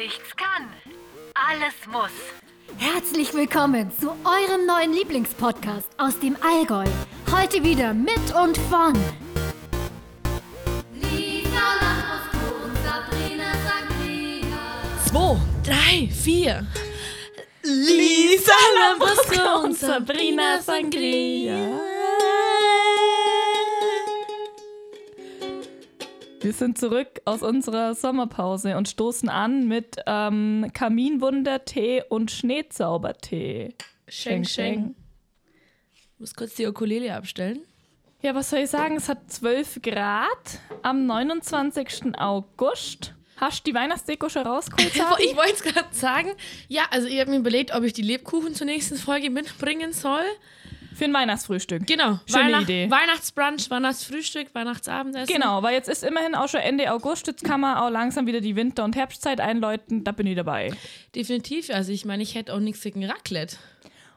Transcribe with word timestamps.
nichts 0.00 0.34
kann, 0.34 0.66
alles 1.34 1.74
muss. 1.92 2.10
Herzlich 2.78 3.34
willkommen 3.34 3.92
zu 4.00 4.08
eurem 4.08 4.64
neuen 4.64 4.94
Lieblingspodcast 4.94 5.88
aus 5.98 6.18
dem 6.18 6.38
Allgäu. 6.40 6.86
Heute 7.30 7.62
wieder 7.62 7.92
mit 7.92 8.34
und 8.34 8.56
von 8.56 8.94
Lisa 10.94 11.66
Lambrusco 11.82 12.64
und 12.64 12.76
Sabrina 12.82 13.52
Sangria. 13.66 14.56
zwei, 15.06 15.36
drei, 15.64 16.08
vier. 16.08 16.66
Lisa 17.62 18.52
Lambrusco 18.78 19.64
und 19.64 19.78
Sabrina 19.78 20.62
Sangria. 20.62 21.89
Wir 26.42 26.54
sind 26.54 26.78
zurück 26.78 27.20
aus 27.26 27.42
unserer 27.42 27.94
Sommerpause 27.94 28.78
und 28.78 28.88
stoßen 28.88 29.28
an 29.28 29.68
mit 29.68 29.96
ähm, 30.06 30.70
Kaminwundertee 30.72 32.02
und 32.08 32.30
Schneezaubertee. 32.30 33.74
Schenk, 34.08 34.48
schenk. 34.48 34.94
Ich 35.94 36.08
muss 36.18 36.34
kurz 36.34 36.54
die 36.54 36.66
Ukulele 36.66 37.14
abstellen. 37.14 37.60
Ja, 38.22 38.34
was 38.34 38.48
soll 38.48 38.60
ich 38.60 38.70
sagen? 38.70 38.96
Es 38.96 39.10
hat 39.10 39.30
12 39.30 39.82
Grad 39.82 40.60
am 40.82 41.04
29. 41.04 42.18
August. 42.18 43.14
Hast 43.36 43.66
du 43.66 43.70
die 43.70 43.74
Weihnachtsdeko 43.74 44.30
schon 44.30 44.46
rausgeholt? 44.46 44.94
Ich 45.18 45.36
wollte 45.36 45.52
es 45.52 45.62
gerade 45.62 45.88
sagen. 45.92 46.30
Ja, 46.68 46.84
also 46.90 47.06
ich 47.06 47.20
habe 47.20 47.30
mir 47.30 47.38
überlegt, 47.38 47.74
ob 47.74 47.84
ich 47.84 47.92
die 47.92 48.02
Lebkuchen 48.02 48.54
zur 48.54 48.66
nächsten 48.66 48.96
Folge 48.96 49.28
mitbringen 49.28 49.92
soll. 49.92 50.24
Für 51.00 51.06
ein 51.06 51.14
Weihnachtsfrühstück. 51.14 51.86
Genau. 51.86 52.20
Schöne 52.26 52.60
Idee. 52.60 52.90
Weihnachtsbrunch, 52.90 53.70
Weihnachtsfrühstück, 53.70 54.54
Weihnachtsabendessen. 54.54 55.34
Genau, 55.34 55.62
weil 55.62 55.72
jetzt 55.72 55.88
ist 55.88 56.04
immerhin 56.04 56.34
auch 56.34 56.46
schon 56.46 56.60
Ende 56.60 56.92
August, 56.92 57.26
jetzt 57.26 57.42
kann 57.42 57.62
man 57.62 57.78
auch 57.78 57.88
langsam 57.88 58.26
wieder 58.26 58.42
die 58.42 58.54
Winter- 58.54 58.84
und 58.84 58.94
Herbstzeit 58.96 59.40
einläuten, 59.40 60.04
da 60.04 60.12
bin 60.12 60.26
ich 60.26 60.36
dabei. 60.36 60.74
Definitiv. 61.14 61.70
Also 61.70 61.90
ich 61.90 62.04
meine, 62.04 62.22
ich 62.22 62.34
hätte 62.34 62.52
auch 62.52 62.60
nichts 62.60 62.82
gegen 62.82 63.02
Raclette. 63.06 63.56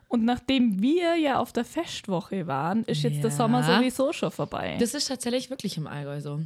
Und 0.09 0.25
nachdem 0.25 0.81
wir 0.81 1.15
ja 1.15 1.39
auf 1.39 1.53
der 1.53 1.63
Festwoche 1.63 2.47
waren, 2.47 2.83
ist 2.83 3.03
jetzt 3.03 3.23
der 3.23 3.31
Ja. 3.31 3.37
Sommer 3.37 3.63
sowieso 3.63 4.11
schon 4.11 4.31
vorbei. 4.31 4.75
Das 4.77 4.93
ist 4.93 5.07
tatsächlich 5.07 5.49
wirklich 5.49 5.77
im 5.77 5.87
Allgäu 5.87 6.19
so. 6.19 6.41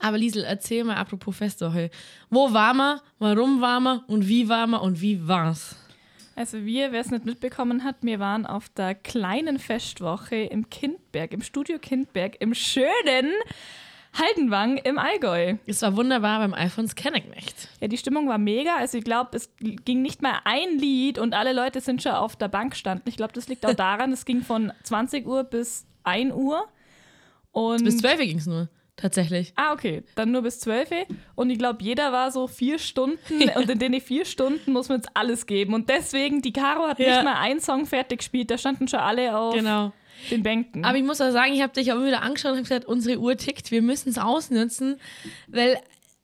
Aber 0.00 0.18
Liesel, 0.18 0.42
erzähl 0.42 0.82
mal 0.82 0.96
apropos 0.96 1.36
Festwoche. 1.36 1.90
Wo 2.28 2.52
war 2.52 2.74
man, 2.74 2.98
warum 3.20 3.60
war 3.60 3.78
man 3.78 4.00
und 4.08 4.26
wie 4.26 4.48
war 4.48 4.66
man 4.66 4.80
und 4.80 5.00
wie 5.00 5.28
war's? 5.28 5.76
Also 6.36 6.64
wir, 6.64 6.92
wer 6.92 7.00
es 7.00 7.10
nicht 7.10 7.24
mitbekommen 7.24 7.84
hat, 7.84 7.96
wir 8.02 8.18
waren 8.18 8.44
auf 8.44 8.68
der 8.68 8.94
kleinen 8.94 9.58
Festwoche 9.58 10.36
im 10.36 10.68
Kindberg, 10.68 11.32
im 11.32 11.42
Studio 11.42 11.78
Kindberg, 11.78 12.36
im 12.40 12.54
schönen 12.54 13.32
Haldenwang 14.14 14.78
im 14.78 14.98
Allgäu. 14.98 15.56
Es 15.66 15.82
war 15.82 15.96
wunderbar 15.96 16.38
beim 16.38 16.54
Alfons 16.54 16.94
Kenneknecht. 16.94 17.68
Ja, 17.80 17.88
die 17.88 17.98
Stimmung 17.98 18.28
war 18.28 18.38
mega. 18.38 18.76
Also 18.76 18.98
ich 18.98 19.04
glaube, 19.04 19.36
es 19.36 19.50
ging 19.58 20.02
nicht 20.02 20.22
mal 20.22 20.40
ein 20.44 20.78
Lied 20.78 21.18
und 21.18 21.34
alle 21.34 21.52
Leute 21.52 21.80
sind 21.80 22.02
schon 22.02 22.12
auf 22.12 22.36
der 22.36 22.48
Bank 22.48 22.76
standen. 22.76 23.08
Ich 23.08 23.16
glaube, 23.16 23.32
das 23.32 23.48
liegt 23.48 23.66
auch 23.66 23.74
daran, 23.74 24.12
es 24.12 24.24
ging 24.24 24.42
von 24.42 24.72
20 24.84 25.26
Uhr 25.26 25.44
bis 25.44 25.86
1 26.04 26.32
Uhr. 26.32 26.64
Und 27.50 27.84
Bis 27.84 27.98
12 27.98 28.18
ging 28.18 28.38
es 28.38 28.46
nur, 28.46 28.68
tatsächlich. 28.96 29.52
Ah, 29.56 29.72
okay. 29.72 30.02
Dann 30.14 30.30
nur 30.30 30.42
bis 30.42 30.60
12. 30.60 30.90
Und 31.34 31.50
ich 31.50 31.58
glaube, 31.58 31.82
jeder 31.82 32.12
war 32.12 32.30
so 32.30 32.46
vier 32.46 32.78
Stunden. 32.78 33.50
Und 33.56 33.68
in 33.70 33.78
den 33.78 34.00
vier 34.00 34.24
Stunden 34.24 34.72
muss 34.72 34.88
man 34.88 34.98
jetzt 34.98 35.10
alles 35.14 35.46
geben. 35.46 35.74
Und 35.74 35.88
deswegen, 35.88 36.42
die 36.42 36.52
Caro 36.52 36.86
hat 36.88 36.98
Ja. 36.98 37.16
nicht 37.16 37.24
mal 37.24 37.40
einen 37.40 37.60
Song 37.60 37.86
fertig 37.86 38.18
gespielt. 38.18 38.50
Da 38.50 38.58
standen 38.58 38.88
schon 38.88 39.00
alle 39.00 39.36
auf 39.36 39.54
Genau. 39.54 39.92
den 40.30 40.42
Bänken. 40.42 40.84
Aber 40.84 40.96
ich 40.96 41.04
muss 41.04 41.20
auch 41.20 41.30
sagen, 41.32 41.52
ich 41.52 41.62
habe 41.62 41.72
dich 41.72 41.90
auch 41.92 41.96
immer 41.96 42.06
wieder 42.06 42.22
angeschaut 42.22 42.52
und 42.52 42.62
gesagt, 42.62 42.84
unsere 42.86 43.18
Uhr 43.18 43.36
tickt, 43.36 43.70
wir 43.70 43.82
müssen 43.82 44.08
es 44.10 44.18
ausnutzen, 44.18 44.96
weil 45.48 45.78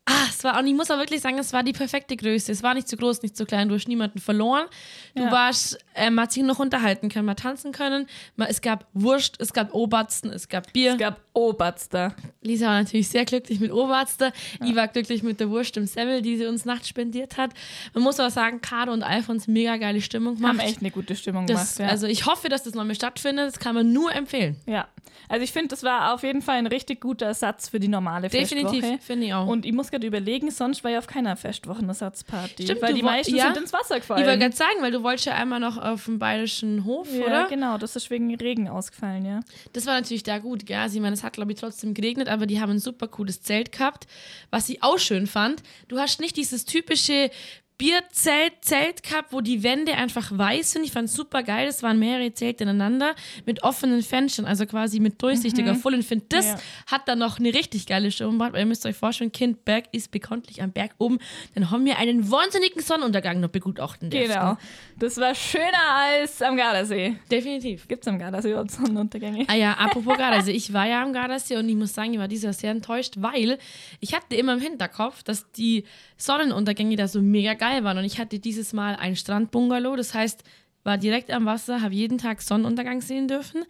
ah, 0.07 0.27
es 0.29 0.43
war, 0.43 0.59
und 0.59 0.67
ich 0.67 0.75
muss 0.75 0.91
auch 0.91 0.99
wirklich 0.99 1.21
sagen, 1.21 1.39
es 1.39 1.53
war 1.53 1.63
die 1.63 1.73
perfekte 1.73 2.17
Größe. 2.17 2.51
Es 2.51 2.63
war 2.65 2.75
nicht 2.75 2.89
zu 2.89 2.97
groß, 2.97 3.23
nicht 3.23 3.37
zu 3.37 3.47
klein, 3.47 3.69
du 3.69 3.77
hast 3.77 3.87
niemanden 3.87 4.19
verloren. 4.19 4.67
Du 5.15 5.23
Ja. 5.25 5.31
warst, 5.31 5.79
äh, 5.95 6.11
man 6.11 6.25
hat 6.25 6.33
sich 6.33 6.43
noch 6.43 6.59
unterhalten 6.59 7.09
können, 7.11 7.27
man 7.27 7.37
tanzen 7.37 7.71
können. 7.71 8.07
Man, 8.35 8.49
es 8.49 8.61
gab 8.61 8.87
Wurst, 8.93 9.37
es 9.41 9.53
gab 9.53 9.73
Obersten, 9.73 10.31
es 10.31 10.49
gab 10.49 10.73
Bier. 10.73 10.93
es 10.93 10.99
gab 10.99 11.21
Oberster. 11.33 12.15
Lisa 12.43 12.67
war 12.67 12.79
natürlich 12.81 13.09
sehr 13.09 13.25
glücklich 13.25 13.61
mit 13.61 13.73
Oberster. 13.73 14.33
Ich 14.65 14.75
war 14.75 14.89
glücklich 14.89 15.23
mit 15.23 15.41
der 15.41 15.51
Wurst 15.51 15.77
im 15.77 15.87
Semmel, 15.87 16.23
die 16.23 16.37
sie 16.37 16.47
uns 16.47 16.65
nachts 16.65 16.89
spendiert 16.89 17.37
hat. 17.37 17.53
Man 17.95 18.03
muss 18.03 18.19
aber 18.19 18.31
sagen, 18.31 18.61
Caro 18.61 18.93
und 18.93 19.03
Alfons 19.03 19.47
mega 19.47 19.77
geile 19.77 20.01
Stimmung 20.01 20.37
gemacht. 20.37 20.59
Haben 20.59 20.61
echt 20.61 20.81
eine 20.81 20.91
gute 20.91 21.15
Stimmung 21.15 21.47
das, 21.47 21.77
gemacht. 21.77 21.89
Ja. 21.89 21.93
Also 21.93 22.07
ich 22.07 22.27
hoffe, 22.27 22.49
dass 22.49 22.65
das 22.65 22.75
nochmal 22.75 22.95
stattfindet. 22.95 23.47
Das 23.49 23.59
kann 23.59 23.75
man 23.75 23.93
nur 23.93 24.13
empfehlen. 24.15 24.57
ja. 24.67 24.89
Also 25.31 25.45
ich 25.45 25.53
finde, 25.53 25.69
das 25.69 25.85
war 25.85 26.13
auf 26.13 26.25
jeden 26.25 26.43
Fall 26.43 26.57
ein 26.57 26.67
richtig 26.67 27.01
guter 27.01 27.27
Ersatz 27.27 27.69
für 27.69 27.79
die 27.79 27.87
normale 27.87 28.29
Definitiv, 28.29 28.81
Festwoche. 28.81 28.99
finde 29.01 29.27
ich 29.27 29.35
auch. 29.35 29.47
Und 29.47 29.65
ich 29.65 29.73
muss 29.73 29.91
gerade 29.93 30.05
überlegen, 30.05 30.51
sonst 30.51 30.83
war 30.83 30.91
ich 30.91 30.99
auf 30.99 31.07
keiner 31.07 31.37
Festwochenersatzparty. 31.37 32.65
Stimmt, 32.65 32.83
weil 32.83 32.95
die 32.95 33.03
meisten 33.03 33.37
ja. 33.37 33.45
sind 33.45 33.59
ins 33.59 33.73
Wasser 33.73 34.01
gefallen. 34.01 34.23
Ich 34.23 34.27
wollte 34.27 34.41
gerade 34.41 34.57
sagen, 34.57 34.81
weil 34.81 34.91
du 34.91 35.05
wolltest 35.05 35.27
ja 35.27 35.35
einmal 35.35 35.61
noch 35.61 35.79
auf 35.79 36.07
dem 36.07 36.19
bayerischen 36.19 36.85
Hof, 36.85 37.07
ja, 37.13 37.27
oder? 37.27 37.47
genau. 37.49 37.79
Das 37.79 37.95
ist 37.95 38.11
wegen 38.11 38.35
Regen 38.35 38.69
ausgefallen, 38.69 39.25
ja. 39.25 39.41
Das 39.73 39.87
war 39.87 39.95
natürlich 39.95 40.25
da 40.25 40.39
gut, 40.39 40.67
gell? 40.67 40.79
Also, 40.79 40.97
ich 40.97 41.03
meine, 41.03 41.15
es 41.21 41.25
hat, 41.25 41.35
glaube 41.35 41.53
ich, 41.53 41.59
trotzdem 41.59 41.95
geregnet, 41.95 42.29
aber 42.29 42.47
die 42.47 42.61
haben 42.61 42.71
ein 42.71 42.79
super 42.79 43.07
cooles 43.07 43.43
Zelt 43.43 43.73
gehabt. 43.73 44.07
Was 44.51 44.69
ich 44.69 44.83
auch 44.83 44.99
schön 44.99 45.27
fand, 45.27 45.63
du 45.89 45.99
hast 45.99 46.21
nicht 46.21 46.37
dieses 46.37 46.65
typische 46.65 47.31
Bierzelt-Zelt 47.81 49.03
gehabt, 49.03 49.33
wo 49.33 49.41
die 49.41 49.63
Wände 49.63 49.95
einfach 49.95 50.37
weiß 50.37 50.73
sind. 50.73 50.85
Ich 50.85 50.93
fand 50.93 51.09
es 51.09 51.15
super 51.15 51.43
geil. 51.43 51.67
Das 51.67 51.83
waren 51.83 51.99
mehrere 51.99 52.33
Zelte 52.35 52.65
ineinander 52.65 53.15
mit 53.47 53.63
offenen 53.63 54.03
Fenstern, 54.03 54.45
also 54.47 54.67
quasi 54.67 55.01
mit 55.01 55.21
durchsichtiger 55.23 55.75
Full. 55.75 55.95
Und 55.95 56.01
ich 56.01 56.07
finde, 56.07 56.27
das 56.29 56.47
Ja. 56.47 56.59
hat 56.87 57.09
dann 57.09 57.19
noch 57.19 57.39
eine 57.39 57.53
richtig 57.55 57.87
geile 57.87 58.11
Stimmung 58.11 58.35
gemacht, 58.35 58.53
weil 58.53 58.61
ihr 58.61 58.67
müsst 58.67 58.85
euch 58.87 58.97
vorstellen, 58.97 59.33
Kindberg 59.33 59.85
ist 59.93 60.11
bekanntlich 60.11 60.63
am 60.63 60.73
Berg 60.73 60.93
oben. 60.99 61.19
Dann 61.55 61.71
haben 61.71 61.85
wir 61.85 61.99
einen 61.99 62.31
wahnsinnigen 62.31 62.83
Sonnenuntergang 62.83 63.41
noch 63.41 63.49
begutachten 63.49 64.11
dürfen. 64.11 64.29
Genau. 64.29 64.57
Das 64.99 65.17
war 65.17 65.35
schöner 65.35 65.95
als 65.95 66.43
am 66.43 66.57
Gardasee. 66.57 67.17
Definitiv. 67.31 67.89
Gibt 67.89 68.03
es 68.05 68.09
am 68.09 68.19
Gardasee 68.19 68.51
überhaupt 68.51 68.71
Sonnenuntergänge? 68.71 69.45
Ah 69.49 69.55
ja, 69.55 69.73
apropos 69.79 70.17
Gardasee. 70.19 70.53
Ich 70.53 70.73
war 70.73 70.87
ja 70.87 71.03
am 71.03 71.13
Gardasee 71.13 71.57
und 71.57 71.69
ich 71.69 71.77
muss 71.77 71.95
sagen, 71.95 72.13
ich 72.13 72.19
war 72.19 72.29
dieses 72.29 72.45
Jahr 72.45 72.53
sehr 72.53 72.71
enttäuscht, 72.73 73.15
weil 73.19 73.59
ich 74.01 74.15
hatte 74.15 74.37
immer 74.37 74.53
im 74.55 74.61
Hinterkopf, 74.61 75.23
dass 75.23 75.51
die 75.53 75.85
Sonnenuntergänge 76.17 76.97
da 76.97 77.09
so 77.09 77.21
mega 77.23 77.55
geil 77.55 77.70
waren. 77.85 77.99
Und 77.99 78.05
ich 78.05 78.19
hatte 78.19 78.39
dieses 78.39 78.73
Mal 78.73 78.97
ein 78.97 79.17
Strandbungalow, 79.17 79.97
das 79.97 80.15
heißt, 80.15 80.45
war 80.85 80.99
direkt 80.99 81.31
am 81.31 81.47
Wasser, 81.47 81.83
habe 81.83 81.95
jeden 81.95 82.19
Tag 82.19 82.43
Sonnenuntergang 82.43 83.01
sehen 83.01 83.29
dürfen. 83.29 83.65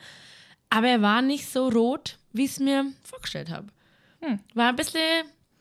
Aber 0.70 0.88
er 0.88 1.02
war 1.02 1.22
nicht 1.22 1.50
so 1.50 1.68
rot, 1.68 2.18
wie 2.32 2.44
ich 2.44 2.52
es 2.52 2.60
mir 2.60 2.86
vorgestellt 3.02 3.50
habe. 3.50 3.66
War 4.54 4.68
ein 4.68 4.76
bisschen 4.76 5.00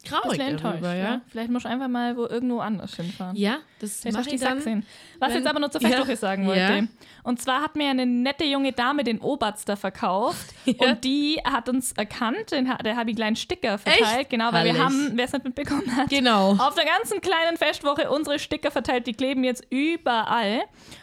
traurig 0.06 0.38
Bisschen 0.38 0.48
enttäuscht, 0.48 0.76
darüber, 0.76 0.96
ja. 0.96 1.04
ja. 1.04 1.22
Vielleicht 1.28 1.50
musst 1.50 1.66
du 1.66 1.70
einfach 1.70 1.88
mal 1.88 2.16
wo 2.18 2.26
irgendwo 2.26 2.60
anders 2.60 2.96
hinfahren. 2.96 3.36
Ja, 3.36 3.60
das 3.80 4.04
mache 4.12 4.30
ich 4.30 4.42
dann. 4.42 4.58
gesehen. 4.58 4.86
Was 5.20 5.34
jetzt 5.34 5.48
aber 5.48 5.60
nur 5.60 5.72
zur 5.72 5.82
Ja. 5.82 5.90
Festwoche 5.90 6.16
sagen 6.16 6.46
wollte. 6.48 6.60
Ja. 6.62 6.84
Und 7.24 7.42
zwar 7.42 7.62
hat 7.62 7.76
mir 7.76 7.90
eine 7.90 8.06
nette 8.06 8.44
junge 8.46 8.72
Dame 8.72 9.04
den 9.04 9.20
Oberster 9.20 9.76
verkauft 9.78 10.54
Ja. 10.66 10.92
und 10.92 11.04
die 11.04 11.40
hat 11.44 11.68
uns 11.70 11.92
erkannt, 11.94 12.52
den, 12.52 12.66
der 12.66 12.74
habe 12.76 12.84
ich 12.86 12.98
einen 12.98 13.16
kleinen 13.16 13.36
Sticker 13.36 13.78
verteilt, 13.78 14.20
Echt? 14.22 14.30
genau, 14.30 14.52
weil 14.54 14.66
wir 14.66 14.74
Herrlich. 14.74 14.82
haben, 14.84 15.12
wer 15.16 15.26
es 15.26 15.34
nicht 15.34 15.44
mitbekommen 15.46 15.96
hat, 15.96 16.10
Genau. 16.10 16.52
auf 16.54 16.76
der 16.76 16.86
ganzen 16.86 17.20
kleinen 17.22 17.58
Festwoche 17.58 18.10
unsere 18.10 18.40
Sticker 18.40 18.72
verteilt, 18.72 19.08
die 19.08 19.14
kleben 19.14 19.44
jetzt 19.44 19.66
überall. 19.70 20.62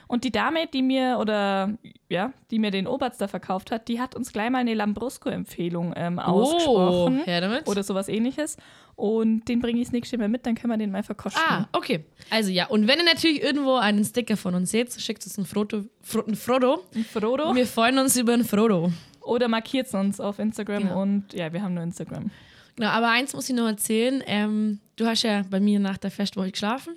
Und 0.08 0.22
die 0.22 0.30
Dame, 0.30 0.68
die 0.68 0.82
mir 0.82 1.18
oder 1.20 1.70
ja, 2.08 2.32
die 2.52 2.60
mir 2.60 2.70
den 2.70 2.86
Oberster 2.86 3.26
verkauft 3.26 3.72
hat, 3.72 3.88
die 3.88 4.00
hat 4.00 4.14
uns 4.14 4.32
gleich 4.32 4.50
mal 4.50 4.58
eine 4.58 4.74
Lambrusco-Empfehlung 4.74 5.92
ähm, 5.96 6.18
ausgesprochen. 6.20 7.20
Oh, 7.22 7.26
her 7.26 7.40
damit. 7.40 7.66
Oder 7.66 7.82
sowas 7.82 8.08
ähnliches. 8.08 8.56
Und 8.94 9.46
den 9.48 9.60
bringe 9.60 9.80
ich 9.80 9.88
das 9.88 9.92
nächste 9.92 10.16
Mal 10.16 10.28
mit, 10.28 10.46
dann 10.46 10.54
können 10.54 10.72
wir 10.72 10.78
den 10.78 10.90
mal 10.92 11.02
verkosten. 11.02 11.42
Ah, 11.46 11.66
okay. 11.72 12.04
Also 12.30 12.50
ja, 12.50 12.65
und 12.68 12.86
wenn 12.88 12.98
ihr 12.98 13.04
natürlich 13.04 13.42
irgendwo 13.42 13.76
einen 13.76 14.04
Sticker 14.04 14.36
von 14.36 14.54
uns 14.54 14.70
seht, 14.70 14.92
schickt 15.00 15.24
uns 15.24 15.36
ein 15.38 15.46
Frodo. 15.46 15.84
Fro 16.02 16.22
ein 16.26 16.34
Frodo. 16.34 16.84
Frodo. 17.12 17.54
Wir 17.54 17.66
freuen 17.66 17.98
uns 17.98 18.16
über 18.16 18.32
ein 18.34 18.44
Frodo. 18.44 18.92
Oder 19.20 19.48
markiert 19.48 19.92
uns 19.94 20.20
auf 20.20 20.38
Instagram 20.38 20.82
Genau. 20.84 21.02
und 21.02 21.32
ja, 21.32 21.52
wir 21.52 21.62
haben 21.62 21.74
nur 21.74 21.82
Instagram. 21.82 22.30
Genau, 22.76 22.88
aber 22.88 23.08
eins 23.10 23.32
muss 23.34 23.48
ich 23.48 23.56
noch 23.56 23.66
erzählen. 23.66 24.22
Ähm, 24.26 24.80
du 24.96 25.06
hast 25.06 25.22
ja 25.22 25.42
bei 25.50 25.58
mir 25.60 25.80
nach 25.80 25.96
der 25.96 26.10
Festwoche 26.10 26.50
geschlafen. 26.52 26.94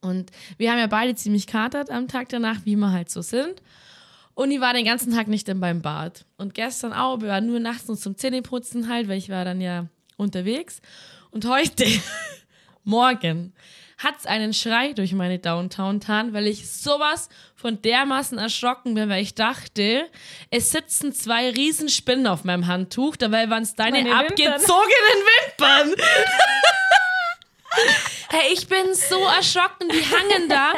Und 0.00 0.30
wir 0.58 0.70
haben 0.70 0.78
ja 0.78 0.86
beide 0.86 1.14
ziemlich 1.14 1.46
katert 1.46 1.90
am 1.90 2.08
Tag 2.08 2.28
danach, 2.28 2.58
wie 2.64 2.76
wir 2.76 2.92
halt 2.92 3.08
so 3.08 3.22
sind. 3.22 3.62
Und 4.34 4.50
ich 4.50 4.60
war 4.60 4.74
den 4.74 4.84
ganzen 4.84 5.14
Tag 5.14 5.28
nicht 5.28 5.48
dann 5.48 5.60
beim 5.60 5.80
Bad. 5.80 6.26
Und 6.36 6.54
gestern 6.54 6.92
auch, 6.92 7.20
wir 7.20 7.28
waren 7.28 7.46
nur 7.46 7.60
nachts 7.60 7.88
noch 7.88 7.96
zum 7.96 8.16
Zähneputzen 8.18 8.88
halt, 8.88 9.08
weil 9.08 9.16
ich 9.16 9.30
war 9.30 9.44
dann 9.44 9.60
ja 9.60 9.86
unterwegs. 10.16 10.82
Und 11.30 11.46
heute, 11.46 11.86
morgen, 12.84 13.52
hat 14.04 14.14
es 14.18 14.26
einen 14.26 14.52
Schrei 14.54 14.92
durch 14.92 15.12
meine 15.12 15.38
Downtown 15.38 15.98
getan, 16.00 16.32
weil 16.32 16.46
ich 16.46 16.70
sowas 16.70 17.28
von 17.56 17.80
dermaßen 17.82 18.36
erschrocken 18.38 18.94
bin, 18.94 19.08
weil 19.08 19.22
ich 19.22 19.34
dachte, 19.34 20.08
es 20.50 20.70
sitzen 20.70 21.12
zwei 21.12 21.50
Riesenspinnen 21.50 22.26
auf 22.26 22.44
meinem 22.44 22.66
Handtuch, 22.66 23.16
dabei 23.16 23.48
waren 23.50 23.62
es 23.62 23.74
deine 23.74 24.02
Meine 24.02 24.10
Wimpern. 24.28 24.52
abgezogenen 24.52 25.20
Wimpern. 25.58 25.94
Hey, 28.30 28.52
ich 28.52 28.68
bin 28.68 28.94
so 28.94 29.18
erschrocken, 29.26 29.88
die 29.88 30.00
hangen 30.02 30.48
da. 30.48 30.72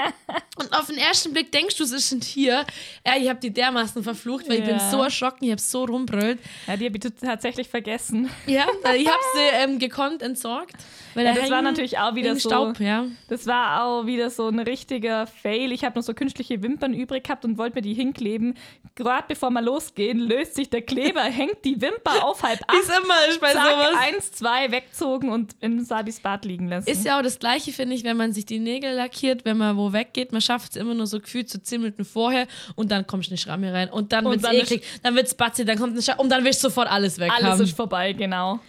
Und 0.58 0.72
auf 0.74 0.86
den 0.86 0.96
ersten 0.98 1.32
Blick 1.32 1.52
denkst 1.52 1.76
du, 1.76 1.84
es 1.84 1.92
ist 1.92 2.10
ein 2.12 2.20
Tier. 2.20 2.64
Ja, 3.06 3.16
ich 3.16 3.28
habe 3.28 3.38
die 3.38 3.52
dermaßen 3.52 4.02
verflucht, 4.02 4.48
weil 4.48 4.58
ich 4.60 4.64
bin 4.64 4.76
Ja. 4.78 4.90
so 4.90 5.02
erschrocken, 5.02 5.44
ich 5.44 5.50
habe 5.50 5.60
so 5.60 5.84
rumbrüllt. 5.84 6.38
Ja, 6.66 6.76
die 6.76 6.86
habe 6.86 6.96
ich 6.98 7.12
tatsächlich 7.20 7.68
vergessen. 7.68 8.30
Ja, 8.46 8.66
ich 8.94 9.06
habe 9.06 9.22
sie 9.34 9.40
ähm, 9.62 9.78
gekonnt 9.78 10.22
entsorgt. 10.22 10.74
Weil 11.16 11.24
Ja, 11.24 11.32
da 11.32 11.40
das 11.40 11.50
war 11.50 11.62
natürlich 11.62 11.98
auch 11.98 12.14
wieder 12.14 12.34
so. 12.36 12.48
Staub, 12.50 12.78
ja. 12.78 13.06
Das 13.28 13.46
war 13.46 13.82
auch 13.84 14.04
wieder 14.04 14.28
so 14.28 14.48
ein 14.48 14.58
richtiger 14.58 15.26
Fail. 15.26 15.72
Ich 15.72 15.82
habe 15.82 15.98
noch 15.98 16.04
so 16.04 16.12
künstliche 16.12 16.62
Wimpern 16.62 16.92
übrig 16.92 17.24
gehabt 17.24 17.46
und 17.46 17.56
wollte 17.56 17.76
mir 17.76 17.80
die 17.82 17.94
hinkleben. 17.94 18.54
Gerade 18.94 19.24
bevor 19.26 19.48
wir 19.50 19.62
losgehen, 19.62 20.18
löst 20.18 20.56
sich 20.56 20.68
der 20.68 20.82
Kleber, 20.82 21.22
hängt 21.22 21.64
die 21.64 21.80
Wimper 21.80 22.22
auf 22.22 22.42
halb 22.42 22.60
ab. 22.68 22.74
Ist 22.78 22.90
immer 22.90 23.14
ist 23.30 23.40
bei 23.40 23.52
Zack, 23.52 23.62
sowas. 23.62 23.94
eins, 23.98 24.32
zwei, 24.32 24.70
wegzogen 24.70 25.30
und 25.30 25.56
in 25.60 25.82
Sabis 25.86 26.20
Bad 26.20 26.44
liegen 26.44 26.68
lassen. 26.68 26.90
Ist 26.90 27.04
ja 27.06 27.18
auch 27.18 27.22
das 27.22 27.38
Gleiche, 27.38 27.72
finde 27.72 27.94
ich, 27.94 28.04
wenn 28.04 28.18
man 28.18 28.34
sich 28.34 28.44
die 28.44 28.58
Nägel 28.58 28.92
lackiert, 28.92 29.46
wenn 29.46 29.56
man 29.56 29.78
wo 29.78 29.94
weggeht. 29.94 30.32
Man 30.32 30.42
schafft 30.42 30.72
es 30.72 30.76
immer 30.76 30.92
nur 30.92 31.06
so 31.06 31.18
gefühlt 31.18 31.48
10 31.48 31.80
Minuten 31.80 32.04
vorher 32.04 32.46
und 32.74 32.90
dann 32.90 33.06
kommt 33.06 33.26
eine 33.28 33.38
Schramme 33.38 33.72
rein 33.72 33.88
und 33.88 34.12
dann 34.12 34.26
wird 34.26 34.44
es 34.44 34.50
eklig, 34.52 34.82
dann 35.02 35.14
wird 35.14 35.28
es 35.28 35.34
batzi, 35.34 35.64
dann 35.64 35.78
kommt 35.78 35.92
eine 35.94 36.02
Schramme 36.02 36.20
und 36.20 36.28
dann 36.28 36.44
willst 36.44 36.62
du 36.62 36.68
sofort 36.68 36.90
alles 36.90 37.18
weg 37.18 37.32
Alles 37.32 37.46
haben. 37.52 37.62
ist 37.62 37.74
vorbei, 37.74 38.12
genau. 38.12 38.60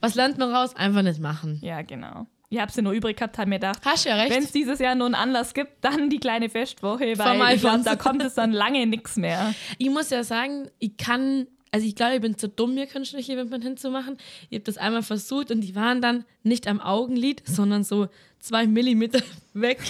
Was 0.00 0.14
lernt 0.14 0.38
man 0.38 0.54
raus? 0.54 0.74
Einfach 0.76 1.02
nicht 1.02 1.20
machen. 1.20 1.58
Ja, 1.62 1.82
genau. 1.82 2.26
Ich 2.52 2.58
habe 2.58 2.72
sie 2.72 2.82
nur 2.82 2.92
übrig 2.92 3.16
gehabt, 3.16 3.38
habe 3.38 3.48
mir 3.48 3.56
gedacht, 3.60 3.80
Hast 3.84 4.04
ja 4.06 4.16
recht. 4.16 4.30
wenn 4.34 4.42
es 4.42 4.50
dieses 4.50 4.80
Jahr 4.80 4.96
nur 4.96 5.06
einen 5.06 5.14
Anlass 5.14 5.54
gibt, 5.54 5.84
dann 5.84 6.10
die 6.10 6.18
kleine 6.18 6.48
Festwoche, 6.48 7.04
weil 7.16 7.36
ich 7.56 7.64
Alfons. 7.64 7.84
da 7.84 7.94
kommt 7.94 8.22
es 8.24 8.34
dann 8.34 8.50
lange 8.52 8.86
nichts 8.86 9.16
mehr. 9.16 9.54
Ich 9.78 9.88
muss 9.88 10.10
ja 10.10 10.24
sagen, 10.24 10.68
ich 10.80 10.96
kann, 10.96 11.46
also 11.70 11.86
ich 11.86 11.94
glaube, 11.94 12.16
ich 12.16 12.20
bin 12.20 12.36
zu 12.36 12.48
dumm, 12.48 12.74
mir 12.74 12.86
künstliche 12.88 13.36
Wimpern 13.36 13.62
hinzumachen. 13.62 14.16
Ich 14.48 14.56
habe 14.56 14.64
das 14.64 14.78
einmal 14.78 15.02
versucht 15.02 15.52
und 15.52 15.60
die 15.60 15.76
waren 15.76 16.00
dann 16.02 16.24
nicht 16.42 16.66
am 16.66 16.80
Augenlid, 16.80 17.42
sondern 17.46 17.84
so 17.84 18.08
zwei 18.40 18.66
Millimeter 18.66 19.20
weg. 19.54 19.80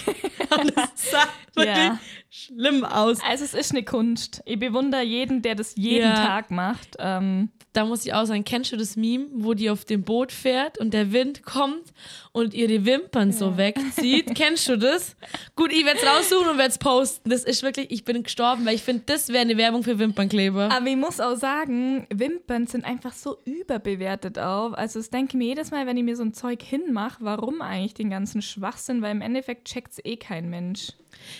Und 0.59 0.75
das 0.77 0.89
sah 1.11 1.27
wirklich 1.55 1.75
Ja. 1.75 1.99
schlimm 2.29 2.83
aus. 2.85 3.19
Also 3.27 3.43
es 3.45 3.53
ist 3.53 3.71
eine 3.71 3.83
Kunst. 3.83 4.41
Ich 4.45 4.59
bewundere 4.59 5.03
jeden, 5.03 5.41
der 5.41 5.55
das 5.55 5.73
jeden 5.75 6.09
Ja. 6.09 6.15
Tag 6.25 6.51
macht. 6.51 6.95
Ähm, 6.99 7.49
Da 7.73 7.85
muss 7.85 8.05
ich 8.05 8.13
auch 8.13 8.25
sagen, 8.25 8.43
kennst 8.43 8.73
du 8.73 8.75
das 8.77 8.97
Meme, 8.97 9.27
wo 9.33 9.53
die 9.53 9.69
auf 9.69 9.85
dem 9.85 10.03
Boot 10.03 10.33
fährt 10.33 10.77
und 10.77 10.93
der 10.93 11.13
Wind 11.13 11.43
kommt 11.43 11.93
und 12.33 12.53
ihre 12.53 12.83
Wimpern 12.85 13.31
so 13.31 13.55
wegzieht? 13.55 14.35
kennst 14.35 14.67
du 14.67 14.75
das? 14.77 15.15
Gut, 15.55 15.71
ich 15.71 15.85
werde 15.85 15.99
es 16.01 16.05
raussuchen 16.05 16.49
und 16.49 16.57
werde 16.57 16.71
es 16.71 16.77
posten. 16.77 17.29
Das 17.29 17.45
ist 17.45 17.63
wirklich, 17.63 17.89
ich 17.91 18.03
bin 18.03 18.23
gestorben, 18.23 18.65
weil 18.65 18.75
ich 18.75 18.81
finde, 18.83 19.03
das 19.05 19.29
wäre 19.29 19.39
eine 19.41 19.55
Werbung 19.55 19.83
für 19.83 19.97
Wimpernkleber. 19.99 20.69
aber 20.69 20.87
ich 20.87 20.97
muss 20.97 21.21
auch 21.21 21.35
sagen, 21.37 22.07
Wimpern 22.13 22.67
sind 22.67 22.83
einfach 22.83 23.13
so 23.13 23.37
überbewertet 23.45 24.37
auch. 24.37 24.73
Also 24.73 24.99
das 24.99 25.09
denke 25.09 25.29
ich 25.29 25.35
mir 25.35 25.47
jedes 25.47 25.71
Mal, 25.71 25.85
wenn 25.87 25.95
ich 25.95 26.03
mir 26.03 26.17
so 26.17 26.23
ein 26.23 26.33
Zeug 26.33 26.61
hinmache, 26.61 27.17
warum 27.21 27.61
eigentlich 27.61 27.93
den 27.93 28.09
ganzen 28.09 28.40
Schwachsinn, 28.41 29.01
weil 29.01 29.11
im 29.11 29.21
Endeffekt 29.21 29.67
checkt 29.67 29.93
es 29.93 30.05
eh 30.05 30.17
kein 30.17 30.49
Mensch. 30.49 30.93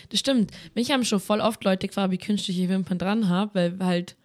Das 0.10 0.20
stimmt. 0.20 0.52
Mich 0.76 0.92
haben 0.92 1.06
schon 1.06 1.20
voll 1.20 1.42
oft 1.42 1.64
Leute 1.64 1.88
gefragt, 1.88 2.14
ich 2.14 2.20
künstliche 2.20 2.70
Wimpern 2.70 2.98
dran 2.98 3.30
habe, 3.30 3.80
weil 3.80 3.86
halt 3.86 4.16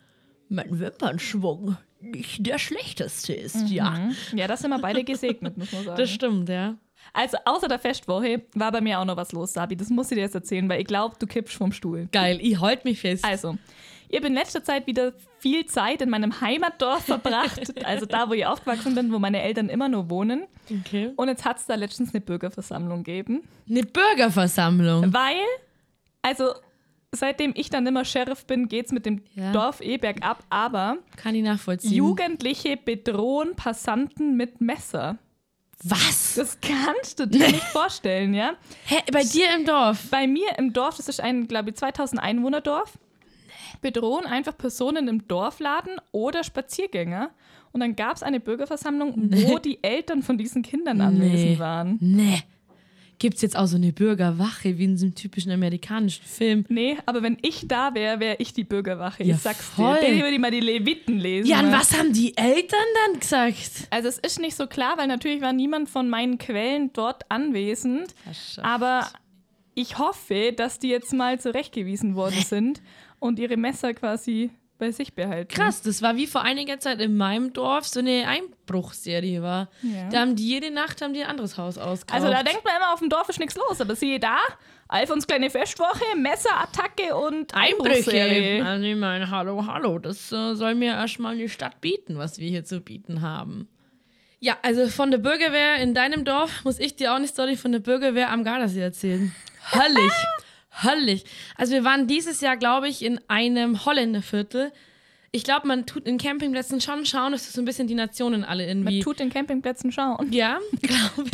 mein 0.48 0.78
Wimpernschwung 0.78 1.76
nicht 2.00 2.46
der 2.46 2.58
schlechteste 2.58 3.32
ist, 3.32 3.68
ja. 3.70 4.10
Ja, 4.34 4.46
das 4.46 4.60
sind 4.60 4.70
wir 4.70 4.78
beide 4.78 5.02
gesegnet, 5.02 5.56
muss 5.56 5.72
man 5.72 5.84
sagen. 5.84 5.98
Das 5.98 6.10
stimmt, 6.10 6.48
ja. 6.48 6.76
Also 7.12 7.38
außer 7.44 7.68
der 7.68 7.78
Festwoche 7.78 8.42
war 8.54 8.72
bei 8.72 8.80
mir 8.80 9.00
auch 9.00 9.04
noch 9.04 9.16
was 9.16 9.32
los, 9.32 9.52
Sabi. 9.52 9.76
Das 9.76 9.88
muss 9.88 10.10
ich 10.10 10.16
dir 10.16 10.22
jetzt 10.22 10.34
erzählen, 10.34 10.68
weil 10.68 10.80
ich 10.80 10.86
glaube, 10.86 11.16
du 11.18 11.26
kippst 11.26 11.54
vom 11.54 11.72
Stuhl. 11.72 12.08
Geil, 12.12 12.38
ich 12.42 12.60
halt 12.60 12.84
mich 12.84 13.00
fest. 13.00 13.24
Also, 13.24 13.56
ich 14.08 14.16
habe 14.16 14.26
in 14.28 14.34
letzter 14.34 14.62
Zeit 14.64 14.86
wieder 14.86 15.12
viel 15.38 15.66
Zeit 15.66 16.02
in 16.02 16.10
meinem 16.10 16.40
Heimatdorf 16.40 17.04
verbracht. 17.04 17.60
also 17.84 18.06
da, 18.06 18.28
wo 18.28 18.34
ich 18.34 18.46
aufgewachsen 18.46 18.94
bin, 18.94 19.12
wo 19.12 19.18
meine 19.18 19.42
Eltern 19.42 19.68
immer 19.68 19.88
nur 19.88 20.08
wohnen. 20.10 20.44
Okay. 20.70 21.12
Und 21.16 21.28
jetzt 21.28 21.44
hat 21.44 21.58
es 21.58 21.66
da 21.66 21.74
letztens 21.74 22.12
eine 22.14 22.20
Bürgerversammlung 22.20 23.04
gegeben. 23.04 23.42
Eine 23.68 23.82
Bürgerversammlung. 23.84 25.12
Weil, 25.12 25.36
also 26.22 26.50
seitdem 27.12 27.52
ich 27.56 27.70
dann 27.70 27.86
immer 27.86 28.04
Sheriff 28.04 28.44
bin, 28.46 28.68
geht 28.68 28.86
es 28.86 28.92
mit 28.92 29.06
dem 29.06 29.22
Ja. 29.34 29.52
Dorf 29.52 29.80
eh 29.80 29.96
bergab. 29.96 30.44
Aber 30.50 30.98
Kann 31.16 31.34
ich 31.34 31.42
nachvollziehen. 31.42 31.92
Jugendliche 31.92 32.76
bedrohen 32.76 33.54
Passanten 33.56 34.36
mit 34.36 34.60
Messer. 34.60 35.18
Was? 35.84 36.34
Das 36.36 36.58
kannst 36.60 37.20
du 37.20 37.26
dir 37.26 37.46
nicht 37.48 37.62
vorstellen, 37.72 38.32
ja? 38.34 38.54
Hä, 38.86 38.96
bei 39.12 39.22
dir 39.22 39.54
im 39.54 39.66
Dorf? 39.66 40.08
Bei 40.10 40.26
mir 40.26 40.58
im 40.58 40.72
Dorf, 40.72 40.96
das 40.96 41.08
ist 41.08 41.20
ein, 41.20 41.48
glaube 41.48 41.70
ich, 41.70 41.76
2000 41.76 42.20
Einwohner-Dorf, 42.22 42.98
bedrohen 43.80 44.26
einfach 44.26 44.56
Personen 44.56 45.08
im 45.08 45.26
Dorfladen 45.28 45.96
oder 46.12 46.44
Spaziergänger. 46.44 47.30
Und 47.72 47.80
dann 47.80 47.94
gab 47.94 48.16
es 48.16 48.22
eine 48.22 48.40
Bürgerversammlung, 48.40 49.30
wo 49.48 49.58
die 49.58 49.82
Eltern 49.82 50.22
von 50.22 50.38
diesen 50.38 50.62
Kindern 50.62 51.00
anwesend 51.00 51.58
waren. 51.58 51.98
Nee. 52.00 52.42
Gibt 53.18 53.36
es 53.36 53.42
jetzt 53.42 53.56
auch 53.56 53.66
so 53.66 53.76
eine 53.76 53.92
Bürgerwache 53.92 54.76
wie 54.76 54.84
in 54.84 54.98
so 54.98 55.06
einem 55.06 55.14
typischen 55.14 55.50
amerikanischen 55.50 56.24
Film? 56.24 56.66
Nee, 56.68 56.98
aber 57.06 57.22
wenn 57.22 57.38
ich 57.40 57.66
da 57.66 57.94
wäre, 57.94 58.20
wäre 58.20 58.36
ich 58.38 58.52
die 58.52 58.64
Bürgerwache. 58.64 59.24
Ja, 59.24 59.36
ich 59.36 59.40
sag's 59.40 59.64
voll. 59.64 59.98
dir. 60.00 60.08
Den 60.08 60.18
würde 60.20 60.34
ich 60.34 60.38
mal 60.38 60.50
die 60.50 60.60
Leviten 60.60 61.18
lesen. 61.18 61.48
Ja, 61.48 61.60
und 61.60 61.70
ne? 61.70 61.72
was 61.78 61.98
haben 61.98 62.12
die 62.12 62.36
Eltern 62.36 62.78
dann 63.06 63.20
gesagt? 63.20 63.88
Also 63.90 64.08
es 64.08 64.18
ist 64.18 64.38
nicht 64.38 64.54
so 64.54 64.66
klar, 64.66 64.98
weil 64.98 65.06
natürlich 65.06 65.40
war 65.40 65.54
niemand 65.54 65.88
von 65.88 66.10
meinen 66.10 66.36
Quellen 66.36 66.90
dort 66.92 67.30
anwesend. 67.30 68.14
Aber 68.60 69.08
ich 69.74 69.98
hoffe, 69.98 70.52
dass 70.54 70.78
die 70.78 70.88
jetzt 70.88 71.14
mal 71.14 71.40
zurechtgewiesen 71.40 72.16
worden 72.16 72.42
sind 72.42 72.82
und 73.18 73.38
ihre 73.38 73.56
Messer 73.56 73.94
quasi 73.94 74.50
bei 74.78 74.90
sich 74.90 75.14
behalten. 75.14 75.52
Krass, 75.52 75.82
das 75.82 76.02
war 76.02 76.16
wie 76.16 76.26
vor 76.26 76.42
einiger 76.42 76.78
Zeit 76.78 77.00
in 77.00 77.16
meinem 77.16 77.52
Dorf 77.52 77.86
so 77.86 78.00
eine 78.00 78.26
Einbruchserie 78.28 79.42
war. 79.42 79.68
Ja. 79.82 80.08
Da 80.10 80.20
haben 80.20 80.36
die 80.36 80.46
jede 80.46 80.70
Nacht 80.70 81.00
haben 81.02 81.14
die 81.14 81.22
ein 81.22 81.30
anderes 81.30 81.56
Haus 81.56 81.78
ausgeraubt. 81.78 82.12
Also 82.12 82.28
da 82.28 82.42
denkt 82.42 82.64
man 82.64 82.74
immer, 82.76 82.92
auf 82.92 83.00
dem 83.00 83.08
Dorf 83.08 83.28
ist 83.28 83.38
nichts 83.38 83.56
los. 83.56 83.80
Aber 83.80 83.96
siehe 83.96 84.20
da, 84.20 84.36
Alfons 84.88 85.26
kleine 85.26 85.50
Festwoche, 85.50 86.04
Messerattacke 86.16 87.16
und 87.16 87.54
Einbruchserie. 87.54 88.64
Also 88.64 88.84
ich 88.84 88.96
meine, 88.96 89.30
hallo, 89.30 89.66
hallo, 89.66 89.98
das 89.98 90.30
äh, 90.30 90.54
soll 90.54 90.74
mir 90.74 90.92
erstmal 90.92 91.34
eine 91.34 91.48
Stadt 91.48 91.80
bieten, 91.80 92.18
was 92.18 92.38
wir 92.38 92.48
hier 92.48 92.64
zu 92.64 92.80
bieten 92.80 93.22
haben. 93.22 93.68
Ja, 94.38 94.58
also 94.62 94.88
von 94.88 95.10
der 95.10 95.18
Bürgerwehr 95.18 95.76
in 95.76 95.94
deinem 95.94 96.24
Dorf 96.24 96.64
muss 96.64 96.78
ich 96.78 96.94
dir 96.94 97.12
auch 97.12 97.16
eine 97.16 97.26
Story 97.26 97.56
von 97.56 97.72
der 97.72 97.78
Bürgerwehr 97.78 98.30
am 98.30 98.44
Gardasee 98.44 98.80
erzählen. 98.80 99.34
Höllig. 99.72 100.12
Höllig. 100.82 101.24
Also 101.56 101.72
wir 101.72 101.84
waren 101.84 102.06
dieses 102.06 102.40
Jahr, 102.40 102.56
glaube 102.56 102.88
ich, 102.88 103.04
in 103.04 103.20
einem 103.28 103.84
Holländerviertel. 103.84 104.72
Ich 105.32 105.44
glaube, 105.44 105.66
man 105.66 105.86
tut 105.86 106.06
in 106.06 106.18
Campingplätzen 106.18 106.80
schon 106.80 107.04
schauen, 107.04 107.32
dass 107.32 107.52
so 107.52 107.60
ein 107.60 107.64
bisschen 107.64 107.86
die 107.86 107.94
Nationen 107.94 108.44
alle 108.44 108.66
irgendwie... 108.66 108.96
Man 108.96 109.02
tut 109.02 109.18
den 109.18 109.30
Campingplätzen 109.30 109.92
schauen. 109.92 110.32
ja, 110.32 110.58
glaube 110.82 111.24
ich. 111.24 111.30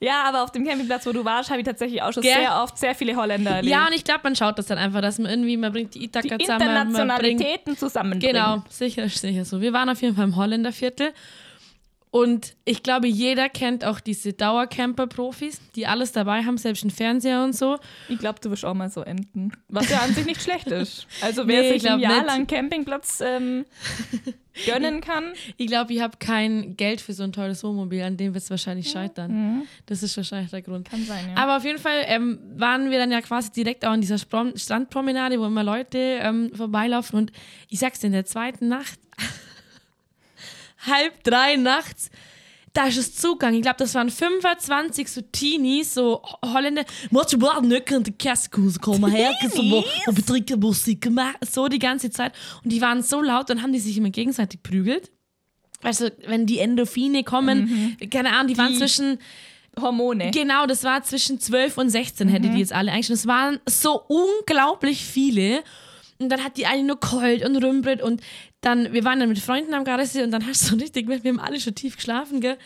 Ja, 0.00 0.22
aber 0.24 0.44
auf 0.44 0.52
dem 0.52 0.64
Campingplatz, 0.64 1.06
wo 1.06 1.12
du 1.12 1.24
warst, 1.24 1.50
habe 1.50 1.60
ich 1.60 1.66
tatsächlich 1.66 2.02
auch 2.02 2.12
schon 2.12 2.22
Gell? 2.22 2.34
sehr 2.34 2.62
oft 2.62 2.78
sehr 2.78 2.94
viele 2.94 3.16
Holländer 3.16 3.50
erlebt. 3.50 3.72
Ja, 3.72 3.86
und 3.86 3.94
ich 3.94 4.04
glaube, 4.04 4.20
man 4.22 4.36
schaut 4.36 4.58
das 4.58 4.66
dann 4.66 4.78
einfach, 4.78 5.00
dass 5.00 5.18
man 5.18 5.30
irgendwie, 5.30 5.56
man 5.56 5.72
bringt 5.72 5.94
die 5.94 6.00
die 6.00 6.04
Ithaka 6.04 6.38
zusammen, 6.38 6.66
man 6.66 6.92
bringt 7.18 7.40
Internationalitäten 7.40 7.76
zusammenbringen. 7.76 8.34
Genau, 8.34 8.62
sicher, 8.68 9.08
sicher 9.08 9.44
so. 9.44 9.60
Wir 9.60 9.72
waren 9.72 9.88
auf 9.88 10.00
jeden 10.00 10.14
Fall 10.14 10.24
im 10.24 10.36
Holländerviertel. 10.36 11.12
Und 12.10 12.56
ich 12.64 12.82
glaube, 12.82 13.06
jeder 13.06 13.48
kennt 13.50 13.84
auch 13.84 14.00
diese 14.00 14.32
Dauercamper-Profis, 14.32 15.60
die 15.76 15.86
alles 15.86 16.12
dabei 16.12 16.42
haben, 16.42 16.56
selbst 16.56 16.82
einen 16.82 16.90
Fernseher 16.90 17.44
und 17.44 17.54
so. 17.54 17.78
Ich 18.08 18.18
glaube, 18.18 18.40
du 18.40 18.50
wirst 18.50 18.64
auch 18.64 18.74
mal 18.74 18.88
so 18.90 19.02
enden. 19.02 19.52
Was 19.68 19.90
ja 19.90 19.98
an 19.98 20.14
sich 20.14 20.24
nicht 20.24 20.42
schlecht 20.42 20.68
ist. 20.68 21.06
Also 21.20 21.46
wer 21.46 21.60
Nee, 21.62 21.70
ich 21.72 21.82
sich 21.82 21.90
ein 21.90 22.00
Jahr 22.00 22.14
nicht. 22.22 22.26
lang 22.26 22.46
Campingplatz 22.46 23.20
ähm, 23.20 23.66
gönnen 24.66 25.00
kann. 25.00 25.32
Ich 25.56 25.66
glaube, 25.66 25.92
ich 25.92 26.00
habe 26.00 26.16
kein 26.18 26.76
Geld 26.76 27.00
für 27.00 27.12
so 27.12 27.22
ein 27.24 27.32
teures 27.32 27.62
Wohnmobil, 27.62 28.02
an 28.02 28.16
dem 28.16 28.34
wird 28.34 28.42
es 28.42 28.50
wahrscheinlich 28.50 28.90
scheitern. 28.90 29.62
Das 29.86 30.02
ist 30.02 30.16
wahrscheinlich 30.16 30.50
der 30.50 30.62
Grund. 30.62 30.88
Kann 30.90 31.04
sein, 31.04 31.28
ja. 31.28 31.36
Aber 31.42 31.56
auf 31.58 31.64
jeden 31.64 31.78
Fall 31.78 32.04
ähm, 32.06 32.38
waren 32.56 32.90
wir 32.90 32.98
dann 32.98 33.10
ja 33.12 33.20
quasi 33.20 33.52
direkt 33.52 33.84
auch 33.84 33.92
in 33.94 34.00
dieser 34.00 34.18
Sprom 34.18 34.56
Strandpromenade, 34.56 35.38
wo 35.38 35.44
immer 35.46 35.62
Leute 35.64 35.98
ähm, 35.98 36.50
vorbeilaufen. 36.54 37.18
Und 37.18 37.32
ich 37.68 37.78
sag's 37.78 38.00
dir, 38.00 38.06
in 38.06 38.12
der 38.14 38.24
zweiten 38.24 38.68
Nacht, 38.68 38.98
halb 40.86 41.22
drei 41.24 41.56
nachts, 41.56 42.10
da 42.74 42.86
ist 42.86 42.98
es 42.98 43.14
zugegangen. 43.16 43.56
Ich 43.56 43.62
glaube, 43.62 43.78
das 43.78 43.94
waren 43.94 44.10
25 44.10 45.08
so 45.10 45.20
Teenies, 45.22 45.94
so 45.94 46.22
Holländer. 46.44 46.84
Musst 47.10 47.32
du 47.32 47.38
mal 47.38 47.60
nicht 47.62 47.90
in 47.90 48.02
die 48.04 48.12
Kasse 48.12 48.50
kommen, 48.50 49.10
her, 49.10 49.32
wo 50.06 50.12
betrinken 50.12 50.60
Musik 50.60 51.00
gemacht. 51.00 51.36
So 51.50 51.66
die 51.68 51.78
ganze 51.78 52.10
Zeit. 52.10 52.32
Und 52.62 52.70
die 52.72 52.80
waren 52.80 53.02
so 53.02 53.20
laut 53.22 53.50
und 53.50 53.62
haben 53.62 53.72
die 53.72 53.78
sich 53.80 53.96
immer 53.96 54.10
gegenseitig 54.10 54.62
prügelt. 54.62 55.10
Weißt 55.80 56.00
du, 56.02 56.12
wenn 56.26 56.46
die 56.46 56.58
Endorphine 56.58 57.24
kommen, 57.24 57.96
keine 58.10 58.32
Ahnung, 58.32 58.48
die, 58.48 58.58
waren 58.58 58.72
Die- 58.72 58.78
zwischen 58.78 59.18
Hormone. 59.80 60.30
Genau, 60.32 60.66
das 60.66 60.82
war 60.84 61.02
zwischen 61.04 61.40
12 61.40 61.78
und 61.78 61.88
16 61.90 62.28
hätte 62.28 62.48
die 62.50 62.58
jetzt 62.58 62.72
alle 62.72 62.90
eigentlich. 62.92 63.10
Und 63.10 63.14
es 63.14 63.26
waren 63.26 63.60
so 63.68 64.00
unglaublich 64.08 65.04
viele. 65.04 65.62
Und 66.20 66.30
dann 66.30 66.42
hat 66.42 66.56
die 66.56 66.66
eine 66.66 66.82
nur 66.82 66.98
Colt 66.98 67.44
und 67.44 67.56
Rümbrit 67.62 68.02
und 68.02 68.20
dann, 68.60 68.92
wir 68.92 69.04
waren 69.04 69.20
dann 69.20 69.28
mit 69.28 69.38
Freunden 69.38 69.74
am 69.74 69.84
Gardasee 69.84 70.22
und 70.22 70.30
dann 70.30 70.46
hast 70.46 70.62
du 70.64 70.66
so 70.74 70.76
richtig 70.80 71.04
gemerkt, 71.04 71.24
wir 71.24 71.30
haben 71.32 71.40
alle 71.40 71.60
schon 71.60 71.74
tief 71.74 71.96
geschlafen, 71.96 72.40
gell? 72.40 72.56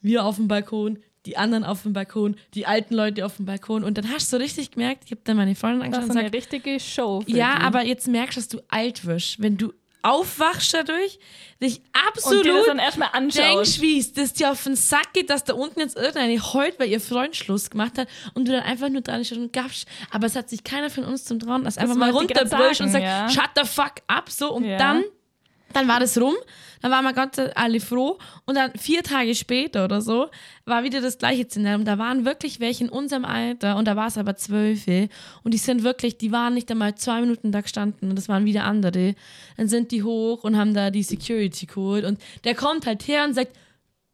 Wir 0.00 0.24
auf 0.24 0.36
dem 0.36 0.48
Balkon, 0.48 0.98
die 1.26 1.36
anderen 1.36 1.64
auf 1.64 1.82
dem 1.82 1.92
Balkon, 1.92 2.36
die 2.54 2.66
alten 2.66 2.94
Leute 2.94 3.24
auf 3.24 3.36
dem 3.36 3.46
Balkon 3.46 3.84
und 3.84 3.96
dann 3.98 4.08
hast 4.10 4.32
du 4.32 4.36
so 4.36 4.42
richtig 4.42 4.72
gemerkt, 4.72 5.04
ich 5.06 5.12
habe 5.12 5.20
dann 5.24 5.36
meine 5.36 5.54
Freundin 5.54 5.78
Das 5.90 6.00
angeschaut 6.00 6.04
ist 6.04 6.10
und 6.10 6.18
eine 6.18 6.32
richtige 6.32 6.80
Show. 6.80 7.22
Ja, 7.26 7.56
die. 7.58 7.64
aber 7.64 7.82
jetzt 7.84 8.08
merkst 8.08 8.36
du, 8.36 8.40
dass 8.40 8.48
du 8.48 8.60
alt 8.68 9.04
wirst, 9.04 9.40
wenn 9.40 9.56
du 9.56 9.72
aufwachst 10.02 10.74
dadurch, 10.74 11.18
dich 11.62 11.76
Und 11.76 11.84
dir 11.84 11.90
das 12.14 12.24
absolut 12.24 12.66
dann 12.66 12.78
erstmal 12.80 13.10
anschaust. 13.12 13.38
denkst, 13.38 13.80
wie 13.80 13.98
es 14.00 14.12
das 14.12 14.32
dir 14.32 14.50
auf 14.50 14.64
den 14.64 14.74
Sack 14.74 15.12
geht, 15.12 15.30
dass 15.30 15.44
da 15.44 15.54
unten 15.54 15.78
jetzt 15.78 15.96
irgendeine 15.96 16.40
heult, 16.52 16.78
weil 16.80 16.88
ihr 16.90 17.00
Freund 17.00 17.36
Schluss 17.36 17.70
gemacht 17.70 17.98
hat 17.98 18.08
und 18.34 18.48
du 18.48 18.52
dann 18.52 18.64
einfach 18.64 18.88
nur 18.88 19.02
dran 19.02 19.24
stehst 19.24 19.40
und 19.40 19.52
gaffst. 19.52 19.86
Aber 20.10 20.26
es 20.26 20.34
hat 20.34 20.50
sich 20.50 20.64
keiner 20.64 20.90
von 20.90 21.04
uns 21.04 21.24
zum 21.24 21.38
Trauen, 21.38 21.62
dass 21.62 21.78
einfach 21.78 21.94
mal 21.94 22.10
runterbrüllst 22.10 22.80
und 22.80 22.88
sagt, 22.88 23.04
ja. 23.04 23.28
shut 23.28 23.50
the 23.56 23.64
fuck 23.64 23.94
up, 24.08 24.28
so 24.28 24.52
und 24.52 24.64
Ja. 24.64 24.76
dann 24.76 25.04
Dann 25.72 25.88
war 25.88 26.00
das 26.00 26.20
rum, 26.20 26.34
dann 26.80 26.90
waren 26.90 27.04
wir 27.04 27.12
Gott 27.12 27.38
alle 27.56 27.80
froh 27.80 28.18
und 28.44 28.56
dann 28.56 28.72
vier 28.78 29.02
Tage 29.02 29.34
später 29.34 29.84
oder 29.84 30.02
so 30.02 30.28
war 30.64 30.84
wieder 30.84 31.00
das 31.00 31.18
gleiche 31.18 31.44
Szenario. 31.44 31.84
Da 31.84 31.98
waren 31.98 32.24
wirklich 32.24 32.60
welche 32.60 32.84
in 32.84 32.90
unserem 32.90 33.24
Alter 33.24 33.76
und 33.76 33.86
da 33.86 33.96
war 33.96 34.08
es 34.08 34.18
aber 34.18 34.36
zwölf 34.36 34.86
und 35.42 35.54
die 35.54 35.58
sind 35.58 35.82
wirklich, 35.82 36.18
die 36.18 36.32
waren 36.32 36.54
nicht 36.54 36.70
einmal 36.70 36.94
zwei 36.96 37.20
Minuten 37.20 37.52
da 37.52 37.60
gestanden 37.60 38.10
und 38.10 38.16
das 38.16 38.28
waren 38.28 38.44
wieder 38.44 38.64
andere. 38.64 39.14
Dann 39.56 39.68
sind 39.68 39.92
die 39.92 40.02
hoch 40.02 40.44
und 40.44 40.56
haben 40.56 40.74
da 40.74 40.90
die 40.90 41.02
Security 41.02 41.66
geholt 41.66 42.04
und 42.04 42.18
der 42.44 42.54
kommt 42.54 42.86
halt 42.86 43.06
her 43.06 43.24
und 43.24 43.34
sagt, 43.34 43.52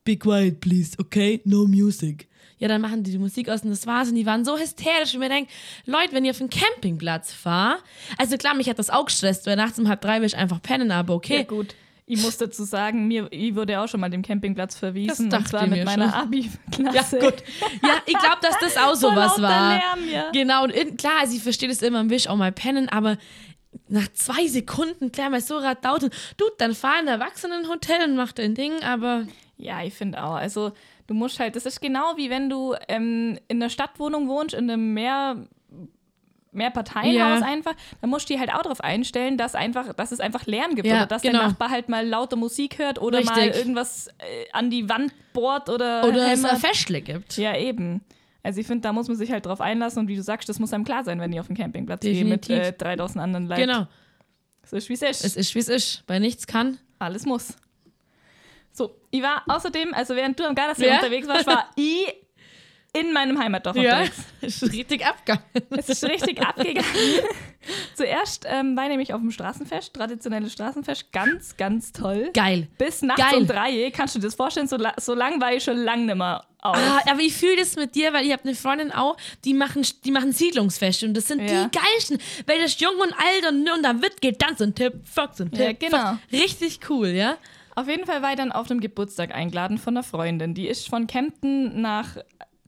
Be 0.05 0.17
quiet, 0.17 0.61
please, 0.61 0.97
okay? 0.99 1.41
No 1.45 1.67
music. 1.67 2.29
Ja, 2.59 2.69
dann 2.69 2.81
machen 2.81 3.03
die 3.03 3.13
die 3.13 3.19
Musik 3.19 3.49
aus 3.49 3.63
und 3.63 3.71
das 3.71 3.87
war's. 3.87 4.09
Und 4.09 4.17
die 4.17 4.27
waren 4.27 4.45
so 4.45 4.59
hysterisch. 4.59 5.15
Und 5.15 5.21
mir 5.21 5.29
denke, 5.29 5.51
Leute, 5.87 6.13
wenn 6.13 6.25
ihr 6.25 6.33
auf 6.33 6.39
den 6.39 6.51
Campingplatz 6.51 7.33
fahrt, 7.33 7.83
also 8.17 8.37
klar, 8.37 8.55
mich 8.55 8.69
hat 8.69 8.79
das 8.79 8.91
auch 8.91 9.07
gestresst, 9.07 9.47
weil 9.47 9.57
nachts 9.57 9.79
um 9.79 9.89
halb 9.89 10.01
drei 10.01 10.21
will 10.21 10.27
ich 10.27 10.37
einfach 10.37 10.61
pennen, 10.61 10.91
aber 10.91 11.15
okay. 11.15 11.39
Ja, 11.39 11.43
gut. 11.45 11.75
Ich 12.11 12.23
muss 12.23 12.39
dazu 12.39 12.65
sagen, 12.65 13.07
mir 13.07 13.29
ich 13.31 13.55
wurde 13.55 13.79
auch 13.79 13.87
schon 13.87 14.01
mal 14.01 14.09
dem 14.09 14.23
Campingplatz 14.23 14.77
verwiesen. 14.77 15.29
Das 15.29 15.41
und 15.41 15.49
zwar 15.49 15.65
ich 15.65 15.71
mit 15.71 15.85
meiner. 15.85 16.15
Abi-Klasse. 16.17 17.19
Ja, 17.19 17.31
gut. 17.31 17.43
Ja, 17.83 17.91
ich 18.07 18.19
glaube, 18.19 18.39
dass 18.41 18.59
das 18.61 18.79
auch 18.79 18.95
sowas 18.97 19.41
war. 19.43 19.75
Lärm, 19.75 20.09
ja. 20.11 20.31
Genau, 20.33 20.65
und 20.65 20.71
in, 20.71 20.97
klar, 20.97 21.27
sie 21.27 21.39
versteht 21.39 21.71
es 21.71 21.83
immer, 21.83 22.09
will 22.09 22.17
ich 22.17 22.31
auch 22.31 22.37
mal 22.37 22.51
pennen, 22.51 22.89
aber 22.89 23.19
nach 23.89 24.09
zwei 24.15 24.47
Sekunden, 24.47 25.13
klar, 25.13 25.29
mal 25.29 25.43
so 25.43 25.59
und 25.59 26.11
du, 26.37 26.45
dann 26.57 26.75
fahr 26.75 27.01
in 27.01 27.09
ein 27.09 27.21
Erwachsenenhotel 27.21 28.09
und 28.09 28.17
mach 28.17 28.33
dein 28.33 28.55
Ding, 28.55 28.83
aber 28.83 29.27
Ja, 29.59 29.83
ich 29.83 29.93
finde 29.95 30.23
auch. 30.25 30.35
Also 30.35 30.73
du 31.09 31.15
musst 31.15 31.39
halt, 31.41 31.57
das 31.57 31.67
ist 31.67 31.81
genau 31.81 32.17
wie 32.17 32.31
wenn 32.31 32.49
du 32.49 32.75
ähm, 32.89 33.39
in 33.49 33.61
einer 33.61 33.69
Stadtwohnung 33.71 34.29
wohnst, 34.29 34.55
in 34.55 34.71
einem 34.71 34.95
mehr 34.95 35.37
Mehrparteienhaus 36.53 37.41
Ja. 37.41 37.47
einfach, 37.47 37.75
dann 38.01 38.11
musst 38.11 38.29
du 38.29 38.35
dir 38.35 38.41
halt 38.41 38.53
auch 38.55 38.63
darauf 38.63 38.81
einstellen, 38.81 39.37
dass 39.37 39.55
einfach, 39.55 39.93
dass 39.93 40.13
es 40.13 40.21
einfach 40.21 40.47
Lärm 40.47 40.75
gibt 40.75 40.87
Ja, 40.87 40.97
oder 40.99 41.07
dass 41.07 41.23
genau. 41.23 41.41
der 41.41 41.49
Nachbar 41.49 41.71
halt 41.71 41.89
mal 41.89 42.07
laute 42.07 42.37
Musik 42.37 42.79
hört 42.79 43.01
oder 43.01 43.23
mal 43.23 43.35
Richtig. 43.35 43.57
irgendwas 43.57 44.09
äh, 44.19 44.47
an 44.53 44.71
die 44.71 44.89
Wand 44.89 45.13
bohrt 45.33 45.69
oder, 45.69 46.05
oder 46.07 46.33
es 46.33 46.43
hämmert. 46.43 46.59
Festle 46.59 47.03
gibt. 47.03 47.37
Ja, 47.37 47.57
eben. 47.57 48.01
Also 48.43 48.61
ich 48.61 48.67
finde, 48.67 48.83
da 48.83 48.93
muss 48.93 49.09
man 49.09 49.17
sich 49.17 49.31
halt 49.31 49.45
drauf 49.45 49.61
einlassen 49.61 50.01
und 50.01 50.09
wie 50.09 50.17
du 50.17 50.23
sagst, 50.23 50.49
das 50.49 50.59
muss 50.59 50.73
einem 50.73 50.85
klar 50.85 51.05
sein, 51.05 51.21
wenn 51.21 51.33
ich 51.33 51.41
auf 51.41 51.49
den 51.49 51.57
Campingplatz 51.57 52.01
gehe 52.01 52.25
mit 52.25 52.49
äh, 52.49 52.73
3000 52.73 53.23
anderen 53.23 53.47
Leuten. 53.47 53.61
Genau. 53.63 53.87
So 54.65 54.77
ist 54.77 54.89
wie 54.89 54.95
es 54.95 55.03
ist. 55.03 55.25
Es 55.25 55.37
ist, 55.37 55.55
wie 55.55 55.59
es 55.59 55.69
ist. 55.69 56.07
Bei 56.07 56.19
nichts 56.19 56.47
kann. 56.47 56.79
Alles 56.99 57.27
muss. 57.27 57.57
So, 58.79 58.95
ich 59.11 59.21
war 59.23 59.43
außerdem, 59.49 59.93
also 59.93 60.15
während 60.17 60.39
du 60.39 60.45
am 60.47 60.55
Gardasee 60.55 60.87
Ja? 60.87 60.97
unterwegs 60.97 61.27
warst, 61.29 61.47
war 61.47 61.69
ich 61.77 62.07
in 62.95 63.13
meinem 63.13 63.39
Heimatdorf 63.39 63.77
unterwegs. 63.77 64.17
ist 64.41 64.63
richtig 64.73 65.05
abgegangen. 65.05 65.45
Es 65.77 65.89
ist 65.91 66.05
richtig 66.05 66.41
abgegangen. 66.41 66.85
Zuerst 67.95 68.47
ähm, 68.49 68.77
war 68.77 68.85
ich 68.85 68.91
nämlich 68.91 69.13
auf 69.13 69.21
dem 69.21 69.31
Straßenfest, 69.31 69.93
traditionelles 69.93 70.53
Straßenfest, 70.53 71.13
ganz, 71.13 71.57
ganz 71.57 71.93
toll. 71.93 72.31
Geil. 72.33 72.69
Bis 72.79 73.03
nachts 73.03 73.21
Geil. 73.23 73.41
um 73.41 73.47
drei, 73.47 73.91
kannst 73.95 74.15
du 74.15 74.21
dir 74.21 74.27
das 74.27 74.37
vorstellen, 74.37 74.69
so, 74.69 74.77
la 74.77 74.95
so 74.99 75.15
lang 75.15 75.41
war 75.41 75.53
ich 75.53 75.65
schon 75.65 75.77
lang 75.77 76.07
nicht 76.07 76.15
mehr 76.17 76.45
auf. 76.61 76.77
Ah, 76.77 77.01
aber 77.11 77.21
ich 77.21 77.35
fühle 77.35 77.57
das 77.57 77.77
mit 77.77 77.95
dir, 77.95 78.13
weil 78.13 78.25
ich 78.25 78.33
habe 78.33 78.45
eine 78.45 78.55
Freundin 78.55 78.91
auch, 78.91 79.17
die 79.45 79.55
machen, 79.55 79.87
die 80.05 80.11
machen 80.11 80.33
Siedlungsfeste 80.33 81.07
und 81.07 81.15
das 81.15 81.27
sind 81.29 81.43
Ja. 81.43 81.65
die 81.67 81.79
geilsten, 81.79 82.19
weil 82.47 82.61
das 82.63 82.79
jung 82.81 82.95
und 82.97 83.13
alt 83.13 83.47
und, 83.53 83.69
und 83.71 83.83
da 83.83 84.01
wird 84.01 84.21
getanzt 84.23 84.63
und 84.63 84.77
Tipp, 84.77 84.95
Fox 85.05 85.41
und 85.41 85.57
Ja, 85.57 85.67
Tipp, 85.69 85.81
genau. 85.81 86.13
Fox. 86.13 86.19
Richtig 86.33 86.81
cool, 86.89 87.09
ja? 87.09 87.37
Auf 87.79 87.89
jeden 87.89 88.07
Fall 88.07 88.23
war 88.23 88.31
ich 88.31 88.37
dann 88.37 88.51
auf 88.53 88.71
einem 88.71 88.81
Geburtstag 88.81 89.35
eingeladen 89.35 89.79
von 89.79 89.97
einer 89.97 90.03
Freundin. 90.05 90.55
Die 90.55 90.67
ist 90.67 90.89
von 90.89 91.07
Kempten 91.07 91.81
nach 91.81 92.17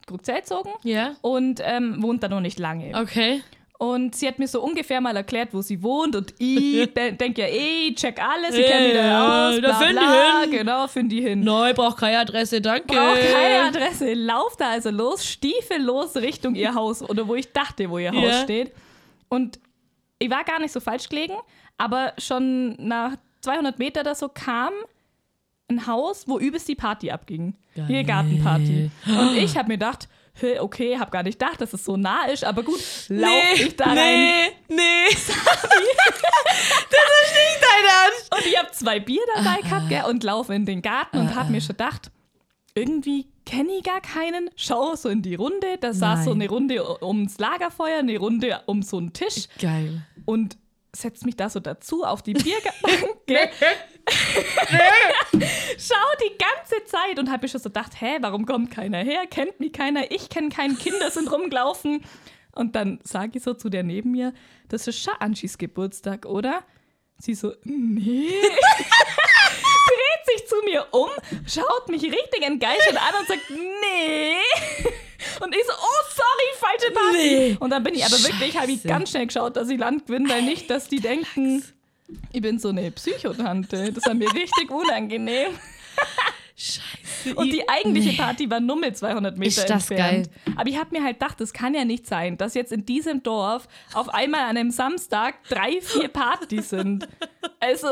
Krugzell 0.06 0.36
gezogen 0.40 0.70
Ja. 0.84 1.16
und 1.22 1.60
ähm, 1.64 2.02
wohnt 2.02 2.22
da 2.22 2.28
noch 2.28 2.40
nicht 2.40 2.58
lange. 2.58 2.92
Okay. 3.00 3.42
Und 3.78 4.14
sie 4.14 4.28
hat 4.28 4.38
mir 4.38 4.46
so 4.46 4.60
ungefähr 4.62 5.00
mal 5.00 5.16
erklärt, 5.16 5.54
wo 5.54 5.62
sie 5.62 5.82
wohnt. 5.82 6.14
Und 6.14 6.34
ich 6.38 6.92
de 6.94 7.12
denke 7.12 7.40
ja, 7.40 7.46
ey, 7.48 7.88
ich 7.88 7.94
check 7.96 8.22
alles, 8.22 8.54
ich 8.54 8.66
kenne 8.66 8.84
mich 8.88 8.94
da 8.94 9.48
aus. 9.48 9.54
da 9.54 9.60
Bla, 9.60 9.74
find 9.78 9.90
ich 9.92 9.98
bla. 9.98 10.40
hin. 10.42 10.50
Genau, 10.50 10.86
finde 10.86 11.14
ich 11.16 11.22
hin. 11.24 11.40
Neu, 11.40 11.72
braucht 11.74 11.96
keine 11.98 12.18
Adresse, 12.18 12.60
danke. 12.60 12.86
Braucht 12.94 13.32
keine 13.32 13.68
Adresse. 13.68 14.12
Lauf 14.14 14.54
da 14.56 14.70
also 14.70 14.90
los, 14.90 15.24
stiefellos 15.26 16.14
Richtung 16.16 16.54
ihr 16.54 16.74
Haus 16.74 17.02
oder 17.02 17.26
wo 17.26 17.34
ich 17.34 17.50
dachte, 17.52 17.88
wo 17.88 17.98
ihr 17.98 18.12
Haus 18.12 18.22
Ja. 18.22 18.42
steht. 18.42 18.72
Und 19.30 19.58
ich 20.18 20.30
war 20.30 20.44
gar 20.44 20.60
nicht 20.60 20.72
so 20.72 20.80
falsch 20.80 21.08
gelegen, 21.08 21.34
aber 21.78 22.12
schon 22.18 22.74
nach 22.78 23.12
200 23.40 23.78
Meter 23.78 24.02
oder 24.02 24.14
so 24.14 24.28
kam 24.28 24.72
ein 25.70 25.86
Haus, 25.86 26.26
wo 26.26 26.38
übelst 26.38 26.68
die 26.68 26.74
Party 26.74 27.10
abging. 27.10 27.54
Hier 27.86 28.04
Gartenparty. 28.04 28.90
Und 29.06 29.36
ich 29.36 29.56
habe 29.56 29.68
mir 29.68 29.74
gedacht, 29.74 30.08
okay, 30.58 30.98
habe 30.98 31.10
gar 31.10 31.22
nicht 31.22 31.38
gedacht, 31.38 31.60
dass 31.60 31.72
es 31.72 31.84
so 31.84 31.96
nah 31.96 32.26
ist, 32.26 32.44
aber 32.44 32.62
gut, 32.62 32.80
lauf 33.08 33.54
ich 33.54 33.76
da 33.76 33.84
rein. 33.86 33.96
nee, 33.96 34.50
nee. 34.68 35.04
das 35.10 35.16
ist 35.16 35.28
nicht 37.34 37.60
dein 37.60 37.84
Ernst. 37.84 38.34
Und 38.34 38.46
ich 38.46 38.58
habe 38.58 38.70
zwei 38.72 39.00
Bier 39.00 39.22
dabei 39.34 39.60
gehabt 39.60 39.88
gell, 39.88 40.04
und 40.08 40.24
laufe 40.24 40.54
in 40.54 40.66
den 40.66 40.82
Garten 40.82 41.18
und 41.18 41.34
habe 41.34 41.50
mir 41.50 41.60
schon 41.60 41.76
gedacht, 41.76 42.10
irgendwie 42.74 43.26
kenne 43.44 43.72
ich 43.72 43.82
gar 43.84 44.00
keinen. 44.00 44.50
Schau 44.56 44.94
so 44.94 45.08
in 45.08 45.22
die 45.22 45.34
Runde, 45.34 45.78
da 45.80 45.92
saß 45.92 46.24
so 46.24 46.32
eine 46.32 46.48
Runde 46.48 47.02
ums 47.02 47.38
Lagerfeuer, 47.38 47.98
eine 47.98 48.18
Runde 48.18 48.60
um 48.66 48.82
so 48.82 48.98
einen 48.98 49.12
Tisch 49.12 49.48
Geil. 49.60 50.02
und 50.24 50.56
setzt 50.94 51.24
mich 51.24 51.36
da 51.36 51.48
so 51.48 51.60
dazu 51.60 52.04
auf 52.04 52.22
die 52.22 52.32
Bierbank. 52.34 52.74
Schau 55.78 55.94
die 56.22 56.36
ganze 56.38 56.84
Zeit 56.86 57.18
und 57.18 57.30
habe 57.30 57.42
mir 57.42 57.48
schon 57.48 57.60
so 57.60 57.68
gedacht, 57.68 58.00
hä, 58.00 58.18
warum 58.20 58.46
kommt 58.46 58.70
keiner 58.70 58.98
her? 58.98 59.26
Kennt 59.28 59.60
mich 59.60 59.72
keiner? 59.72 60.10
Ich 60.10 60.28
kenne 60.28 60.48
keinen 60.48 60.78
Kinder 60.78 61.10
sind 61.10 61.30
rumgelaufen. 61.30 62.04
Und 62.52 62.74
dann 62.76 63.00
sage 63.04 63.38
ich 63.38 63.42
so 63.42 63.54
zu 63.54 63.68
der 63.68 63.82
neben 63.82 64.10
mir, 64.10 64.32
das 64.68 64.86
ist 64.86 64.98
Scha-Anschis 64.98 65.58
Geburtstag, 65.58 66.26
oder? 66.26 66.64
Sie 67.18 67.34
so, 67.34 67.52
nee. 67.64 68.28
Dreht 69.90 70.26
sich 70.26 70.46
zu 70.48 70.56
mir 70.64 70.86
um, 70.90 71.08
schaut 71.46 71.88
mich 71.88 72.02
richtig 72.02 72.42
entgeistert 72.42 72.96
an 72.96 73.20
und 73.20 73.28
sagt, 73.28 73.50
nee. 73.50 74.36
Und 75.44 75.54
ich 75.54 75.64
so, 75.64 75.72
oh, 75.72 76.04
sorry, 76.14 76.48
falsche 76.58 76.92
Party. 76.92 77.18
Nee. 77.18 77.56
Und 77.60 77.70
dann 77.70 77.82
bin 77.82 77.94
ich 77.94 78.04
aber 78.04 78.22
wirklich, 78.22 78.58
habe 78.58 78.72
ich 78.72 78.82
ganz 78.82 79.10
schnell 79.10 79.26
geschaut, 79.26 79.56
dass 79.56 79.68
ich 79.68 79.78
Land 79.78 80.06
gewinne, 80.06 80.28
weil 80.28 80.42
nicht, 80.42 80.70
dass 80.70 80.88
die 80.88 81.00
denken, 81.00 81.62
ich 82.32 82.42
bin 82.42 82.58
so 82.58 82.68
eine 82.68 82.90
Psychotante. 82.90 83.92
Das 83.92 84.06
war 84.06 84.14
mir 84.14 84.32
richtig 84.34 84.70
unangenehm. 84.70 85.52
Scheiße. 86.56 87.34
Und 87.36 87.52
die 87.52 87.66
eigentliche 87.68 88.10
Nee. 88.10 88.16
Party 88.16 88.50
war 88.50 88.60
nur 88.60 88.76
mit 88.76 88.96
200 88.96 89.38
Meter 89.38 89.48
Ist 89.48 89.70
das 89.70 89.90
entfernt. 89.90 90.30
Aber 90.56 90.68
ich 90.68 90.78
habe 90.78 90.90
mir 90.96 91.02
halt 91.02 91.18
gedacht, 91.18 91.40
das 91.40 91.52
kann 91.54 91.74
ja 91.74 91.84
nicht 91.86 92.06
sein, 92.06 92.36
dass 92.36 92.54
jetzt 92.54 92.70
in 92.70 92.84
diesem 92.84 93.22
Dorf 93.22 93.66
auf 93.94 94.10
einmal 94.10 94.40
an 94.42 94.56
einem 94.58 94.70
Samstag 94.70 95.42
drei, 95.48 95.80
vier 95.80 96.08
Partys 96.08 96.70
sind. 96.70 97.08
Also, 97.60 97.88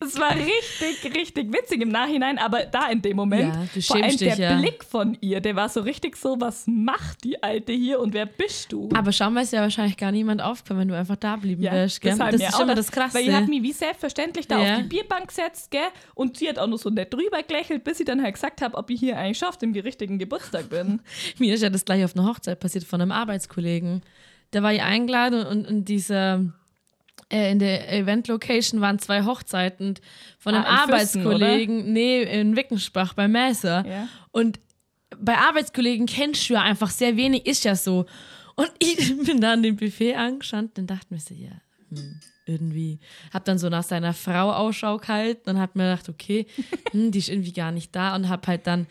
es 0.00 0.18
war 0.18 0.32
richtig, 0.34 1.14
richtig 1.14 1.52
witzig 1.52 1.80
im 1.80 1.88
Nachhinein, 1.88 2.38
aber 2.38 2.64
da 2.66 2.88
in 2.90 3.00
dem 3.00 3.16
Moment, 3.16 3.54
Ja, 3.74 3.80
vor 3.82 3.96
allem 3.96 4.16
der 4.18 4.36
ja. 4.36 4.58
Blick 4.60 4.84
von 4.84 5.16
ihr, 5.20 5.40
der 5.40 5.56
war 5.56 5.68
so 5.68 5.80
richtig 5.80 6.16
so, 6.16 6.40
was 6.40 6.66
macht 6.66 7.24
die 7.24 7.42
Alte 7.42 7.72
hier 7.72 8.00
und 8.00 8.12
wer 8.12 8.26
bist 8.26 8.72
du? 8.72 8.88
Aber 8.94 9.12
schauen 9.12 9.32
wir 9.34 9.42
ist 9.42 9.52
ja 9.52 9.60
wahrscheinlich 9.62 9.96
gar 9.96 10.12
niemand 10.12 10.42
aufgefallen, 10.42 10.80
wenn 10.80 10.88
du 10.88 10.96
einfach 10.96 11.16
da 11.16 11.36
blieben 11.36 11.62
Ja, 11.62 11.72
wärst, 11.72 12.00
gell? 12.00 12.16
Das 12.18 12.38
wir 12.38 12.48
ist 12.48 12.54
auch 12.54 12.60
immer 12.60 12.74
gedacht, 12.74 12.78
das 12.78 12.92
Krasse. 12.92 13.14
Weil 13.18 13.28
ich 13.28 13.34
hat 13.34 13.48
mich 13.48 13.62
wie 13.62 13.72
selbstverständlich 13.72 14.46
da 14.46 14.62
Ja. 14.62 14.74
auf 14.74 14.82
die 14.82 14.88
Bierbank 14.88 15.28
gesetzt, 15.28 15.70
gell? 15.70 15.80
Und 16.14 16.36
sie 16.36 16.48
hat 16.48 16.58
auch 16.58 16.66
noch 16.66 16.78
so 16.78 16.90
nett 16.90 17.12
drüber 17.12 17.42
gelächelt, 17.42 17.84
bis 17.84 17.98
sie 17.98 18.04
dann 18.04 18.22
halt 18.22 18.34
gesagt 18.34 18.60
hat, 18.60 18.74
ob 18.74 18.90
ich 18.90 19.00
hier 19.00 19.16
eigentlich 19.18 19.38
schafft, 19.38 19.62
im 19.62 19.72
richtigen 19.72 20.18
Geburtstag 20.18 20.68
bin. 20.68 21.00
Mir 21.38 21.54
ist 21.54 21.62
ja 21.62 21.70
das 21.70 21.84
gleich 21.84 22.04
auf 22.04 22.16
einer 22.16 22.26
Hochzeit 22.28 22.60
passiert 22.60 22.84
von 22.84 23.00
einem 23.00 23.12
Arbeitskollegen. 23.12 24.02
Da 24.50 24.62
war 24.62 24.72
ich 24.72 24.82
eingeladen 24.82 25.44
und 25.46 25.66
in 25.66 25.84
dieser 25.84 26.44
äh, 27.30 27.50
in 27.52 27.58
der 27.58 27.92
Event-Location 27.92 28.80
waren 28.80 28.98
zwei 28.98 29.24
Hochzeiten 29.24 29.94
von 30.38 30.54
einem 30.54 30.64
Ah, 30.64 30.84
in 30.84 30.98
Füssen, 30.98 31.20
Arbeitskollegen, 31.20 31.92
nee, 31.92 32.22
in 32.22 32.56
Wickenspach 32.56 33.14
bei 33.14 33.28
Messer. 33.28 33.84
Ja. 33.86 34.08
Und 34.30 34.60
bei 35.18 35.36
Arbeitskollegen 35.36 36.06
kennst 36.06 36.48
du 36.48 36.54
ja 36.54 36.62
einfach 36.62 36.90
sehr 36.90 37.16
wenig, 37.16 37.46
ist 37.46 37.64
ja 37.64 37.74
so. 37.76 38.06
Und 38.56 38.70
ich 38.78 39.16
bin 39.24 39.40
da 39.40 39.52
an 39.52 39.62
dem 39.62 39.76
Buffet 39.76 40.14
angestanden 40.14 40.82
und 40.82 40.90
dachte 40.90 41.06
mir 41.10 41.20
so, 41.20 41.34
ja, 41.34 41.52
hm, 41.90 42.20
irgendwie. 42.46 42.98
Hab 43.32 43.44
dann 43.44 43.58
so 43.58 43.68
nach 43.68 43.84
seiner 43.84 44.12
Frau 44.12 44.52
Ausschau 44.52 44.98
gehalten 44.98 45.50
und 45.50 45.58
hab 45.58 45.76
mir 45.76 45.84
gedacht, 45.90 46.08
okay, 46.08 46.46
hm, 46.90 47.10
die 47.10 47.18
ist 47.18 47.28
irgendwie 47.28 47.52
gar 47.52 47.72
nicht 47.72 47.94
da 47.94 48.14
und 48.14 48.28
hab 48.28 48.46
halt 48.46 48.66
dann 48.66 48.86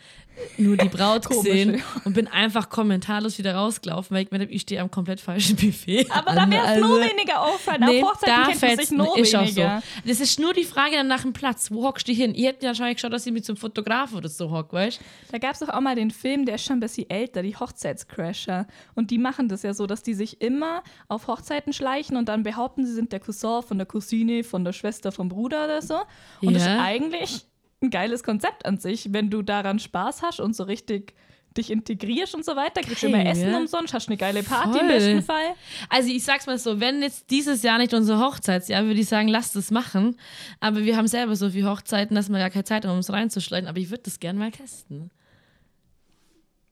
nur 0.58 0.76
die 0.76 0.88
Braut 0.88 1.28
gesehen 1.28 1.74
ja. 1.78 1.80
und 2.04 2.12
bin 2.14 2.26
einfach 2.28 2.68
kommentarlos 2.68 3.38
wieder 3.38 3.54
rausgelaufen, 3.54 4.14
weil 4.14 4.24
ich 4.24 4.30
mir 4.30 4.38
dachte, 4.38 4.52
ich 4.52 4.62
stehe 4.62 4.80
am 4.80 4.90
komplett 4.90 5.20
falschen 5.20 5.56
Buffet. 5.56 6.06
Aber 6.10 6.34
da 6.34 6.50
wäre 6.50 6.74
es 6.74 6.80
nur 6.80 7.00
weniger 7.00 7.40
auffallen. 7.42 7.82
Nee, 7.86 8.02
Auf 8.02 8.10
Hochzeiten 8.12 8.34
da 8.36 8.46
kennt 8.50 8.60
man 8.62 8.70
sich 8.70 8.88
fällt's- 8.88 8.90
nur 8.90 9.18
ist 9.18 9.34
auch 9.36 9.40
weniger. 9.42 9.82
so. 10.02 10.08
Das 10.08 10.20
ist 10.20 10.38
nur 10.40 10.52
die 10.52 10.64
Frage 10.64 10.96
dann 10.96 11.08
nach 11.08 11.22
dem 11.22 11.32
Platz. 11.32 11.70
Wo 11.70 11.84
hockst 11.84 12.06
du 12.08 12.12
hin? 12.12 12.34
Ihr 12.34 12.48
hättet 12.48 12.62
ja 12.64 12.68
wahrscheinlich 12.70 12.96
geschaut, 12.96 13.12
dass 13.12 13.26
ich 13.26 13.32
mit 13.32 13.44
zum 13.44 13.56
Fotograf 13.56 14.12
oder 14.14 14.28
so 14.28 14.50
hock, 14.50 14.72
weißt 14.72 15.00
Da 15.32 15.38
gab 15.38 15.52
es 15.54 15.60
doch 15.60 15.68
auch 15.68 15.80
mal 15.80 15.94
den 15.96 16.10
Film, 16.10 16.44
der 16.46 16.56
ist 16.56 16.64
schon 16.64 16.76
ein 16.76 16.80
bisschen 16.80 17.08
älter, 17.10 17.42
die 17.42 17.56
Hochzeitscrasher. 17.56 18.66
Und 18.94 19.10
die 19.10 19.18
machen 19.18 19.48
das 19.48 19.62
ja 19.62 19.74
so, 19.74 19.86
dass 19.86 20.02
die 20.02 20.14
sich 20.14 20.40
immer 20.40 20.82
auf 21.08 21.26
Hochzeiten 21.26 21.72
schleichen 21.72 22.16
und 22.16 22.28
dann 22.28 22.42
behaupten, 22.42 22.86
sie 22.86 22.92
sind 22.94 23.12
der 23.12 23.20
Cousin 23.20 23.62
von 23.62 23.78
der 23.78 23.86
Cousine, 23.86 24.44
von 24.44 24.64
der 24.64 24.72
Schwester, 24.72 25.12
vom 25.12 25.28
Bruder 25.28 25.64
oder 25.64 25.82
so. 25.82 25.98
Und 26.40 26.54
das 26.54 26.62
ist 26.62 26.68
Ja. 26.68 26.82
eigentlich 26.82 27.46
ein 27.84 27.90
geiles 27.90 28.22
Konzept 28.22 28.66
an 28.66 28.78
sich, 28.78 29.12
wenn 29.12 29.30
du 29.30 29.42
daran 29.42 29.78
Spaß 29.78 30.22
hast 30.22 30.40
und 30.40 30.56
so 30.56 30.64
richtig 30.64 31.14
dich 31.56 31.70
integrierst 31.70 32.34
und 32.34 32.44
so 32.44 32.56
weiter, 32.56 32.80
kriegst 32.80 33.04
du 33.04 33.06
immer 33.06 33.24
Essen 33.24 33.52
ja. 33.52 33.56
umsonst, 33.58 33.94
hast 33.94 34.08
eine 34.08 34.16
geile 34.16 34.42
Party 34.42 34.70
im 34.80 34.86
Voll. 34.86 34.88
besten 34.88 35.22
Fall. 35.22 35.54
Also 35.88 36.08
ich 36.10 36.24
sag's 36.24 36.46
mal 36.46 36.58
so, 36.58 36.80
wenn 36.80 37.00
jetzt 37.00 37.30
dieses 37.30 37.62
Jahr 37.62 37.78
nicht 37.78 37.94
unser 37.94 38.18
Hochzeitsjahr, 38.18 38.84
würde 38.86 38.98
ich 38.98 39.06
sagen, 39.08 39.28
lasst 39.28 39.54
es 39.54 39.70
machen. 39.70 40.16
Aber 40.58 40.82
wir 40.84 40.96
haben 40.96 41.06
selber 41.06 41.36
so 41.36 41.50
viele 41.50 41.70
Hochzeiten, 41.70 42.16
dass 42.16 42.28
wir 42.28 42.38
gar 42.38 42.50
keine 42.50 42.64
Zeit 42.64 42.84
haben, 42.84 42.94
um 42.94 42.98
es 42.98 43.12
reinzuschleudern. 43.12 43.68
Aber 43.68 43.78
ich 43.78 43.90
würde 43.90 44.02
das 44.02 44.18
gerne 44.18 44.38
mal 44.40 44.50
testen. 44.50 45.12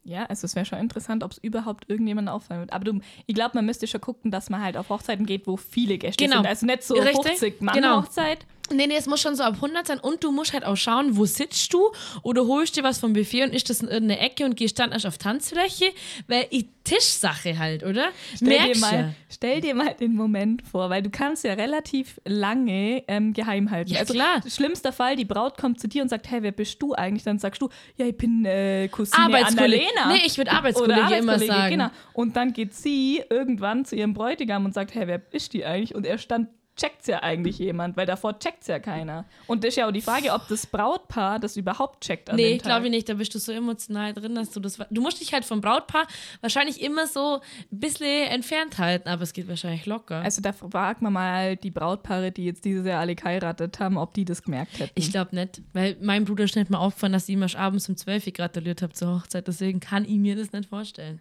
Ja, 0.05 0.25
also 0.25 0.47
es 0.47 0.57
wäre 0.57 0.67
schon 0.67 0.81
interessant, 0.81 1.23
ob 1.23 1.31
es 1.31 1.39
überhaupt 1.39 1.89
irgendjemandem 1.89 2.35
auffallen 2.35 2.63
wird. 2.63 2.73
Aber 2.73 2.85
du, 2.85 2.99
ich 3.27 3.35
glaube, 3.37 3.53
man 3.55 3.65
müsste 3.67 3.87
schon 3.87 4.01
gucken, 4.01 4.33
dass 4.33 4.51
man 4.51 4.61
halt 4.61 4.77
auf 4.77 4.89
Hochzeiten 4.89 5.27
geht, 5.27 5.47
wo 5.47 5.57
viele 5.57 5.97
Gäste 5.97 6.25
Genau. 6.25 6.39
sind. 6.39 6.47
Also 6.47 6.67
nicht 6.67 6.83
so 6.83 6.95
Richtig. 6.95 7.39
50 7.39 7.61
Mann 7.61 7.75
Genau. 7.77 8.03
Hochzeit. 8.03 8.45
Nee, 8.71 8.87
nee, 8.87 8.97
es 8.97 9.07
muss 9.07 9.21
schon 9.21 9.35
so 9.35 9.43
ab 9.43 9.55
100 9.57 9.87
sein 9.87 9.99
und 9.99 10.25
du 10.25 10.33
musst 10.33 10.53
halt 10.53 10.65
auch 10.65 10.77
schauen, 10.77 11.17
wo 11.17 11.27
sitzt 11.27 11.73
du 11.73 11.93
oder 12.23 12.47
holst 12.47 12.77
dir 12.77 12.83
was 12.83 12.99
vom 12.99 13.13
Buffet 13.13 13.45
und 13.45 13.55
ist 13.55 13.69
das 13.71 13.81
in 13.81 13.89
irgendeine 13.89 14.21
Ecke 14.21 14.45
und 14.45 14.57
gehst 14.57 14.79
dann 14.79 14.93
erst 14.93 15.07
auf 15.07 15.19
Tanzfläche, 15.19 15.87
weil 16.29 16.47
ich 16.51 16.67
Tischsache 16.85 17.59
halt, 17.59 17.85
oder? 17.85 18.09
Stell 18.35 18.73
dir, 18.73 18.81
mal, 18.81 18.95
ja. 18.95 19.15
stell 19.31 19.61
dir 19.61 19.75
mal 19.75 19.95
den 19.95 20.15
Moment 20.15 20.63
vor, 20.67 20.91
weil 20.91 21.03
du 21.03 21.11
kannst 21.11 21.45
ja 21.45 21.53
relativ 21.55 22.21
lange 22.25 23.05
ähm, 23.07 23.33
geheim 23.33 23.71
halten. 23.71 23.93
Ja, 23.93 24.01
also 24.01 24.15
klar. 24.15 24.43
schlimmster 24.49 24.93
Fall, 24.93 25.17
die 25.17 25.25
Braut 25.25 25.57
kommt 25.57 25.81
zu 25.81 25.89
dir 25.89 26.03
und 26.03 26.09
sagt, 26.09 26.31
hey, 26.31 26.43
wer 26.43 26.53
bist 26.53 26.83
du 26.83 26.95
eigentlich? 26.95 27.23
Dann 27.23 27.39
sagst 27.39 27.63
du, 27.63 27.69
ja, 27.97 28.07
ich 28.07 28.17
bin 28.17 28.45
äh, 28.45 28.89
Cousine 28.89 29.25
Arbeitskollege. 29.25 29.85
Annalena. 29.97 30.15
Nee, 30.15 30.27
ich 30.27 30.39
würde 30.39 30.51
Oder 30.51 30.59
Arbeitskollege 30.59 31.01
immer 31.01 31.33
Arbeitskollege, 31.33 31.47
sagen. 31.47 31.71
Genau. 31.71 31.91
Und 32.15 32.37
dann 32.37 32.53
geht 32.53 32.75
sie 32.75 33.23
irgendwann 33.31 33.85
zu 33.85 33.95
ihrem 33.95 34.15
Bräutigam 34.15 34.65
und 34.65 34.75
sagt, 34.75 34.95
hey, 34.95 35.07
wer 35.07 35.23
ist 35.31 35.53
die 35.53 35.65
eigentlich? 35.65 35.95
Und 35.95 36.05
er 36.05 36.19
stand 36.19 36.49
checkt's 36.77 37.07
ja 37.07 37.23
eigentlich 37.23 37.59
jemand, 37.59 37.97
weil 37.97 38.07
davor 38.07 38.39
checkt's 38.39 38.67
ja 38.67 38.79
keiner. 38.79 39.25
Und 39.47 39.63
das 39.63 39.71
ist 39.71 39.77
ja 39.77 39.87
auch 39.89 39.93
die 39.93 40.01
Frage, 40.01 40.33
ob 40.33 40.49
das 40.49 40.67
Brautpaar 40.67 41.39
das 41.39 41.57
überhaupt 41.57 42.03
checkt 42.03 42.31
an 42.31 42.37
Nee, 42.37 42.51
dem 42.55 42.59
Tag. 42.59 42.65
glaube 42.67 42.85
ich 42.87 42.91
nicht. 42.91 43.09
Da 43.09 43.15
bist 43.15 43.35
du 43.35 43.39
so 43.39 43.53
emotional 43.53 44.13
drin, 44.15 44.35
dass 44.35 44.51
du 44.51 44.61
das. 44.61 44.79
Du 44.91 45.03
musst 45.03 45.21
dich 45.21 45.33
halt 45.33 45.45
vom 45.45 45.61
Brautpaar 45.61 46.07
wahrscheinlich 46.41 46.81
immer 46.83 47.07
so 47.07 47.41
ein 47.71 47.79
bisschen 47.81 48.29
entfernt 48.29 48.79
halten, 48.79 49.09
aber 49.09 49.23
es 49.23 49.33
geht 49.33 49.49
wahrscheinlich 49.49 49.87
locker. 49.87 50.21
Also 50.23 50.41
da 50.41 50.53
fragt 50.53 51.03
man 51.03 51.13
mal 51.13 51.57
die 51.57 51.71
Brautpaare, 51.71 52.33
die 52.33 52.45
jetzt 52.47 52.65
dieses 52.65 52.87
Jahr 52.87 53.01
alle 53.01 53.15
geheiratet 53.15 53.79
haben, 53.79 53.97
ob 53.99 54.15
die 54.15 54.25
das 54.25 54.43
gemerkt 54.43 54.79
hätten. 54.79 54.93
ich 54.95 55.11
glaube 55.11 55.35
nicht, 55.37 55.61
weil 55.73 55.97
mein 56.01 56.25
Bruder 56.25 56.45
ist 56.45 56.57
nicht 56.57 56.71
mal 56.71 56.79
aufgefallen, 56.79 57.13
dass 57.13 57.29
ich 57.29 57.35
ihm 57.35 57.43
erst 57.43 57.57
abends 57.57 57.89
um 57.89 57.97
12 57.97 58.27
Uhr 58.29 58.33
gratuliert 58.33 58.83
habe 58.83 58.93
zur 58.93 59.17
Hochzeit. 59.21 59.47
Deswegen 59.47 59.81
kann 59.81 60.05
ich 60.05 60.17
mir 60.17 60.37
das 60.37 60.53
nicht 60.53 60.69
vorstellen. 60.69 61.21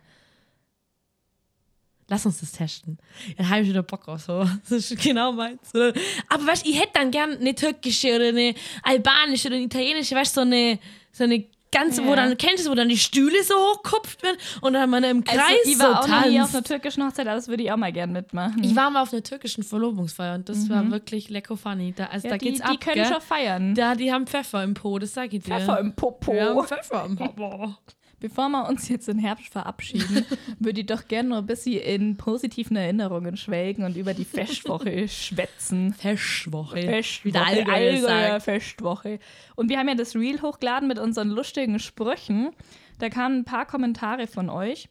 Lass 2.12 2.25
uns 2.25 2.41
das 2.41 2.51
testen. 2.51 2.98
Dann 3.38 3.50
habe 3.50 3.62
ich 3.62 3.70
wieder 3.70 3.84
Bock 3.84 4.08
auf 4.10 4.22
so. 4.22 4.46
Das 4.70 4.91
ist 4.91 5.01
genau 5.01 5.32
meins. 5.32 5.74
oder? 5.74 5.94
Aber 6.30 6.46
weißt 6.46 6.65
du, 6.65 6.70
ich 6.70 6.77
hätte 6.80 6.91
dann 6.96 7.10
gern 7.10 7.38
eine 7.38 7.56
türkische 7.56 8.13
oder 8.15 8.27
eine 8.27 8.53
albanische 8.84 9.48
oder 9.48 9.56
eine 9.56 9.65
italienische, 9.65 10.13
weißt 10.15 10.36
du, 10.36 10.41
so 10.41 10.46
eine, 10.46 10.77
so 11.13 11.24
eine 11.24 11.46
ganze, 11.72 12.03
wo 12.03 12.10
Ja. 12.10 12.18
dann, 12.18 12.38
kennst 12.38 12.65
du, 12.65 12.70
wo 12.72 12.75
dann 12.75 12.89
die 12.89 12.98
Stühle 12.98 13.41
so 13.46 13.53
hochkupft 13.56 14.22
werden 14.24 14.36
und 14.60 14.74
dann 14.74 14.89
man 14.89 15.06
im 15.06 15.24
Kreis 15.24 15.39
also, 15.39 15.72
ich 15.72 15.80
war 15.80 16.00
auch 16.00 16.03
so 16.03 16.10
noch 16.12 16.25
nie 16.25 16.41
auf 16.41 16.51
tanzt. 16.51 16.56
einer 16.56 16.63
türkischen 16.65 17.08
Hochzeit, 17.08 17.27
aber 17.27 17.36
das 17.38 17.48
würde 17.48 17.63
ich 17.63 17.72
auch 17.72 17.77
mal 17.77 17.94
gern 17.94 18.12
mitmachen. 18.12 18.62
Ich 18.62 18.75
war 18.75 18.89
mal 18.89 19.03
auf 19.03 19.13
einer 19.13 19.24
türkischen 19.24 19.63
Verlobungsfeier 19.63 20.36
und 20.36 20.50
das 20.50 20.70
war 20.70 20.91
wirklich 20.91 21.30
lecker 21.30 21.56
funny. 21.56 21.94
Da, 21.96 22.08
also 22.08 22.27
ja, 22.27 22.34
da 22.34 22.38
die, 22.39 22.46
geht's 22.48 22.60
die 22.60 22.65
ab, 22.65 22.82
können 22.82 22.96
gell? 22.96 23.06
schon 23.06 23.22
feiern. 23.22 23.74
Da, 23.74 23.96
die 23.96 24.12
haben 24.12 24.27
Pfeffer 24.27 24.65
im 24.65 24.74
Po, 24.74 25.00
das 25.00 25.13
sag 25.13 25.32
ich 25.32 25.44
dir. 25.46 25.56
Pfeffer 25.56 25.80
im 25.80 25.96
Popo. 25.96 26.34
Ja, 26.36 26.62
Pfeffer 26.62 27.06
im 27.06 27.15
Po. 27.15 27.74
Bevor 28.22 28.50
wir 28.50 28.70
uns 28.70 28.88
jetzt 28.88 29.10
im 29.10 29.18
Herbst 29.18 29.51
verabschieden, 29.51 30.25
würde 30.60 30.82
ich 30.82 30.86
doch 30.86 31.08
gerne 31.08 31.30
noch 31.30 31.38
ein 31.40 31.48
bisschen 31.48 31.82
in 31.82 32.18
positiven 32.18 32.78
Erinnerungen 32.78 33.36
schwelgen 33.36 33.84
und 33.84 33.98
über 33.98 34.13
die 34.13 34.25
Festwoche 34.25 35.08
schwätzen. 35.10 35.92
Festwoche. 35.96 36.82
Festwoche, 36.84 37.68
Allgäuer. 37.68 38.40
Festwoche. 38.40 39.20
Und 39.56 39.70
wir 39.70 39.80
haben 39.80 39.90
ja 39.90 39.96
das 39.96 40.16
Reel 40.16 40.40
hochgeladen 40.40 40.88
mit 40.88 41.00
unseren 41.00 41.30
lustigen 41.30 41.80
Sprüchen. 41.80 42.51
Da 43.00 43.10
kamen 43.10 43.40
ein 43.40 43.46
paar 43.46 43.66
Kommentare 43.66 44.28
von 44.28 44.51
euch. 44.51 44.88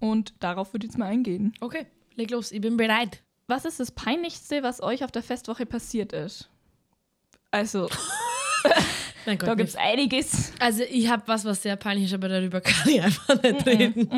Und 0.00 0.34
darauf 0.40 0.74
würde 0.74 0.86
ich 0.86 0.92
jetzt 0.92 0.98
mal 0.98 1.06
eingehen. 1.06 1.52
Okay, 1.60 1.86
leg 2.16 2.28
los, 2.32 2.50
ich 2.50 2.60
bin 2.60 2.76
bereit. 2.76 3.22
Was 3.46 3.64
ist 3.64 3.78
das 3.78 3.92
Peinlichste, 3.92 4.64
was 4.64 4.82
euch 4.82 5.04
auf 5.04 5.12
der 5.12 5.22
Festwoche 5.22 5.64
passiert 5.64 6.12
ist? 6.12 6.50
Also, 7.52 7.88
Mein 9.26 9.38
Gott, 9.38 9.48
da 9.48 9.54
gibt 9.54 9.68
es 9.68 9.76
einiges. 9.76 10.52
Also 10.58 10.82
ich 10.90 11.08
habe 11.08 11.22
was, 11.26 11.44
was 11.44 11.62
sehr 11.62 11.76
peinlich 11.76 12.06
ist, 12.06 12.14
aber 12.14 12.28
darüber 12.28 12.60
kann 12.62 12.88
ich 12.88 13.02
einfach 13.02 13.42
nicht 13.42 13.66
reden. 13.66 14.08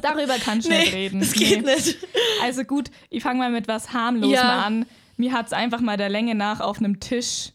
Darüber 0.00 0.34
kannst 0.42 0.68
du 0.68 0.72
nicht 0.72 0.92
reden. 0.94 1.20
das 1.20 1.32
geht 1.32 1.64
Nee. 1.64 1.74
nicht. 1.74 1.96
Also 2.42 2.64
gut, 2.64 2.90
ich 3.10 3.22
fange 3.22 3.38
mal 3.40 3.50
mit 3.50 3.68
was 3.68 3.92
harmlosem 3.92 4.34
Ja. 4.34 4.62
an. 4.62 4.86
Mir 5.16 5.32
hat 5.32 5.46
es 5.46 5.52
einfach 5.52 5.80
mal 5.80 5.96
der 5.96 6.08
Länge 6.08 6.34
nach 6.34 6.60
auf 6.60 6.78
einem 6.78 7.00
Tisch 7.00 7.50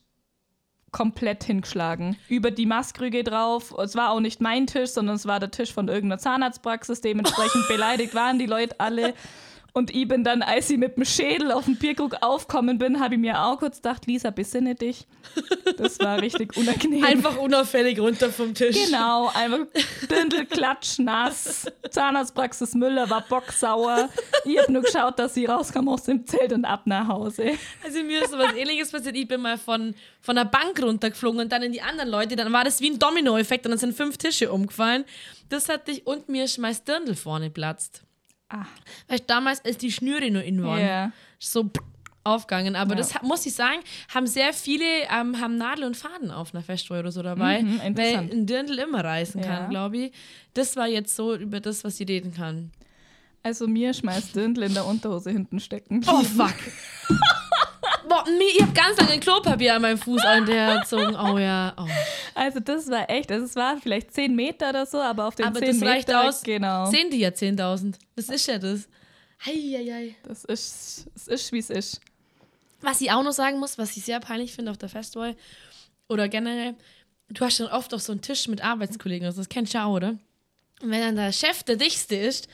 komplett 0.92 1.44
hingeschlagen. 1.44 2.16
Über 2.30 2.52
die 2.52 2.66
Maskrüge 2.66 3.24
drauf. 3.24 3.74
Es 3.78 3.96
war 3.96 4.12
auch 4.12 4.20
nicht 4.20 4.40
mein 4.42 4.68
Tisch, 4.68 4.92
sondern 4.92 5.16
es 5.16 5.26
war 5.26 5.40
der 5.40 5.52
Tisch 5.52 5.74
von 5.74 5.88
irgendeiner 5.88 6.20
Zahnarztpraxis. 6.20 7.02
Dementsprechend 7.02 7.68
beleidigt 7.68 8.14
waren 8.14 8.38
die 8.40 8.46
Leute 8.46 8.80
alle. 8.80 9.14
Und 9.78 9.94
ich 9.94 10.08
bin 10.08 10.24
dann, 10.24 10.42
als 10.42 10.70
ich 10.70 10.78
mit 10.78 10.96
dem 10.96 11.04
Schädel 11.04 11.52
auf 11.52 11.66
den 11.66 11.76
Bierkrug 11.76 12.16
aufkommen 12.22 12.78
bin, 12.78 13.02
habe 13.02 13.16
ich 13.16 13.20
mir 13.20 13.44
auch 13.44 13.60
kurz 13.60 13.76
gedacht, 13.76 14.08
Lisa, 14.08 14.30
besinne 14.30 14.74
dich. 14.74 15.06
Das 15.76 16.00
war 16.00 16.22
richtig 16.22 16.56
unangenehm. 16.56 17.04
Einfach 17.04 17.36
unauffällig 17.38 18.00
runter 18.00 18.30
vom 18.30 18.54
Tisch. 18.54 18.86
Genau, 18.86 19.30
einfach 19.34 19.68
Bündel 20.08 20.46
klatsch 20.46 21.00
nass. 21.00 21.66
Zahnarztpraxis 21.90 22.74
Müller 22.74 23.10
war 23.10 23.20
bocksauer. 23.28 24.08
Ich 24.46 24.58
hab 24.58 24.70
nur 24.70 24.84
geschaut, 24.84 25.20
dass 25.20 25.34
sie 25.34 25.44
rauskam 25.44 25.90
aus 25.90 26.04
dem 26.04 26.26
Zelt 26.26 26.54
und 26.54 26.64
ab 26.64 26.84
nach 26.86 27.10
Hause. 27.10 27.52
Also 27.84 28.02
mir 28.02 28.24
ist 28.24 28.32
sowas 28.32 28.54
ähnliches 28.56 28.92
passiert. 28.92 29.18
Ich 29.18 29.28
bin 29.28 29.42
mal 29.42 29.58
von, 29.58 29.94
von 30.22 30.38
der 30.38 30.46
Bank 30.46 30.82
runtergeflogen 30.82 31.42
und 31.42 31.52
dann 31.52 31.64
in 31.64 31.74
die 31.74 31.82
anderen 31.82 32.10
Leute. 32.10 32.38
Dann 32.38 32.54
war 32.54 32.64
das 32.64 32.80
wie 32.80 32.92
ein 32.92 32.98
Dominoeffekt 33.00 33.66
und 33.66 33.72
dann 33.72 33.80
sind 33.80 33.94
fünf 33.94 34.18
Tische 34.18 34.54
umgefallen. 34.54 35.04
Das 35.50 35.68
hatte 35.68 35.92
ich 35.92 36.08
und 36.08 36.30
mir 36.30 36.46
ist 36.46 36.60
mein 36.60 36.78
Dirndl 36.88 37.16
vorne 37.16 37.50
platzt. 37.50 38.05
Ah. 38.50 38.66
Weil 39.08 39.20
damals 39.22 39.60
ist 39.62 39.82
die 39.82 39.92
Schnüre 39.92 40.30
nur 40.32 40.44
in 40.44 40.64
waren. 40.64 40.80
Ja. 40.82 41.12
So 41.40 41.70
aufgegangen. 42.24 42.76
Aber 42.76 42.92
Ja. 42.92 42.98
das 42.98 43.14
muss 43.22 43.46
ich 43.46 43.54
sagen, 43.54 43.80
haben 44.14 44.28
sehr 44.28 44.52
viele 44.54 44.86
ähm, 45.12 45.40
haben 45.40 45.58
Nadel 45.58 45.84
und 45.86 45.96
Faden 45.98 46.32
auf 46.32 46.54
einer 46.54 46.64
Festwoche 46.64 47.00
oder 47.00 47.12
so 47.12 47.22
dabei. 47.22 47.62
Mhm, 47.64 47.80
weil 47.96 48.16
ein 48.18 48.46
Dirndl 48.46 48.80
immer 48.80 49.04
reißen 49.04 49.42
Ja. 49.42 49.48
kann, 49.48 49.70
glaube 49.70 49.98
ich. 49.98 50.12
Das 50.54 50.76
war 50.76 50.88
jetzt 50.88 51.16
so 51.16 51.36
über 51.36 51.60
das, 51.60 51.84
was 51.84 52.00
ich 52.00 52.08
reden 52.08 52.34
kann. 52.34 52.72
Also 53.44 53.68
mir 53.68 53.94
schmeißt 53.94 54.36
Dirndl 54.36 54.64
in 54.64 54.74
der 54.74 54.86
Unterhose 54.88 55.30
hinten 55.30 55.60
stecken. 55.60 56.02
Oh 56.08 56.22
fuck. 56.24 56.54
Boah, 58.16 58.24
mir, 58.30 58.48
ich 58.48 58.62
hab 58.62 58.74
ganz 58.74 58.98
lange 58.98 59.12
ein 59.12 59.20
Klopapier 59.20 59.76
an 59.76 59.82
meinem 59.82 59.98
Fuß 59.98 60.24
angezogen. 60.24 61.16
Oh 61.16 61.38
ja. 61.38 61.74
Oh. 61.78 61.86
Also 62.34 62.62
das 62.62 62.90
war 62.90 63.10
echt, 63.10 63.30
also 63.30 63.46
es 63.46 63.56
war 63.56 63.78
vielleicht 63.78 64.14
10 64.14 64.34
Meter 64.34 64.70
oder 64.70 64.86
so, 64.86 65.02
aber 65.02 65.26
auf 65.28 65.36
den 65.36 65.48
Aber 65.48 65.60
10 65.60 65.68
das 65.68 65.78
Meter, 65.78 65.92
reicht 65.92 66.14
aus. 66.14 66.44
genau. 66.44 66.86
Sehen 66.86 67.10
die 67.10 67.20
ja 67.20 67.30
10.000. 67.30 67.96
Das 68.16 68.30
ist 68.30 68.48
ja 68.48 68.58
das. 68.58 68.88
Heieiei. 69.46 70.16
Das 70.24 70.46
ist, 70.46 71.08
es 71.16 71.28
ist, 71.28 71.52
wie 71.52 71.60
es 71.60 71.70
ist. 71.70 72.00
Was 72.82 73.02
ich 73.02 73.12
auch 73.12 73.24
noch 73.24 73.34
sagen 73.34 73.60
muss, 73.60 73.78
was 73.78 73.98
ich 73.98 74.06
sehr 74.06 74.22
peinlich 74.22 74.54
finde 74.54 74.72
auf 74.72 74.78
der 74.78 74.90
Festival 74.90 75.36
oder 76.08 76.30
generell, 76.30 76.76
du 77.30 77.44
hast 77.44 77.60
dann 77.60 77.68
oft 77.68 77.94
auch 77.94 78.00
so 78.00 78.14
einen 78.14 78.22
Tisch 78.22 78.48
mit 78.48 78.64
Arbeitskollegen, 78.64 79.26
also 79.26 79.42
das 79.42 79.50
kennst 79.50 79.74
du 79.74 79.80
ja 79.80 79.86
auch, 79.86 79.96
oder? 79.96 80.10
Und 80.82 80.92
wenn 80.92 81.02
dann 81.02 81.16
der 81.16 81.32
Chef 81.32 81.64
der 81.64 81.76
Dichste 81.76 82.16
ist 82.16 82.48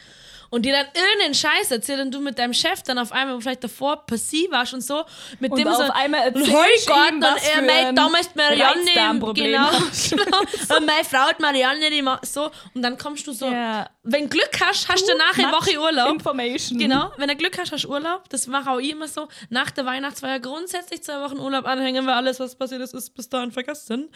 und 0.51 0.63
dir 0.63 0.73
dann 0.73 0.85
irgendeinen 0.93 1.33
Scheiß 1.33 1.71
erzählt 1.71 1.99
und 2.01 2.13
du 2.13 2.19
mit 2.19 2.37
deinem 2.37 2.53
Chef 2.53 2.83
dann 2.83 2.99
auf 2.99 3.11
einmal 3.11 3.41
vielleicht 3.41 3.63
davor 3.63 4.05
passiv 4.05 4.51
warst 4.51 4.73
und 4.75 4.81
so, 4.81 5.03
mit 5.39 5.51
Und 5.51 5.57
dem 5.57 5.67
auf 5.67 5.77
so 5.77 5.83
einmal 5.91 6.21
ein 6.21 6.35
erzählst 6.35 6.51
Heugarten 6.53 7.17
ihm, 7.17 7.23
und 7.23 7.55
er 7.55 7.61
meint 7.61 7.87
ein 7.87 7.95
damals 7.95 8.35
Marianne, 8.35 9.33
genau, 9.33 9.69
genau. 10.09 10.39
und 10.77 10.85
meine 10.85 11.03
Frau 11.03 11.19
hat 11.29 11.39
Marianne, 11.39 11.89
die 11.89 12.01
macht 12.01 12.25
so 12.27 12.51
und 12.75 12.81
dann 12.83 12.97
kommst 12.97 13.25
du 13.27 13.31
so, 13.33 13.49
Ja. 13.49 13.89
wenn 14.03 14.29
Glück 14.29 14.51
hast, 14.63 14.87
hast 14.89 15.07
du 15.09 15.17
nachher 15.17 15.47
eine 15.47 15.57
Woche 15.57 15.79
Urlaub. 15.79 16.09
Information. 16.11 16.77
Genau, 16.77 17.11
wenn 17.17 17.29
du 17.29 17.35
Glück 17.35 17.57
hast, 17.57 17.71
hast 17.71 17.85
du 17.85 17.89
Urlaub. 17.89 18.27
Das 18.29 18.45
mache 18.47 18.69
auch 18.71 18.79
ich 18.79 18.91
immer 18.91 19.07
so. 19.07 19.27
Nach 19.49 19.71
der 19.71 19.85
Weihnachtsfeier 19.85 20.39
grundsätzlich 20.39 21.01
zwei 21.01 21.21
Wochen 21.21 21.39
Urlaub 21.39 21.65
anhängen, 21.65 22.05
weil 22.05 22.13
alles, 22.13 22.39
was 22.41 22.55
passiert 22.55 22.81
ist, 22.81 22.93
ist 22.93 23.11
bis 23.15 23.29
dahin 23.29 23.51
vergessen. 23.51 24.09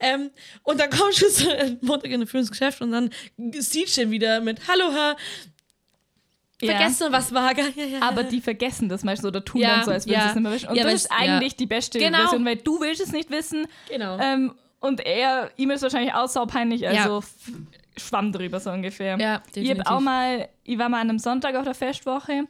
Ähm, 0.00 0.30
und 0.64 0.80
dann 0.80 0.90
kommst 0.90 1.22
du 1.22 1.28
so 1.30 1.48
Montag 1.80 2.10
in 2.10 2.22
ins 2.22 2.50
Geschäft 2.50 2.80
und 2.80 2.90
dann 2.90 3.10
sieht 3.52 3.90
schon 3.90 4.10
wieder 4.10 4.40
mit 4.40 4.66
Hallo 4.68 4.90
Herr, 4.92 5.16
Ja. 6.60 6.72
vergessen 6.76 7.06
was 7.12 7.32
war. 7.32 7.56
Ja, 7.56 7.64
ja, 7.76 7.84
ja. 7.84 8.02
Aber 8.02 8.24
die 8.24 8.40
vergessen 8.40 8.88
das 8.88 9.04
meistens 9.04 9.26
oder 9.28 9.44
tun 9.44 9.60
dann 9.60 9.84
so, 9.84 9.90
als 9.92 10.06
würden 10.06 10.20
sie 10.20 10.26
es 10.28 10.34
nicht 10.34 10.42
mehr 10.42 10.52
wissen. 10.52 10.68
Und 10.68 10.78
das 10.78 10.92
ist 10.94 11.10
eigentlich 11.12 11.56
die 11.56 11.66
beste 11.66 11.98
Genau. 11.98 12.18
Version, 12.18 12.44
weil 12.44 12.56
du 12.56 12.80
willst 12.80 13.00
es 13.00 13.12
nicht 13.12 13.30
wissen. 13.30 13.66
Genau. 13.88 14.18
Ähm, 14.18 14.54
und 14.80 15.00
er, 15.04 15.50
ihm 15.56 15.70
ist 15.70 15.82
wahrscheinlich 15.82 16.14
auch 16.14 16.28
saupeinlich, 16.28 16.80
Ja. 16.82 16.90
also 16.90 17.22
schwamm 17.96 18.32
drüber 18.32 18.60
so 18.60 18.70
ungefähr. 18.70 19.18
Ja, 19.18 19.42
ich 19.46 19.52
definitiv. 19.52 19.84
hab 19.84 19.92
auch 19.96 20.00
mal, 20.00 20.48
ich 20.64 20.78
war 20.78 20.88
mal 20.88 21.00
an 21.00 21.10
einem 21.10 21.18
Sonntag 21.18 21.54
auf 21.56 21.64
der 21.64 21.74
Festwoche 21.74 22.44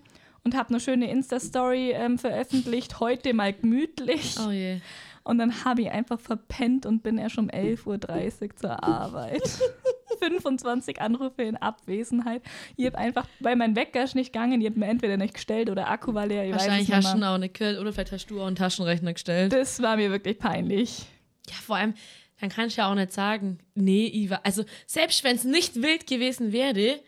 und 0.44 0.54
habe 0.56 0.68
eine 0.70 0.80
schöne 0.80 1.10
Insta-Story 1.10 1.92
ähm, 1.92 2.18
veröffentlicht, 2.18 3.00
heute 3.00 3.32
mal 3.34 3.52
gemütlich. 3.52 4.36
oh 4.46 4.50
je. 4.50 4.80
Und 5.24 5.36
dann 5.38 5.64
habe 5.66 5.82
ich 5.82 5.90
einfach 5.90 6.18
verpennt 6.20 6.86
und 6.86 7.02
bin 7.02 7.18
erst 7.18 7.36
um 7.36 7.48
11.30 7.48 7.86
Uhr 7.86 8.56
zur 8.56 8.82
Arbeit. 8.82 9.42
25 10.18 11.00
Anrufe 11.00 11.42
in 11.42 11.56
Abwesenheit. 11.56 12.42
Ich 12.76 12.86
habe 12.86 12.98
einfach, 12.98 13.26
weil 13.40 13.56
mein 13.56 13.76
Wecker 13.76 14.02
ist 14.04 14.14
nicht 14.14 14.32
gegangen, 14.32 14.60
ich 14.60 14.66
habe 14.66 14.78
mir 14.78 14.86
entweder 14.86 15.16
nicht 15.16 15.34
gestellt 15.34 15.70
oder 15.70 15.88
Akku 15.88 16.14
war 16.14 16.26
leer. 16.26 16.44
Ich 16.44 16.52
Wahrscheinlich 16.52 16.88
weiß 16.90 17.04
hast 17.06 17.18
du 17.18 17.26
auch 17.26 17.38
nicht 17.38 17.54
gehört 17.54 17.78
oder 17.78 17.92
vielleicht 17.92 18.12
hast 18.12 18.26
du 18.26 18.40
auch 18.42 18.46
einen 18.46 18.56
Taschenrechner 18.56 19.12
gestellt. 19.12 19.52
Das 19.52 19.80
war 19.82 19.96
mir 19.96 20.10
wirklich 20.10 20.38
peinlich. 20.38 21.06
Ja, 21.48 21.54
vor 21.64 21.76
allem, 21.76 21.94
dann 22.40 22.50
kannst 22.50 22.76
du 22.76 22.82
ja 22.82 22.90
auch 22.90 22.94
nicht 22.94 23.12
sagen, 23.12 23.58
nee, 23.74 24.06
Iva. 24.06 24.40
Also 24.44 24.64
selbst 24.86 25.24
wenn 25.24 25.36
es 25.36 25.44
nicht 25.44 25.82
wild 25.82 26.06
gewesen 26.06 26.52
wäre, 26.52 27.00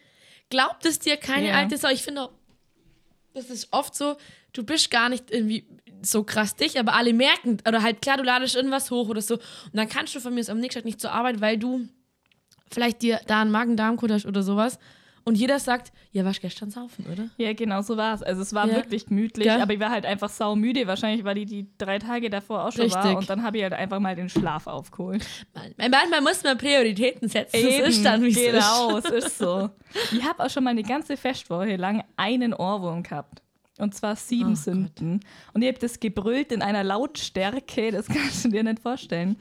glaubt 0.48 0.84
es 0.86 0.98
dir 0.98 1.16
keine 1.16 1.48
Ja. 1.48 1.54
alte 1.54 1.76
Sau. 1.76 1.88
Ich 1.88 2.02
finde 2.02 2.22
auch, 2.22 2.30
das 3.34 3.50
ist 3.50 3.68
oft 3.72 3.94
so, 3.94 4.16
du 4.52 4.64
bist 4.64 4.90
gar 4.90 5.08
nicht 5.08 5.30
irgendwie 5.30 5.64
so 6.02 6.24
krass 6.24 6.56
dich, 6.56 6.78
aber 6.78 6.94
alle 6.94 7.12
merken, 7.12 7.58
oder 7.68 7.82
halt 7.82 8.00
klar, 8.02 8.16
du 8.16 8.22
ladest 8.22 8.56
irgendwas 8.56 8.90
hoch 8.90 9.08
oder 9.08 9.20
so. 9.20 9.34
Und 9.34 9.74
dann 9.74 9.88
kannst 9.88 10.14
du 10.14 10.20
von 10.20 10.34
mir 10.34 10.40
aus 10.40 10.48
am 10.48 10.58
nächsten 10.58 10.80
Tag 10.80 10.84
nicht 10.86 11.00
zur 11.00 11.12
Arbeit, 11.12 11.40
weil 11.40 11.58
du 11.58 11.86
vielleicht 12.72 13.02
dir 13.02 13.20
da 13.26 13.40
einen 13.42 13.50
Magen-Darm-Code 13.50 14.14
hast 14.14 14.26
oder 14.26 14.42
sowas. 14.42 14.78
Und 15.22 15.34
jeder 15.36 15.58
sagt, 15.58 15.92
ja, 16.12 16.24
warst 16.24 16.40
gestern 16.40 16.70
saufen, 16.70 17.04
oder? 17.12 17.28
Ja, 17.36 17.52
genau 17.52 17.82
so 17.82 17.96
war 17.98 18.14
es. 18.14 18.22
Also 18.22 18.40
es 18.40 18.54
war 18.54 18.66
Ja. 18.66 18.76
wirklich 18.76 19.04
gemütlich, 19.06 19.46
Gell? 19.46 19.60
aber 19.60 19.74
ich 19.74 19.78
war 19.78 19.90
halt 19.90 20.06
einfach 20.06 20.30
saumüde. 20.30 20.86
Wahrscheinlich, 20.86 21.24
weil 21.24 21.36
ich 21.38 21.46
die 21.46 21.66
drei 21.76 21.98
Tage 21.98 22.30
davor 22.30 22.64
auch 22.64 22.72
schon 22.72 22.90
war. 22.90 23.04
Richtig. 23.04 23.18
Und 23.18 23.28
dann 23.30 23.42
habe 23.42 23.58
ich 23.58 23.62
halt 23.62 23.74
einfach 23.74 24.00
mal 24.00 24.16
den 24.16 24.30
Schlaf 24.30 24.66
aufgeholt. 24.66 25.24
Man- 25.76 25.90
Manchmal 25.90 26.22
muss 26.22 26.42
man 26.42 26.56
Prioritäten 26.56 27.28
setzen. 27.28 27.62
Das 27.62 27.88
ist 27.90 28.04
dann, 28.04 28.22
wie 28.24 28.30
es 28.30 28.34
genau, 28.36 28.96
ist. 28.96 29.10
es 29.10 29.24
ist 29.26 29.38
so. 29.38 29.68
Ich 30.10 30.24
habe 30.24 30.42
auch 30.42 30.48
schon 30.50 30.64
mal 30.64 30.70
eine 30.70 30.82
ganze 30.82 31.18
Festwoche 31.18 31.76
lang 31.76 32.02
einen 32.16 32.54
Ohrwurm 32.54 33.02
gehabt. 33.02 33.42
Und 33.80 33.94
zwar 33.94 34.16
sieben 34.16 34.52
Oh 34.52 34.56
Sünden. 34.56 35.20
Und 35.52 35.62
ich 35.62 35.68
habe 35.68 35.78
das 35.78 36.00
gebrüllt 36.00 36.52
in 36.52 36.62
einer 36.62 36.84
Lautstärke, 36.84 37.90
das 37.90 38.06
kannst 38.08 38.44
du 38.44 38.48
dir 38.48 38.62
nicht 38.62 38.80
vorstellen. 38.80 39.36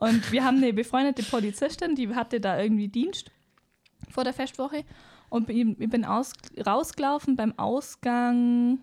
Und 0.00 0.30
wir 0.32 0.44
haben 0.44 0.58
eine 0.58 0.72
befreundete 0.72 1.22
Polizistin, 1.22 1.94
die 1.94 2.14
hatte 2.14 2.40
da 2.40 2.60
irgendwie 2.60 2.88
Dienst 2.88 3.30
vor 4.10 4.24
der 4.24 4.32
Festwoche. 4.32 4.84
Und 5.30 5.48
ich 5.50 5.90
bin 5.90 6.04
aus, 6.04 6.32
rausgelaufen 6.64 7.36
beim 7.36 7.58
Ausgang, 7.58 8.78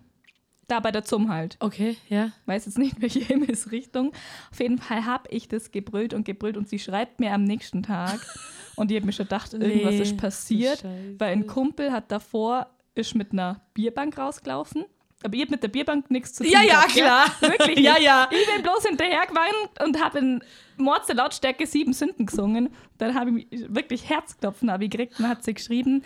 da 0.71 0.79
bei 0.79 0.91
der 0.91 1.03
Zum 1.03 1.29
halt 1.29 1.57
Okay, 1.59 1.97
ja. 2.07 2.31
weiß 2.45 2.65
jetzt 2.65 2.77
nicht, 2.77 3.01
welche 3.01 3.19
Himmelsrichtung. 3.19 4.13
Auf 4.51 4.59
jeden 4.59 4.77
Fall 4.77 5.05
habe 5.05 5.29
ich 5.29 5.47
das 5.47 5.71
gebrüllt 5.71 6.13
und 6.13 6.25
gebrüllt 6.25 6.57
und 6.57 6.69
sie 6.69 6.79
schreibt 6.79 7.19
mir 7.19 7.33
am 7.33 7.43
nächsten 7.43 7.83
Tag. 7.83 8.19
Und 8.77 8.89
ich 8.89 8.95
habe 8.95 9.05
mir 9.05 9.11
schon 9.11 9.25
gedacht, 9.25 9.53
irgendwas 9.53 9.93
Nee, 9.95 10.01
ist 10.01 10.17
passiert, 10.17 10.83
weil 11.19 11.33
ein 11.33 11.45
Kumpel 11.45 11.91
hat 11.91 12.09
davor, 12.09 12.67
ist 12.95 13.15
mit 13.15 13.33
einer 13.33 13.61
Bierbank 13.73 14.17
rausgelaufen. 14.17 14.85
Aber 15.23 15.35
ich 15.35 15.41
habe 15.41 15.51
mit 15.51 15.63
der 15.63 15.67
Bierbank 15.67 16.09
nichts 16.09 16.33
zu 16.33 16.43
tun. 16.43 16.51
Ja, 16.51 16.61
ja, 16.61 16.83
klar. 16.83 17.25
Wirklich 17.39 17.79
Ja, 17.79 17.99
ja. 17.99 18.27
Ich 18.31 18.53
bin 18.53 18.63
bloß 18.63 18.85
hinterher 18.87 19.25
geweint 19.27 19.81
und 19.83 20.03
habe 20.03 20.19
in 20.19 20.43
Mords 20.77 21.11
Lautstärke 21.13 21.67
sieben 21.67 21.93
Sünden 21.93 22.25
gesungen. 22.25 22.69
Dann 22.97 23.15
habe 23.15 23.39
ich 23.39 23.47
wirklich 23.51 24.09
Herzklopfen 24.09 24.71
habe 24.71 24.85
ich 24.85 24.89
gekriegt 24.89 25.19
und 25.19 25.27
hat 25.27 25.43
sie 25.43 25.53
geschrieben. 25.53 26.03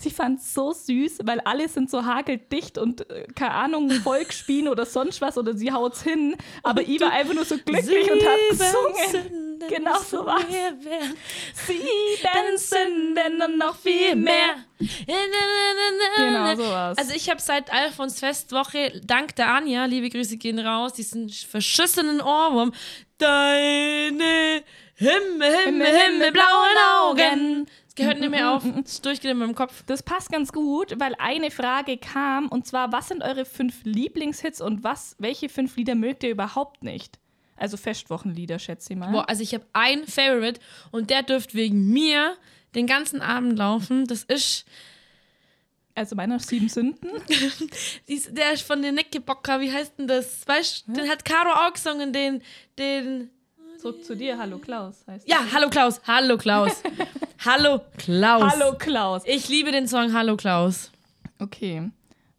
Sie 0.00 0.10
fand 0.10 0.38
es 0.38 0.54
so 0.54 0.72
süß, 0.72 1.18
weil 1.24 1.40
alle 1.40 1.68
sind 1.68 1.90
so 1.90 2.04
hageldicht 2.04 2.78
und 2.78 3.10
äh, 3.10 3.26
keine 3.34 3.50
Ahnung, 3.50 3.90
Volk 3.90 4.32
spielen 4.32 4.68
oder 4.68 4.86
sonst 4.86 5.20
was 5.20 5.36
oder 5.36 5.54
sie 5.54 5.72
haut's 5.72 6.04
hin. 6.04 6.36
Aber 6.62 6.82
ich 6.82 7.00
war 7.00 7.10
einfach 7.10 7.34
nur 7.34 7.44
so 7.44 7.56
glücklich 7.58 8.10
und 8.10 8.22
hat 8.22 8.38
gesungen. 8.50 9.58
Genau 9.68 9.98
so 9.98 10.24
war's. 10.24 10.44
Sieben 11.66 12.56
Sünden 12.56 13.42
und 13.42 13.58
noch 13.58 13.76
viel 13.76 14.14
mehr. 14.14 14.64
Genau 16.16 16.54
so 16.54 16.70
war's. 16.70 16.96
Also 16.96 17.12
ich 17.14 17.28
habe 17.28 17.40
seit 17.40 17.72
Alfons 17.72 18.20
Festwoche, 18.20 19.00
dank 19.04 19.34
der 19.34 19.48
Anja, 19.48 19.84
liebe 19.86 20.10
Grüße 20.10 20.36
gehen 20.36 20.60
raus, 20.60 20.92
diesen 20.92 21.28
verschissenen 21.28 22.20
Ohrwurm. 22.20 22.72
Deine 23.18 24.62
Himmel, 24.94 25.56
Himmel, 25.64 25.86
Himmel, 25.86 26.32
blauen 26.32 26.76
Augen. 27.00 27.66
Gehört 27.98 28.20
nicht 28.20 28.30
mehr 28.30 28.52
auf. 28.52 28.64
Ist 28.84 29.04
durchgehend 29.04 29.32
in 29.32 29.38
meinem 29.38 29.54
Kopf. 29.54 29.82
Das 29.86 30.02
passt 30.02 30.30
ganz 30.30 30.52
gut, 30.52 30.94
weil 30.98 31.14
eine 31.18 31.50
Frage 31.50 31.98
kam 31.98 32.48
und 32.48 32.66
zwar, 32.66 32.92
was 32.92 33.08
sind 33.08 33.22
eure 33.22 33.44
fünf 33.44 33.84
Lieblingshits 33.84 34.60
und 34.60 34.84
was, 34.84 35.16
welche 35.18 35.48
fünf 35.48 35.76
Lieder 35.76 35.94
mögt 35.94 36.22
ihr 36.22 36.30
überhaupt 36.30 36.82
nicht? 36.82 37.18
Also 37.56 37.76
Festwochenlieder, 37.76 38.58
schätze 38.58 38.92
ich 38.92 38.98
mal. 38.98 39.10
Boah, 39.10 39.28
also 39.28 39.42
ich 39.42 39.52
habe 39.52 39.66
einen 39.72 40.06
Favorite 40.06 40.60
und 40.92 41.10
der 41.10 41.22
dürfte 41.22 41.54
wegen 41.54 41.90
mir 41.92 42.36
den 42.74 42.86
ganzen 42.86 43.20
Abend 43.20 43.58
laufen. 43.58 44.06
Das 44.06 44.22
ist 44.22 44.64
Also 45.94 46.14
meiner 46.14 46.38
sieben 46.38 46.68
Sünden. 46.68 47.10
der 48.30 48.52
ist 48.52 48.62
von 48.62 48.80
den 48.80 48.94
Nickelbocker, 48.94 49.60
wie 49.60 49.72
heißt 49.72 49.98
denn 49.98 50.06
das? 50.06 50.46
Weißt 50.46 50.86
du, 50.86 50.92
den 50.92 51.08
hat 51.10 51.24
Caro 51.24 51.50
auch 51.50 51.72
gesungen, 51.72 52.12
den, 52.12 52.42
den. 52.78 53.30
Zurück 53.78 54.04
zu 54.04 54.16
dir, 54.16 54.38
hallo 54.38 54.58
Klaus 54.58 55.04
heißt 55.06 55.28
Ja, 55.28 55.38
hallo 55.52 55.68
Klaus, 55.70 56.00
hallo 56.06 56.36
Klaus. 56.36 56.82
hallo 57.44 57.80
Klaus. 57.96 58.52
Hallo 58.52 58.76
Klaus. 58.76 59.22
Ich 59.24 59.48
liebe 59.48 59.70
den 59.70 59.86
Song 59.86 60.12
Hallo 60.12 60.36
Klaus. 60.36 60.90
Okay. 61.38 61.90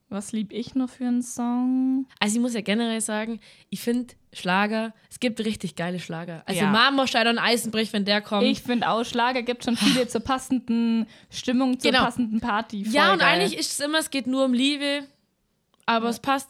Was 0.09 0.31
lieb 0.33 0.51
ich 0.51 0.75
noch 0.75 0.89
für 0.89 1.05
einen 1.05 1.21
Song? 1.21 2.07
Also 2.19 2.35
ich 2.35 2.41
muss 2.41 2.53
ja 2.55 2.61
generell 2.61 2.99
sagen, 2.99 3.39
ich 3.69 3.79
finde 3.79 4.15
Schlager, 4.33 4.93
es 5.09 5.19
gibt 5.19 5.39
richtig 5.39 5.75
geile 5.75 5.99
Schlager. 5.99 6.43
Also 6.45 6.61
Ja. 6.61 6.69
Marmorstein 6.71 7.27
und 7.27 7.37
Eisenbrich, 7.37 7.93
wenn 7.93 8.05
der 8.05 8.19
kommt. 8.21 8.43
Ich 8.43 8.61
finde 8.61 8.89
auch, 8.89 9.05
Schlager 9.05 9.41
gibt 9.43 9.63
schon 9.63 9.77
viele 9.77 10.07
zur 10.07 10.21
passenden 10.21 11.07
Stimmung, 11.29 11.79
zur 11.79 11.91
Genau. 11.91 12.03
passenden 12.03 12.41
Party. 12.41 12.83
Voll 12.85 12.93
ja, 12.93 13.13
und 13.13 13.19
geil. 13.19 13.39
eigentlich 13.39 13.57
ist 13.57 13.71
es 13.71 13.79
immer, 13.79 13.99
es 13.99 14.09
geht 14.09 14.27
nur 14.27 14.45
um 14.45 14.53
Liebe, 14.53 15.03
aber 15.85 16.09
es 16.09 16.19
passt. 16.19 16.49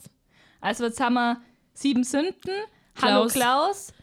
Also 0.61 0.85
jetzt 0.85 0.99
haben 0.99 1.13
wir 1.13 1.41
sieben 1.73 2.03
Sünden. 2.03 2.51
Hallo 3.01 3.27
Klaus. 3.27 3.93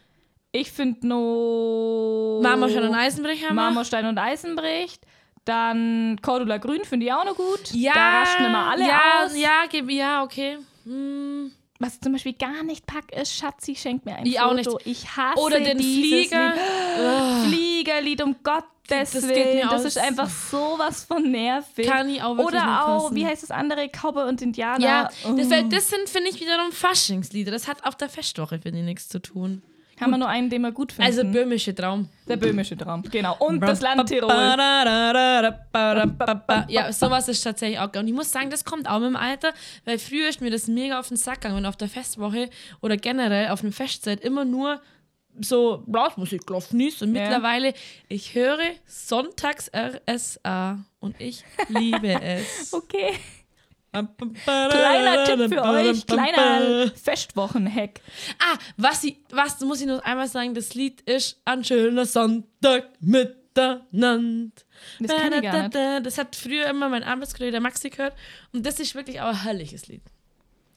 Ich 0.59 0.71
finde 0.71 1.07
noch 1.07 2.39
Marmorstein 2.41 2.83
und 2.83 2.95
Eisenbrich 2.95 3.43
haben 3.43 3.55
wir. 3.55 3.61
Marmorstein 3.61 4.05
und 4.07 4.17
Eisenbricht. 4.17 5.01
Dann 5.45 6.17
Cordula 6.21 6.57
Grün 6.57 6.83
finde 6.83 7.05
ich 7.05 7.13
auch 7.13 7.23
noch 7.25 7.35
gut. 7.35 7.71
Ja, 7.73 7.93
Da 7.93 8.19
rasten 8.21 8.45
immer 8.45 8.71
alle 8.71 8.87
ja, 8.87 8.99
aus. 9.23 9.37
Ja, 9.37 9.63
gib, 9.69 9.89
ja, 9.91 10.23
okay. 10.23 10.57
Hm. 10.83 11.51
Was 11.79 11.93
ich 11.95 12.01
zum 12.01 12.13
Beispiel 12.13 12.33
gar 12.33 12.63
nicht 12.63 12.87
pack, 12.87 13.11
ist 13.15 13.33
Schatzi 13.35 13.75
schenkt 13.75 14.05
mir 14.05 14.15
ein 14.15 14.25
Ich 14.25 14.39
Foto. 14.39 14.49
auch 14.49 14.53
nicht. 14.55 14.69
Ich 14.85 15.15
hasse 15.15 15.39
Oder 15.39 15.59
den 15.59 15.77
Flieger. 15.77 16.53
Lied. 16.55 17.53
Fliegerlied, 17.53 18.23
um 18.23 18.35
Gottes 18.43 19.11
Das 19.11 19.11
geht 19.27 19.29
Willen. 19.29 19.61
Das 19.69 19.81
aus. 19.81 19.85
ist 19.85 19.97
einfach 19.99 20.27
sowas 20.27 21.03
von 21.05 21.29
nervig. 21.29 21.85
Kann 21.87 22.09
ich 22.09 22.21
auch 22.23 22.35
wirklich 22.35 22.47
Oder 22.47 22.65
nicht 22.65 22.81
auch, 22.81 23.03
fassen. 23.03 23.15
wie 23.15 23.25
heißt 23.27 23.43
das 23.43 23.51
andere, 23.51 23.89
Cowboy 23.89 24.27
und 24.27 24.41
Indianer. 24.41 24.83
Ja, 24.83 25.03
das, 25.03 25.15
Oh. 25.25 25.49
wär- 25.51 25.63
das 25.63 25.89
sind, 25.89 26.09
finde 26.09 26.29
ich, 26.31 26.41
wiederum 26.41 26.71
Faschingslieder. 26.71 27.51
Das 27.51 27.67
hat 27.67 27.85
auf 27.85 27.95
der 27.95 28.09
Festwoche, 28.09 28.59
finde 28.59 28.79
ich, 28.79 28.85
nichts 28.85 29.07
zu 29.07 29.19
tun. 29.21 29.61
Haben 29.99 30.11
wir 30.11 30.17
nur 30.17 30.27
einen, 30.29 30.49
den 30.49 30.61
wir 30.61 30.71
gut 30.71 30.91
finden. 30.91 31.07
Also 31.09 31.23
böhmische 31.23 31.73
Traum. 31.73 32.07
der 32.27 32.37
böhmische 32.37 32.77
Traum. 32.77 33.01
Genau. 33.03 33.35
Und 33.39 33.59
das 33.61 33.81
Land 33.81 34.07
Tirol. 34.07 34.29
Ja, 36.69 36.91
sowas 36.93 37.27
ist 37.27 37.41
tatsächlich 37.41 37.79
auch 37.79 37.91
geil. 37.91 38.03
Und 38.03 38.07
ich 38.07 38.13
muss 38.13 38.31
sagen, 38.31 38.49
das 38.49 38.63
kommt 38.65 38.87
auch 38.89 38.99
mit 38.99 39.09
dem 39.09 39.15
Alter, 39.15 39.53
weil 39.85 39.97
früher 39.99 40.29
ist 40.29 40.41
mir 40.41 40.51
das 40.51 40.67
mega 40.67 40.99
auf 40.99 41.07
den 41.07 41.17
Sack 41.17 41.41
gegangen, 41.41 41.57
wenn 41.57 41.65
auf 41.65 41.77
der 41.77 41.89
Festwoche 41.89 42.49
oder 42.81 42.97
generell 42.97 43.49
auf 43.49 43.63
einer 43.63 43.71
Festzeit 43.71 44.21
immer 44.21 44.45
nur 44.45 44.81
so 45.39 45.83
Blasmusik 45.85 46.47
gelaufen 46.47 46.79
ist. 46.79 47.01
Und 47.03 47.15
Ja. 47.15 47.21
mittlerweile, 47.23 47.73
ich 48.07 48.33
höre 48.35 48.59
sonntags 48.85 49.69
RSA 49.73 50.79
und 50.99 51.19
ich 51.21 51.43
liebe 51.69 52.21
es. 52.21 52.71
Okay. 52.73 53.13
Kleiner 54.45 55.23
Tipp 55.25 55.49
für 55.53 55.63
euch, 55.63 56.05
kleiner 56.05 56.91
Festwochenhack. 56.91 58.01
Ah, 58.39 58.57
was, 58.77 59.03
ich, 59.03 59.17
was 59.29 59.59
muss 59.61 59.81
ich 59.81 59.87
noch 59.87 60.03
einmal 60.03 60.27
sagen, 60.27 60.53
das 60.53 60.73
Lied 60.73 61.01
ist 61.01 61.41
ein 61.45 61.63
schöner 61.63 62.05
Sonntag 62.05 62.89
miteinander. 62.99 64.51
Das 64.99 65.11
kenn 65.17 65.33
ich 65.33 65.41
gar 65.41 65.63
nicht. 65.63 66.05
Das 66.05 66.17
hat 66.17 66.35
früher 66.35 66.67
immer 66.67 66.89
mein 66.89 67.03
Arbeitskollege 67.03 67.51
der 67.53 67.61
Maxi 67.61 67.89
gehört 67.89 68.13
und 68.53 68.65
das 68.65 68.79
ist 68.79 68.93
wirklich 68.95 69.19
auch 69.21 69.27
ein 69.29 69.43
herrliches 69.43 69.87
Lied. 69.87 70.01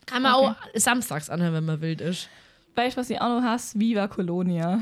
Kann 0.06 0.22
man 0.22 0.34
Okay. 0.34 0.46
auch 0.46 0.54
samstags 0.80 1.30
anhören, 1.30 1.54
wenn 1.54 1.64
man 1.66 1.80
wild 1.80 2.00
ist. 2.00 2.28
Weißt 2.74 2.96
du, 2.96 3.00
was 3.00 3.10
ich 3.10 3.20
auch 3.20 3.28
noch 3.28 3.42
hasse? 3.42 3.78
Viva 3.78 4.08
Colonia. 4.08 4.80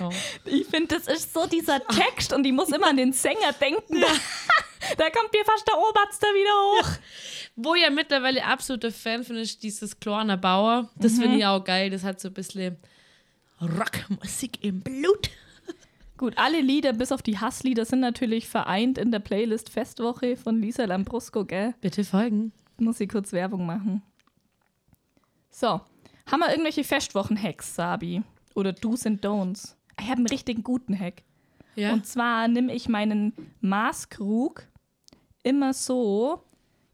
Oh. 0.00 0.10
Ich 0.44 0.66
finde, 0.66 0.96
das 0.98 1.06
ist 1.06 1.32
so 1.34 1.46
dieser 1.46 1.80
Text 1.86 2.32
und 2.32 2.44
ich 2.46 2.52
muss 2.52 2.70
immer 2.70 2.88
an 2.88 2.96
den 2.96 3.12
Sänger 3.12 3.52
denken. 3.60 4.00
Da, 4.00 4.06
da 4.96 5.10
kommt 5.10 5.32
mir 5.32 5.44
fast 5.44 5.66
der 5.68 5.76
Oberst 5.78 6.22
da 6.22 6.26
wieder 6.28 6.50
hoch. 6.82 6.98
Wo 7.56 7.74
ja 7.74 7.90
mittlerweile 7.90 8.44
absoluter 8.44 8.90
Fan 8.90 9.22
von 9.24 9.36
ist, 9.36 9.62
dieses 9.62 9.98
Klorner 10.00 10.36
Bauer. 10.36 10.90
Das 10.96 11.12
Mhm. 11.14 11.20
finde 11.22 11.36
ich 11.38 11.46
auch 11.46 11.62
geil. 11.64 11.90
Das 11.90 12.04
hat 12.04 12.20
so 12.20 12.28
ein 12.28 12.34
bisschen 12.34 12.76
Rockmusik 13.60 14.62
im 14.64 14.80
Blut. 14.80 15.30
Gut, 16.16 16.34
alle 16.36 16.60
Lieder 16.60 16.92
bis 16.92 17.10
auf 17.12 17.22
die 17.22 17.38
Hasslieder 17.38 17.84
sind 17.84 18.00
natürlich 18.00 18.48
vereint 18.48 18.98
in 18.98 19.10
der 19.10 19.18
Playlist 19.18 19.68
Festwoche 19.70 20.36
von 20.36 20.60
Lisa 20.60 20.84
Lambrusco, 20.84 21.44
gell? 21.44 21.74
Bitte 21.80 22.04
folgen. 22.04 22.52
Muss 22.78 23.00
ich 23.00 23.08
kurz 23.08 23.32
Werbung 23.32 23.66
machen. 23.66 24.02
So, 25.50 25.80
haben 26.30 26.40
wir 26.40 26.50
irgendwelche 26.50 26.84
Festwochen-Hacks, 26.84 27.74
Sabi? 27.74 28.22
Oder 28.54 28.72
Do's 28.72 29.06
and 29.06 29.24
Don'ts? 29.24 29.74
Ich 29.98 30.04
habe 30.06 30.18
einen 30.18 30.26
richtigen 30.28 30.62
guten 30.62 30.98
Hack. 30.98 31.22
Ja. 31.76 31.92
Und 31.92 32.06
zwar 32.06 32.46
nehme 32.48 32.72
ich 32.74 32.88
meinen 32.88 33.32
Maßkrug 33.60 34.62
immer 35.44 35.72
so, 35.72 36.42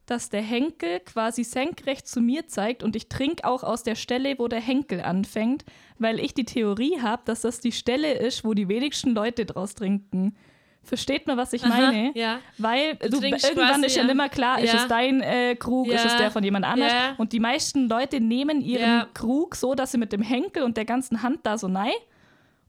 dass 0.07 0.29
der 0.29 0.43
Henkel 0.43 1.01
quasi 1.01 1.45
senkrecht 1.45 2.07
zu 2.09 2.21
mir 2.21 2.49
zeigt 2.49 2.83
und 2.83 2.97
ich 2.97 3.09
trinke 3.09 3.45
auch 3.45 3.63
aus 3.63 3.85
der 3.85 3.95
Stelle, 3.95 4.39
wo 4.39 4.49
der 4.49 4.61
Henkel 4.61 5.01
anfängt, 5.01 5.65
weil 5.99 6.19
ich 6.19 6.35
die 6.35 6.45
Theorie 6.45 7.01
habe, 7.01 7.23
dass 7.25 7.43
das 7.43 7.61
die 7.61 7.71
Stelle 7.73 8.15
ist, 8.15 8.45
wo 8.45 8.53
die 8.53 8.69
wenigsten 8.69 9.15
Leute 9.15 9.47
draus 9.47 9.75
trinken. 9.75 10.37
Versteht 10.83 11.27
man, 11.27 11.37
was 11.37 11.53
ich 11.53 11.65
meine? 11.65 12.11
ja. 12.17 12.41
Weil 12.59 12.97
du, 12.97 13.21
trinkst 13.21 13.49
irgendwann 13.49 13.85
ist 13.85 13.95
ja 13.97 14.05
ja. 14.05 14.15
mehr 14.15 14.29
klar, 14.31 14.61
ist 14.61 14.73
Ja. 14.73 14.81
es 14.83 14.89
dein 14.89 15.21
äh, 15.21 15.55
Krug, 15.55 15.87
ist 15.89 16.05
es 16.05 16.13
Ja. 16.13 16.19
der 16.19 16.31
von 16.33 16.43
jemand 16.43 16.65
anders. 16.65 16.91
Ja. 16.93 17.15
Und 17.19 17.33
die 17.33 17.39
meisten 17.39 17.89
Leute 17.89 18.19
nehmen 18.21 18.63
ihren 18.63 18.83
Ja. 18.83 19.09
Krug 19.15 19.55
so, 19.55 19.75
dass 19.75 19.93
sie 19.93 19.99
mit 19.99 20.13
dem 20.13 20.23
Henkel 20.23 20.63
und 20.65 20.77
der 20.77 20.87
ganzen 20.87 21.23
Hand 21.23 21.41
da 21.45 21.57
so 21.59 21.69
nein. 21.69 21.93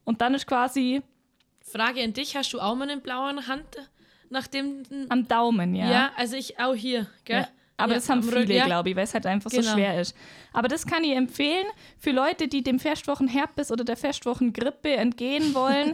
Und 0.03 0.21
dann 0.21 0.33
ist 0.35 0.45
quasi 0.45 1.01
Frage 1.61 2.03
an 2.03 2.11
dich, 2.13 2.35
hast 2.35 2.51
du 2.53 2.59
auch 2.59 2.75
mal 2.75 2.89
eine 2.89 2.99
blaue 3.01 3.47
Hand 3.47 3.65
nach 4.31 4.47
dem... 4.47 4.83
am 5.09 5.27
Daumen, 5.27 5.75
ja. 5.75 5.91
Ja, 5.91 6.11
also 6.15 6.35
ich 6.35 6.59
auch 6.59 6.73
hier, 6.75 7.07
gell? 7.25 7.41
Ja. 7.41 7.47
Aber 7.77 7.93
Ja, 7.93 7.97
das 7.97 8.09
haben 8.09 8.21
viele, 8.21 8.53
ja. 8.53 8.65
glaube 8.65 8.91
ich, 8.91 8.95
weil 8.95 9.05
es 9.05 9.13
halt 9.15 9.25
einfach 9.25 9.49
so 9.49 9.59
Genau. 9.59 9.73
schwer 9.73 9.99
ist. 9.99 10.15
Aber 10.53 10.67
das 10.67 10.85
kann 10.85 11.03
ich 11.03 11.15
empfehlen 11.15 11.65
für 11.97 12.11
Leute, 12.11 12.47
die 12.47 12.61
dem 12.61 12.79
Festwochenherpes 12.79 13.71
oder 13.71 13.83
der 13.83 13.97
Festwochengrippe 13.97 14.91
entgehen 14.95 15.55
wollen. 15.55 15.93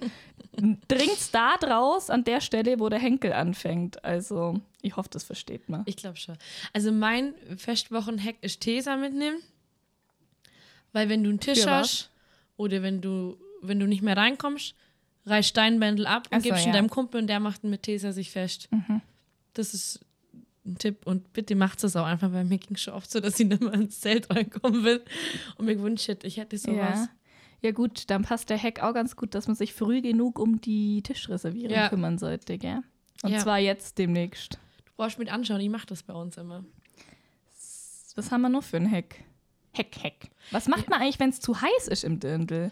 Dringt's 0.89 1.31
da 1.31 1.55
draus 1.57 2.09
an 2.09 2.23
der 2.25 2.41
Stelle, 2.41 2.79
wo 2.79 2.89
der 2.89 2.99
Henkel 2.99 3.31
anfängt. 3.31 4.03
Also, 4.03 4.59
ich 4.81 4.97
hoffe, 4.97 5.07
das 5.11 5.23
versteht 5.23 5.69
man. 5.69 5.83
Ich 5.85 5.95
glaube 5.95 6.17
schon. 6.17 6.35
Also 6.73 6.91
mein 6.91 7.33
Festwochenhack 7.55 8.35
ist 8.41 8.59
Tesa 8.61 8.97
mitnehmen. 8.97 9.37
Weil 10.93 11.09
wenn 11.09 11.23
du 11.23 11.29
einen 11.29 11.39
Tisch 11.39 11.59
Für 11.61 11.67
was? 11.67 11.79
hast 11.89 12.09
oder 12.57 12.81
wenn 12.81 13.01
du, 13.01 13.37
wenn 13.61 13.79
du 13.79 13.85
nicht 13.87 14.01
mehr 14.01 14.17
reinkommst, 14.17 14.73
reiß 15.27 15.47
Steinbändel 15.47 16.07
ab 16.07 16.27
und 16.31 16.41
so, 16.41 16.49
gibst 16.49 16.63
ihn 16.65 16.67
ja. 16.67 16.73
Mhm. 16.73 16.85
deinem 16.85 16.89
Kumpel 16.89 17.21
und 17.21 17.27
der 17.27 17.39
macht 17.39 17.63
ihn 17.63 17.69
mit 17.69 17.83
Tesa 17.83 18.11
sich 18.11 18.31
fest. 18.31 18.69
Das 19.53 19.73
ist 19.73 19.99
ein 20.65 20.77
Tipp 20.77 21.05
und 21.05 21.31
bitte 21.33 21.55
macht 21.55 21.83
es 21.83 21.95
auch 21.95 22.05
einfach, 22.05 22.31
weil 22.33 22.43
mir 22.45 22.57
ging 22.57 22.75
schon 22.77 22.93
oft 22.93 23.09
so, 23.09 23.19
dass 23.19 23.39
ich 23.39 23.47
nicht 23.47 23.61
mehr 23.61 23.73
ins 23.73 23.99
Zelt 24.01 24.29
reinkommen 24.29 24.83
will 24.83 25.01
und 25.57 25.65
mir 25.65 25.75
gewünscht 25.75 26.07
hätte, 26.07 26.27
ich 26.27 26.37
hätte 26.37 26.57
sowas. 26.57 26.77
Ja. 26.77 27.09
ja, 27.61 27.71
gut, 27.71 28.09
dann 28.09 28.23
passt 28.23 28.49
der 28.49 28.61
Hack 28.61 28.81
auch 28.83 28.93
ganz 28.93 29.15
gut, 29.15 29.33
dass 29.35 29.47
man 29.47 29.55
sich 29.55 29.73
früh 29.73 30.01
genug 30.01 30.39
um 30.39 30.59
die 30.61 31.01
Tischreservierung 31.03 31.71
Ja. 31.75 31.89
kümmern 31.89 32.17
sollte, 32.17 32.57
gell? 32.57 32.81
Und 33.23 33.31
Ja. 33.31 33.39
zwar 33.39 33.59
jetzt 33.59 33.97
demnächst. 33.97 34.59
Du 34.85 34.91
brauchst 34.97 35.17
mit 35.19 35.31
anschauen, 35.31 35.59
ich 35.61 35.69
mache 35.69 35.87
das 35.87 36.03
bei 36.03 36.13
uns 36.13 36.37
immer. 36.37 36.63
Was 38.15 38.31
haben 38.31 38.41
wir 38.41 38.49
noch 38.49 38.63
für 38.63 38.77
einen 38.77 38.91
Hack? 38.91 39.23
Hack, 39.77 40.03
Hack. 40.03 40.13
Was 40.51 40.67
macht 40.67 40.89
man 40.89 41.01
eigentlich, 41.01 41.19
wenn 41.19 41.29
es 41.29 41.39
zu 41.41 41.59
heiß 41.59 41.87
ist 41.89 42.03
im 42.05 42.19
Dirndl? 42.21 42.71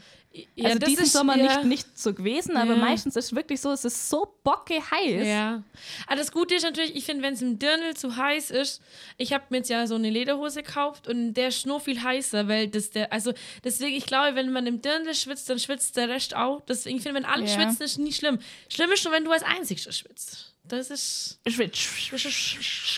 Ja, 0.56 0.66
also 0.66 0.80
das 0.80 0.90
diesen 0.90 1.04
ist- 1.06 1.14
Sommer 1.14 1.38
ja. 1.38 1.44
nicht, 1.60 1.64
nicht 1.66 1.98
so 2.00 2.14
gewesen, 2.14 2.58
aber 2.58 2.74
Ja. 2.74 2.80
meistens 2.80 3.16
ist 3.16 3.26
es 3.26 3.36
wirklich 3.36 3.62
so, 3.62 3.72
es 3.72 3.86
ist 3.86 4.10
so 4.10 4.34
bocke 4.44 4.76
heiß. 4.92 5.26
Ja. 5.28 5.64
Aber 6.08 6.16
das 6.18 6.32
Gute 6.32 6.56
ist 6.56 6.64
natürlich, 6.64 6.96
ich 6.96 7.06
finde, 7.06 7.24
wenn 7.24 7.34
es 7.36 7.42
im 7.42 7.58
Dirndl 7.60 7.96
zu 7.96 8.16
heiß 8.18 8.52
ist, 8.52 8.82
ich 9.18 9.32
habe 9.34 9.46
mir 9.50 9.58
jetzt 9.58 9.70
ja 9.70 9.88
so 9.88 9.96
eine 9.96 10.10
Lederhose 10.10 10.64
gekauft 10.64 11.08
und 11.08 11.34
der 11.36 11.50
ist 11.50 11.66
nur 11.66 11.80
viel 11.80 12.02
heißer, 12.02 12.48
weil 12.50 12.68
das 12.68 12.90
der, 12.92 13.14
also 13.14 13.34
deswegen, 13.64 13.96
ich 13.96 14.06
glaube, 14.06 14.36
wenn 14.36 14.52
man 14.52 14.68
im 14.68 14.82
Dirndl 14.82 15.14
schwitzt, 15.16 15.50
dann 15.50 15.60
schwitzt 15.60 15.96
der 15.98 16.10
Rest 16.10 16.36
auch. 16.36 16.62
Deswegen, 16.62 16.98
ich 16.98 17.04
finde, 17.04 17.20
wenn 17.20 17.26
alle 17.26 17.48
schwitzen, 17.48 17.82
ist 17.84 17.98
nie 17.98 18.14
schlimm. 18.14 18.40
Schlimm 18.70 18.92
ist 18.92 19.02
schon, 19.02 19.12
wenn 19.14 19.24
du 19.26 19.32
als 19.32 19.44
Einzigster 19.44 19.92
schwitzt. 19.94 20.55
Das 20.68 20.90
ist, 20.90 21.40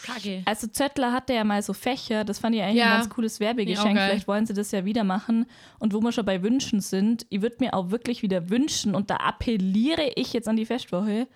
kacke. 0.03 0.41
Also 0.45 0.67
Zöttler 0.67 1.12
hatte 1.12 1.34
ja 1.34 1.43
mal 1.43 1.62
so 1.62 1.73
Fächer, 1.73 2.23
das 2.23 2.39
fand 2.39 2.56
ich 2.56 2.62
eigentlich 2.62 2.77
Ja. 2.77 2.93
ein 2.93 3.01
ganz 3.01 3.10
cooles 3.10 3.39
Werbegeschenk. 3.39 3.97
Vielleicht 3.99 4.27
wollen 4.27 4.45
sie 4.45 4.53
das 4.53 4.71
ja 4.71 4.86
wieder 4.86 5.03
machen. 5.03 5.45
Und 5.80 5.93
wo 5.93 5.99
wir 6.01 6.12
schon 6.12 6.25
bei 6.25 6.41
Wünschen 6.43 6.80
sind, 6.80 7.25
ich 7.30 7.41
würde 7.41 7.58
mir 7.60 7.73
auch 7.73 7.91
wirklich 7.91 8.21
wieder 8.21 8.49
wünschen, 8.49 8.95
und 8.95 9.10
da 9.10 9.17
appelliere 9.17 10.12
ich 10.15 10.34
jetzt 10.34 10.47
an 10.47 10.56
die 10.56 10.65
Festwoche, 10.65 11.27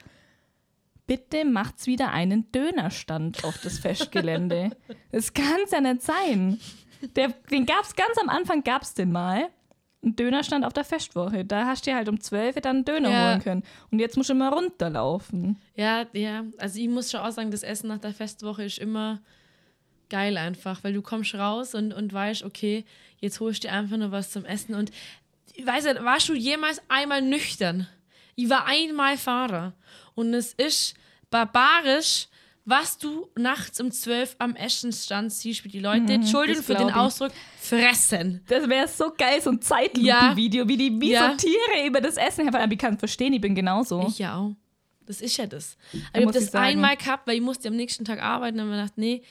bitte 1.06 1.44
macht's 1.44 1.88
wieder 1.88 2.12
einen 2.12 2.52
Dönerstand 2.52 3.44
auf 3.44 3.58
das 3.62 3.80
Festgelände. 3.80 4.72
das 5.12 5.34
kann's 5.34 5.72
ja 5.72 5.82
nicht 5.82 6.02
sein. 6.02 6.60
Der, 7.16 7.30
den 7.50 7.66
gab's 7.66 7.96
ganz 7.96 8.18
am 8.22 8.30
Anfang, 8.30 8.64
gab's 8.64 8.94
den 8.94 9.12
mal. 9.12 9.50
Ein 10.04 10.16
Dönerstand 10.16 10.66
auf 10.66 10.74
der 10.74 10.84
Festwoche. 10.84 11.46
Da 11.46 11.66
hast 11.68 11.86
du 11.86 11.92
dir 11.92 11.96
halt 11.98 12.10
um 12.10 12.20
12 12.20 12.56
Uhr 12.56 12.62
dann 12.62 12.78
einen 12.78 12.86
Döner 12.86 13.10
Ja. 13.10 13.30
holen 13.30 13.42
können. 13.44 13.64
Und 13.92 14.00
jetzt 14.00 14.18
musst 14.18 14.30
du 14.30 14.34
immer 14.34 14.52
runterlaufen. 14.52 15.58
Ja, 15.76 16.06
ja. 16.14 16.44
Also 16.58 16.80
ich 16.80 16.88
muss 16.90 17.12
schon 17.12 17.20
auch 17.20 17.32
sagen, 17.32 17.52
das 17.52 17.62
Essen 17.64 17.88
nach 17.88 18.00
der 18.00 18.14
Festwoche 18.14 18.64
ist 18.64 18.80
immer 18.80 19.22
geil 20.10 20.38
einfach, 20.38 20.84
weil 20.84 20.94
du 20.94 21.02
kommst 21.02 21.36
raus 21.36 21.76
und, 21.76 21.94
und 21.94 22.12
weißt, 22.12 22.44
okay, 22.44 22.84
jetzt 23.20 23.40
holst 23.40 23.64
du 23.64 23.68
dir 23.68 23.74
einfach 23.74 23.98
nur 23.98 24.12
was 24.12 24.32
zum 24.32 24.44
Essen. 24.44 24.74
Und 24.76 24.92
ich 25.54 25.66
weiß 25.66 25.86
nicht, 25.86 26.04
warst 26.04 26.28
du 26.30 26.34
jemals 26.34 26.82
einmal 26.90 27.22
nüchtern? 27.22 27.88
Ich 28.36 28.50
war 28.50 28.66
einmal 28.66 29.18
Fahrer. 29.18 29.74
Und 30.16 30.34
es 30.34 30.54
ist 30.54 30.96
barbarisch, 31.30 32.28
was 32.66 32.98
du 32.98 33.28
nachts 33.38 33.80
um 33.82 33.92
12 33.92 34.36
am 34.40 34.56
Essensstand 34.56 35.32
siehst, 35.34 35.64
wie 35.64 35.70
die 35.70 35.80
Leute, 35.80 36.14
Entschuldigung 36.14 36.58
das 36.58 36.66
für 36.66 36.76
den 36.76 36.90
ich. 36.90 36.96
Ausdruck, 36.96 37.32
fressen. 37.60 38.42
Das 38.48 38.68
wäre 38.70 38.88
so 38.88 39.12
geil, 39.18 39.42
so 39.42 39.50
ein 39.52 39.56
Ja. 39.56 39.62
Zeitlupenvideo, 39.62 40.68
wie 40.68 40.78
die 40.78 41.02
wie 41.02 41.12
Ja. 41.12 41.32
so 41.32 41.38
Tiere 41.38 41.88
über 41.88 42.02
das 42.02 42.18
Essen 42.18 42.44
herfahren. 42.44 42.72
Ich 42.72 42.78
kann 42.78 42.98
verstehen, 43.00 43.34
ich 43.34 43.42
bin 43.42 43.56
genauso. 43.56 44.06
Ich 44.08 44.20
ja 44.20 44.38
auch. 44.38 44.56
Das 45.06 45.22
ist 45.22 45.36
ja 45.38 45.48
das. 45.48 45.78
Aber 46.14 46.20
ich 46.20 46.26
habe 46.28 46.34
das 46.34 46.44
ich 46.50 46.56
einmal 46.56 46.96
gehabt, 46.96 47.28
weil 47.28 47.36
ich 47.36 47.42
musste 47.42 47.68
am 47.68 47.76
nächsten 47.76 48.06
Tag 48.06 48.22
arbeiten 48.22 48.56
und 48.60 48.62
habe 48.66 48.72
mir 48.72 48.78
gedacht, 48.82 48.98
nee, 48.98 49.24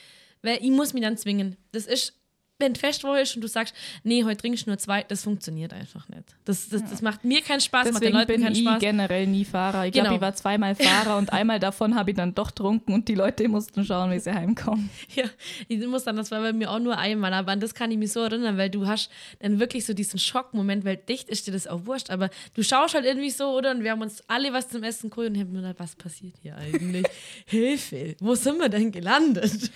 weil 0.43 0.57
ich 0.61 0.69
muss 0.71 0.93
mich 0.93 1.01
dann 1.01 1.17
zwingen. 1.17 1.55
Das 1.71 1.85
ist, 1.85 2.13
wenn 2.61 2.75
Festwoche 2.75 3.19
ist 3.21 3.35
und 3.35 3.41
du 3.41 3.47
sagst, 3.47 3.75
nee, 4.03 4.23
heute 4.23 4.37
trinkst 4.37 4.65
du 4.65 4.69
nur 4.69 4.77
zwei, 4.77 5.03
das 5.03 5.23
funktioniert 5.23 5.73
einfach 5.73 6.07
nicht. 6.09 6.23
Das, 6.45 6.69
das, 6.69 6.83
das 6.89 7.01
macht 7.01 7.25
mir 7.25 7.41
keinen 7.41 7.59
Spaß, 7.61 7.91
macht 7.91 7.95
den 8.03 8.13
Deswegen 8.13 8.17
Leuten 8.17 8.27
bin 8.27 8.41
keinen 8.43 8.55
ich 8.55 8.61
Spaß. 8.61 8.79
generell 8.79 9.27
nie 9.27 9.43
Fahrer. 9.45 9.85
Ich 9.87 9.91
glaube, 9.91 10.05
Genau. 10.07 10.15
ich 10.15 10.21
war 10.21 10.33
zweimal 10.35 10.75
Fahrer 10.75 11.17
und 11.17 11.33
einmal 11.33 11.59
davon 11.59 11.95
habe 11.95 12.11
ich 12.11 12.15
dann 12.17 12.33
doch 12.33 12.51
trunken 12.51 12.93
und 12.93 13.07
die 13.07 13.15
Leute 13.15 13.47
mussten 13.49 13.83
schauen, 13.83 14.11
wie 14.11 14.19
sie 14.19 14.33
heimkommen. 14.33 14.89
Ja, 15.15 15.25
ich 15.67 15.85
muss 15.87 16.03
dann, 16.03 16.15
das 16.15 16.31
war 16.31 16.41
bei 16.41 16.53
mir 16.53 16.71
auch 16.71 16.79
nur 16.79 16.97
einmal, 16.97 17.33
aber 17.33 17.51
an 17.51 17.59
das 17.59 17.73
kann 17.75 17.91
ich 17.91 17.97
mich 17.97 18.11
so 18.11 18.21
erinnern, 18.21 18.57
weil 18.57 18.69
du 18.69 18.87
hast 18.87 19.09
dann 19.39 19.59
wirklich 19.59 19.85
so 19.85 19.93
diesen 19.93 20.19
Schockmoment, 20.19 20.85
weil 20.85 20.97
dicht 20.97 21.27
ist 21.29 21.47
dir 21.47 21.51
das 21.51 21.67
auch 21.67 21.85
wurscht, 21.85 22.09
aber 22.09 22.29
du 22.55 22.63
schaust 22.63 22.93
halt 22.95 23.05
irgendwie 23.05 23.29
so, 23.31 23.49
oder? 23.57 23.71
Und 23.71 23.83
wir 23.83 23.91
haben 23.91 24.01
uns 24.01 24.23
alle 24.27 24.53
was 24.53 24.69
zum 24.69 24.83
Essen 24.83 25.09
geholt 25.09 25.29
und 25.29 25.35
ich 25.35 25.41
hab 25.41 25.49
mir 25.49 25.61
gedacht, 25.61 25.75
was 25.79 25.95
passiert 25.95 26.35
hier 26.41 26.55
eigentlich? 26.55 27.05
Hilfe, 27.45 28.15
wo 28.19 28.35
sind 28.35 28.59
wir 28.59 28.69
denn 28.69 28.91
gelandet? 28.91 29.71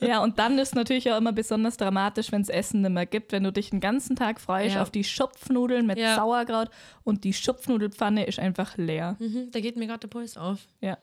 Ja, 0.00 0.22
und 0.22 0.38
dann 0.38 0.58
ist 0.58 0.74
natürlich 0.74 1.10
auch 1.10 1.18
immer 1.18 1.32
besonders 1.32 1.76
dramatisch, 1.76 2.29
wenn 2.32 2.42
es 2.42 2.48
Essen 2.48 2.80
nicht 2.82 2.90
mehr 2.90 3.06
gibt, 3.06 3.32
wenn 3.32 3.44
du 3.44 3.52
dich 3.52 3.70
den 3.70 3.80
ganzen 3.80 4.16
Tag 4.16 4.40
freust 4.40 4.74
Ja. 4.74 4.82
auf 4.82 4.90
die 4.90 5.04
Schupfnudeln 5.04 5.86
mit 5.86 5.98
Ja. 5.98 6.14
Sauerkraut 6.16 6.68
und 7.04 7.24
die 7.24 7.32
Schupfnudelpfanne 7.32 8.26
ist 8.26 8.38
einfach 8.38 8.76
leer. 8.76 9.16
Mhm, 9.18 9.50
da 9.50 9.60
geht 9.60 9.76
mir 9.76 9.86
gerade 9.86 10.00
der 10.00 10.08
Puls 10.08 10.36
auf. 10.36 10.58
Ja. 10.80 10.98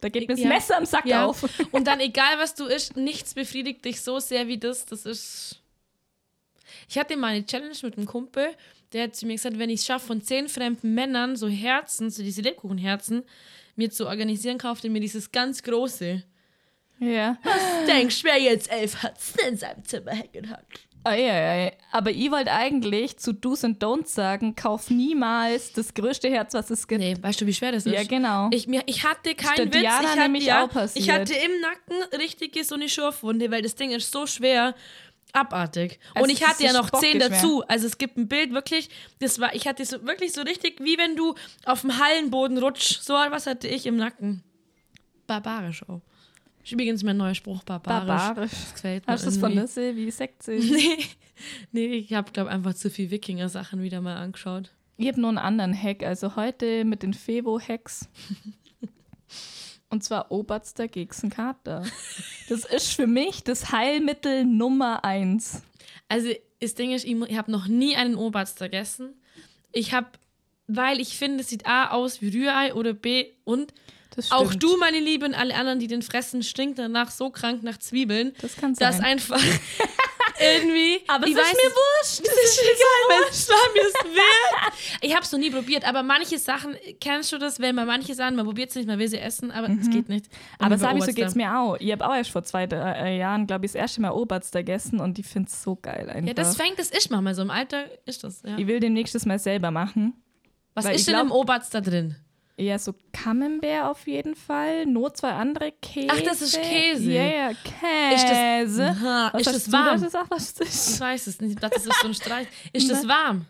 Da 0.00 0.08
geht 0.08 0.22
mir 0.28 0.34
das 0.34 0.42
Ja. 0.42 0.48
Messer 0.48 0.76
am 0.78 0.84
Sack 0.84 1.06
auf. 1.12 1.44
Und 1.72 1.86
dann, 1.86 2.00
egal 2.00 2.36
was 2.38 2.56
du 2.56 2.64
isst, 2.66 2.96
nichts 2.96 3.34
befriedigt 3.34 3.84
dich 3.84 4.00
so 4.00 4.18
sehr 4.18 4.48
wie 4.48 4.58
das. 4.58 4.84
Das 4.84 5.06
ist. 5.06 5.62
Ich 6.88 6.98
hatte 6.98 7.16
mal 7.16 7.28
eine 7.28 7.46
Challenge 7.46 7.76
mit 7.82 7.96
einem 7.96 8.06
Kumpel, 8.06 8.48
der 8.92 9.04
hat 9.04 9.14
zu 9.14 9.26
mir 9.26 9.34
gesagt, 9.34 9.58
wenn 9.60 9.70
ich 9.70 9.78
es 9.80 9.86
schaffe, 9.86 10.06
von 10.08 10.20
zehn 10.20 10.48
fremden 10.48 10.94
Männern 10.94 11.36
so 11.36 11.46
Herzen, 11.48 12.10
so 12.10 12.22
diese 12.24 12.42
Lebkuchenherzen, 12.42 13.22
mir 13.76 13.90
zu 13.90 14.06
organisieren, 14.08 14.58
kauft 14.58 14.84
er 14.84 14.90
mir 14.90 15.00
dieses 15.00 15.30
ganz 15.30 15.62
große. 15.62 16.24
Ja. 17.02 17.36
Denkst, 17.88 18.22
wer 18.22 18.40
jetzt 18.40 18.70
elf 18.70 19.02
Herzen 19.02 19.40
in 19.48 19.56
seinem 19.56 19.84
Zimmer 19.84 20.12
hängen 20.12 20.50
hat? 20.50 20.64
Eieiei. 21.04 21.76
Aber 21.90 22.12
ich 22.12 22.30
wollte 22.30 22.52
eigentlich 22.52 23.16
zu 23.16 23.34
Do's 23.34 23.64
and 23.64 23.82
Don'ts 23.82 24.14
sagen, 24.14 24.54
kauf 24.54 24.88
niemals 24.88 25.72
das 25.72 25.94
größte 25.94 26.30
Herz, 26.30 26.54
was 26.54 26.70
es 26.70 26.86
gibt. 26.86 27.00
Nee, 27.00 27.16
weißt 27.20 27.40
du, 27.40 27.46
wie 27.46 27.54
schwer 27.54 27.72
das 27.72 27.86
ist? 27.86 27.92
Ja, 27.92 28.04
genau. 28.04 28.50
Ich, 28.52 28.68
mir, 28.68 28.84
ich 28.86 29.02
hatte 29.04 29.34
keinen 29.34 29.74
Witz. 29.74 29.82
Ich 29.82 29.88
hatte, 29.88 30.20
nämlich 30.20 30.44
ja. 30.44 30.68
Ich 30.94 31.10
hatte 31.10 31.34
im 31.34 31.60
Nacken 31.60 32.18
richtige 32.20 32.62
so 32.62 32.76
eine 32.76 32.88
Schürfwunde, 32.88 33.50
weil 33.50 33.62
das 33.62 33.74
Ding 33.74 33.90
ist 33.90 34.12
so 34.12 34.26
schwer. 34.26 34.76
Abartig. 35.32 35.98
Also 36.14 36.24
und 36.24 36.30
ich 36.30 36.46
hatte 36.46 36.62
ja 36.62 36.72
noch 36.72 36.88
zehn 36.90 37.18
dazu. 37.18 37.64
Also 37.66 37.88
es 37.88 37.98
gibt 37.98 38.16
ein 38.16 38.28
Bild 38.28 38.52
wirklich, 38.52 38.90
das 39.18 39.40
war, 39.40 39.56
ich 39.56 39.66
hatte 39.66 39.84
so 39.84 40.06
wirklich 40.06 40.32
so 40.32 40.42
richtig, 40.42 40.78
wie 40.78 40.98
wenn 40.98 41.16
du 41.16 41.34
auf 41.64 41.80
dem 41.80 41.98
Hallenboden 41.98 42.58
rutschst. 42.58 43.04
So 43.04 43.14
was 43.14 43.48
hatte 43.48 43.66
ich 43.66 43.86
im 43.86 43.96
Nacken. 43.96 44.44
Barbarisch 45.26 45.82
auch. 45.88 46.00
Ist 46.62 46.72
übrigens 46.72 47.02
mein 47.02 47.16
neuer 47.16 47.34
Spruch, 47.34 47.64
barbarisch. 47.64 48.06
Barbarisch. 48.06 48.50
Das 48.50 48.74
gefällt 48.74 49.06
mir 49.06 49.12
Hast 49.12 49.24
du 49.24 49.30
das 49.30 49.38
von 49.38 49.54
der 49.54 49.66
Silvi 49.66 50.10
Sekte? 50.10 50.52
Nee, 50.52 50.98
nee, 51.72 51.86
ich 51.96 52.12
habe, 52.12 52.30
glaube 52.30 52.50
einfach 52.50 52.74
zu 52.74 52.88
viel 52.88 53.10
Wikinger-Sachen 53.10 53.82
wieder 53.82 54.00
mal 54.00 54.16
angeschaut. 54.16 54.70
Ich 54.96 55.08
habe 55.08 55.20
nur 55.20 55.30
einen 55.30 55.38
anderen 55.38 55.74
Hack. 55.74 56.02
Also 56.04 56.36
heute 56.36 56.84
mit 56.84 57.02
den 57.02 57.14
Fevo-Hacks. 57.14 58.08
Und 59.88 60.04
zwar 60.04 60.30
Oberster 60.30 60.88
gegen 60.88 61.30
Kater. 61.30 61.84
Das 62.48 62.64
ist 62.64 62.94
für 62.94 63.06
mich 63.06 63.44
das 63.44 63.72
Heilmittel 63.72 64.44
Nummer 64.44 65.04
eins. 65.04 65.62
Also, 66.08 66.30
das 66.60 66.74
Ding 66.74 66.92
ist, 66.92 67.04
ich, 67.04 67.14
ich 67.14 67.36
habe 67.36 67.50
noch 67.50 67.66
nie 67.66 67.96
einen 67.96 68.14
Oberst 68.14 68.58
gegessen. 68.58 69.14
Ich 69.72 69.92
habe, 69.92 70.08
weil 70.66 71.00
ich 71.00 71.18
finde, 71.18 71.40
es 71.40 71.48
sieht 71.48 71.66
A 71.66 71.90
aus 71.90 72.22
wie 72.22 72.28
Rührei 72.28 72.72
oder 72.72 72.94
B 72.94 73.26
und 73.44 73.74
auch 74.30 74.54
du, 74.54 74.76
meine 74.78 75.00
Liebe, 75.00 75.26
und 75.26 75.34
alle 75.34 75.54
anderen, 75.54 75.78
die 75.78 75.86
den 75.86 76.02
fressen, 76.02 76.42
stinkt 76.42 76.78
danach 76.78 77.10
so 77.10 77.30
krank 77.30 77.62
nach 77.62 77.78
Zwiebeln, 77.78 78.34
Das 78.40 78.56
kann 78.56 78.74
dass 78.74 78.96
sein. 78.98 79.04
einfach 79.06 79.40
irgendwie. 80.40 81.00
Aber 81.08 81.26
ich 81.26 81.32
es 81.34 81.38
ist 81.38 81.44
weiß 81.44 81.52
mir 81.54 81.68
es- 81.68 81.74
wurscht. 81.74 82.26
Das 82.26 82.44
ist 82.44 82.60
egal, 82.60 83.08
wenn 83.08 83.28
es 83.30 83.48
war 83.48 83.72
mir 83.74 83.82
es 83.82 83.94
wert. 84.16 84.72
Ich 85.02 85.12
habe 85.14 85.22
es 85.24 85.32
noch 85.32 85.38
nie 85.38 85.50
probiert, 85.50 85.84
aber 85.86 86.02
manche 86.02 86.38
Sachen, 86.38 86.76
kennst 87.00 87.32
du 87.32 87.38
das, 87.38 87.60
wenn 87.60 87.74
man 87.74 87.86
manche 87.86 88.14
Sachen, 88.14 88.36
man 88.36 88.44
probiert 88.46 88.70
es 88.70 88.76
nicht, 88.76 88.86
man 88.86 88.98
will 88.98 89.08
sie 89.08 89.18
essen, 89.18 89.50
aber 89.50 89.68
es 89.68 89.90
geht 89.90 90.08
nicht. 90.08 90.26
Und 90.26 90.32
Mhm. 90.32 90.64
Aber 90.66 90.74
über 90.74 90.78
Sabi, 90.78 90.92
so 91.00 91.04
Oberster. 91.04 91.12
geht's 91.12 91.34
mir 91.34 91.58
auch. 91.58 91.76
Ich 91.78 91.92
habe 91.92 92.06
auch 92.06 92.14
erst 92.14 92.30
vor 92.30 92.42
zwei 92.44 92.64
äh, 92.64 93.18
Jahren, 93.18 93.46
glaube 93.46 93.66
ich, 93.66 93.72
das 93.72 93.80
erste 93.80 94.00
Mal 94.00 94.10
Oberster 94.12 94.60
gegessen 94.62 95.00
und 95.00 95.18
ich 95.18 95.26
finde 95.26 95.48
es 95.48 95.62
so 95.62 95.76
geil 95.76 96.08
einfach. 96.08 96.26
Ja, 96.28 96.34
das 96.34 96.56
fängt, 96.56 96.78
das 96.78 96.90
ist 96.90 97.10
manchmal 97.10 97.34
so. 97.34 97.42
Im 97.42 97.50
Alter 97.50 97.84
ist 98.06 98.24
das, 98.24 98.42
ja. 98.44 98.56
ich 98.56 98.66
will 98.66 98.80
demnächst 98.80 99.14
das 99.14 99.26
mal 99.26 99.38
selber 99.38 99.70
machen. 99.70 100.14
Was 100.74 100.86
weil 100.86 100.94
ist 100.94 101.00
ich 101.02 101.06
denn 101.06 101.14
glaub- 101.16 101.26
im 101.26 101.32
Oberst 101.32 101.74
da 101.74 101.80
drin? 101.80 102.16
Ja, 102.56 102.78
so 102.78 102.94
Camembert 103.12 103.84
auf 103.86 104.06
jeden 104.06 104.34
Fall. 104.34 104.84
Nur 104.86 105.12
zwei 105.14 105.30
andere 105.32 105.72
Käse. 105.72 106.08
Ach, 106.12 106.20
das 106.20 106.42
ist 106.42 106.60
Käse. 106.60 107.10
Ja, 107.10 107.22
ja, 107.24 107.48
Ist 107.50 107.64
Käse. 107.64 108.82
das, 108.86 108.96
Aha, 109.02 109.28
ist 109.38 109.46
das 109.46 109.72
warm? 109.72 109.86
da 109.98 110.04
gesagt, 110.04 110.30
was 110.30 110.54
das 110.54 110.68
ist? 110.68 110.94
Ich 110.94 111.00
weiß 111.00 111.26
es 111.28 111.40
nicht. 111.40 111.50
Ich 111.52 111.58
dachte, 111.58 111.76
das 111.76 111.86
ist 111.86 112.00
so 112.00 112.08
ein 112.08 112.14
Streich. 112.14 112.46
Ist 112.72 112.90
das 112.90 113.08
warm? 113.08 113.46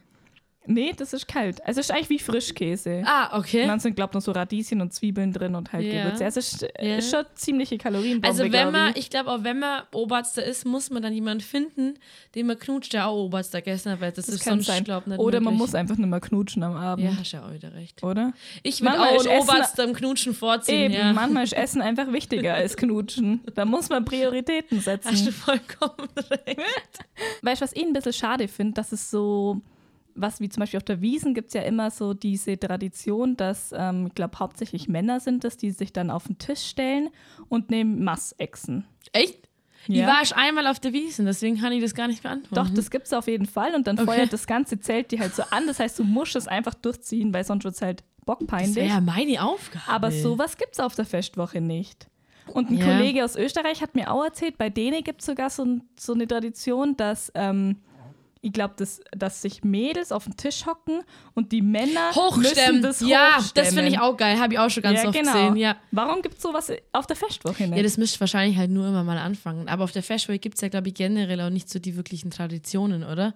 Nee, 0.67 0.93
das 0.97 1.13
ist 1.13 1.27
kalt. 1.27 1.61
Also 1.67 1.81
es 1.81 1.87
ist 1.89 1.91
eigentlich 1.95 2.09
wie 2.11 2.19
Frischkäse. 2.19 3.03
Ah, 3.05 3.37
okay. 3.39 3.63
Und 3.63 3.69
dann 3.69 3.81
sind, 3.81 3.97
glaube 3.97 4.11
ich, 4.11 4.15
noch 4.15 4.21
so 4.23 4.31
Radieschen 4.33 4.81
und 4.81 4.93
Zwiebeln 4.95 5.33
drin 5.33 5.55
und 5.57 5.73
halt 5.73 5.85
Ja. 5.85 6.05
Gewürze. 6.05 6.25
Also 6.25 6.39
es 6.41 6.53
ist, 6.55 6.63
Ja. 6.81 6.97
ist 6.99 7.11
schon 7.11 7.25
ziemliche 7.35 7.79
Kalorienbombe, 7.79 8.29
Also 8.29 8.53
wenn 8.53 8.71
man, 8.71 8.91
ich. 8.93 8.99
ich 8.99 9.11
glaube 9.11 9.31
auch 9.31 9.43
wenn 9.43 9.59
man 9.59 9.83
Oberster 9.93 10.45
ist, 10.45 10.65
muss 10.65 10.91
man 10.91 11.03
dann 11.03 11.13
jemanden 11.13 11.43
finden, 11.43 11.95
den 12.37 12.47
man 12.47 12.59
knutscht, 12.59 12.93
der 12.93 13.09
auch 13.09 13.25
Oberster 13.25 13.61
gegessen 13.61 13.91
hat, 13.93 14.01
weil 14.01 14.13
das, 14.13 14.27
Das 14.27 14.37
ist 14.37 14.45
sonst, 14.45 14.67
sein. 14.67 14.85
glaub 14.85 15.07
nicht 15.09 15.19
Oder 15.19 15.41
man 15.41 15.55
möglich. 15.55 15.59
muss 15.69 15.75
einfach 15.75 15.97
nicht 15.97 16.09
mehr 16.09 16.21
knutschen 16.21 16.63
am 16.63 16.77
Abend. 16.77 17.05
Ja, 17.05 17.17
hast 17.19 17.33
ja 17.33 17.45
auch 17.45 17.53
wieder 17.53 17.75
recht. 17.75 18.03
Oder? 18.05 18.33
Ich 18.63 18.81
würde 18.83 19.01
auch 19.01 19.27
einen 19.27 19.41
Oberster 19.43 19.85
im 19.85 19.95
Knutschen 19.95 20.33
vorziehen, 20.35 20.93
Eben, 20.93 20.95
ja. 20.95 21.13
manchmal 21.13 21.45
ist 21.45 21.55
Essen 21.55 21.83
einfach 21.83 22.13
wichtiger 22.13 22.55
als 22.55 22.77
Knutschen. 22.77 23.41
Da 23.55 23.65
muss 23.65 23.89
man 23.89 24.05
Prioritäten 24.05 24.79
Hast 24.79 24.87
du 24.87 24.91
setzen. 24.93 25.33
vollkommen 25.33 26.09
recht. 26.47 26.59
Weißt 27.43 27.61
du, 27.61 27.65
was 27.65 27.73
ich 27.73 27.83
ein 27.83 27.93
bisschen 27.93 28.13
schade 28.13 28.47
finde, 28.49 28.75
dass 28.75 28.93
es 28.93 29.11
so, 29.11 29.61
was 30.15 30.41
wie 30.41 30.49
zum 30.49 30.61
Beispiel 30.61 30.79
auf 30.79 30.85
der 30.85 31.01
Wiesen 31.01 31.35
gibt 31.35 31.49
es 31.49 31.55
ja 31.55 31.63
immer 31.63 31.91
so 31.91 32.15
diese 32.15 32.59
Tradition, 32.59 33.37
dass, 33.37 33.73
ähm, 33.77 34.07
ich 34.09 34.15
glaube, 34.15 34.39
hauptsächlich 34.39 34.89
Männer 34.89 35.21
sind 35.21 35.45
das, 35.45 35.57
die 35.57 35.71
sich 35.71 35.93
dann 35.93 36.11
auf 36.11 36.25
den 36.27 36.39
Tisch 36.39 36.61
stellen 36.67 37.11
und 37.49 37.71
nehmen 37.71 38.03
Massechsen. 38.05 38.85
Echt? 39.13 39.49
Ich 39.89 39.97
Ja. 39.97 40.07
war 40.07 40.21
erst 40.21 40.37
einmal 40.37 40.67
auf 40.69 40.79
der 40.79 40.93
Wiesen, 40.93 41.27
deswegen 41.27 41.59
kann 41.59 41.73
ich 41.73 41.83
das 41.83 41.95
gar 41.95 42.07
nicht 42.07 42.23
beantworten. 42.23 42.55
Doch, 42.69 42.73
das 42.75 42.91
gibt 42.91 43.07
es 43.07 43.13
auf 43.13 43.27
jeden 43.27 43.47
Fall 43.47 43.75
und 43.75 43.87
dann 43.89 43.97
Okay. 43.99 44.07
feuert 44.07 44.33
das 44.33 44.47
ganze 44.47 44.79
Zelt 44.79 45.11
die 45.11 45.19
halt 45.19 45.35
so 45.35 45.43
an. 45.51 45.67
Das 45.67 45.81
heißt, 45.81 45.99
du 45.99 46.05
musst 46.05 46.37
es 46.37 46.47
einfach 46.47 46.75
durchziehen, 46.75 47.35
weil 47.35 47.43
sonst 47.45 47.65
wird 47.65 47.75
es 47.75 47.83
halt 47.83 48.01
das 48.01 48.25
bockpeinlich. 48.25 48.77
wäre 48.77 48.89
ja 48.89 49.01
meine 49.01 49.43
Aufgabe. 49.45 49.85
Aber 49.89 50.13
sowas 50.13 50.57
gibt 50.57 50.75
es 50.75 50.81
auf 50.81 50.95
der 50.95 51.05
Festwoche 51.05 51.61
nicht. 51.61 52.07
Und 52.55 52.71
ein 52.71 52.77
Ja. 52.79 52.85
Kollege 52.85 53.25
aus 53.25 53.35
Österreich 53.35 53.83
hat 53.83 53.95
mir 53.97 54.13
auch 54.13 54.23
erzählt, 54.25 54.57
bei 54.59 54.69
denen 54.71 55.03
gibt 55.03 55.21
es 55.21 55.27
sogar 55.27 55.51
so, 55.51 55.79
so 55.99 56.13
eine 56.15 56.27
Tradition, 56.29 56.97
dass 56.97 57.33
ähm, 57.35 57.79
ich 58.45 58.53
glaube, 58.53 58.75
dass, 58.77 59.01
dass 59.13 59.41
sich 59.41 59.63
Mädels 59.63 60.11
auf 60.11 60.25
den 60.25 60.37
Tisch 60.37 60.67
hocken 60.67 61.03
und 61.35 61.53
die 61.53 61.63
Männer 61.63 62.09
müssen 62.09 62.21
Hochstemmen. 62.21 62.83
das 62.83 63.01
ja, 63.01 63.37
das 63.37 63.45
hochstemmen. 63.45 63.73
finde 63.73 63.91
ich 63.93 64.01
auch 64.01 64.17
geil. 64.17 64.41
Habe 64.41 64.55
ich 64.55 64.59
auch 64.59 64.69
schon 64.69 64.83
ganz 64.83 65.01
ja, 65.01 65.09
oft 65.09 65.17
genau. 65.17 65.33
gesehen. 65.33 65.57
Ja. 65.57 65.77
Warum 65.93 66.23
gibt 66.23 66.37
es 66.37 66.43
sowas 66.43 66.73
auf 66.91 67.07
der 67.07 67.15
Festwoche 67.15 67.69
nicht? 67.69 67.77
ja, 67.77 67.83
das 67.85 67.97
müsst 67.99 68.17
ihr 68.17 68.21
wahrscheinlich 68.21 68.59
halt 68.59 68.73
nur 68.73 68.89
immer 68.89 69.05
mal 69.05 69.17
anfangen. 69.17 69.69
Aber 69.69 69.85
auf 69.85 69.93
der 69.93 70.03
Festwoche 70.03 70.41
gibt 70.41 70.57
es 70.57 70.61
ja, 70.61 70.69
glaube 70.69 70.89
ich, 70.89 70.95
generell 70.95 71.41
auch 71.41 71.51
nicht 71.51 71.71
so 71.71 71.79
die 71.79 71.97
wirklichen 71.97 72.33
Traditionen, 72.33 73.05
oder? 73.05 73.33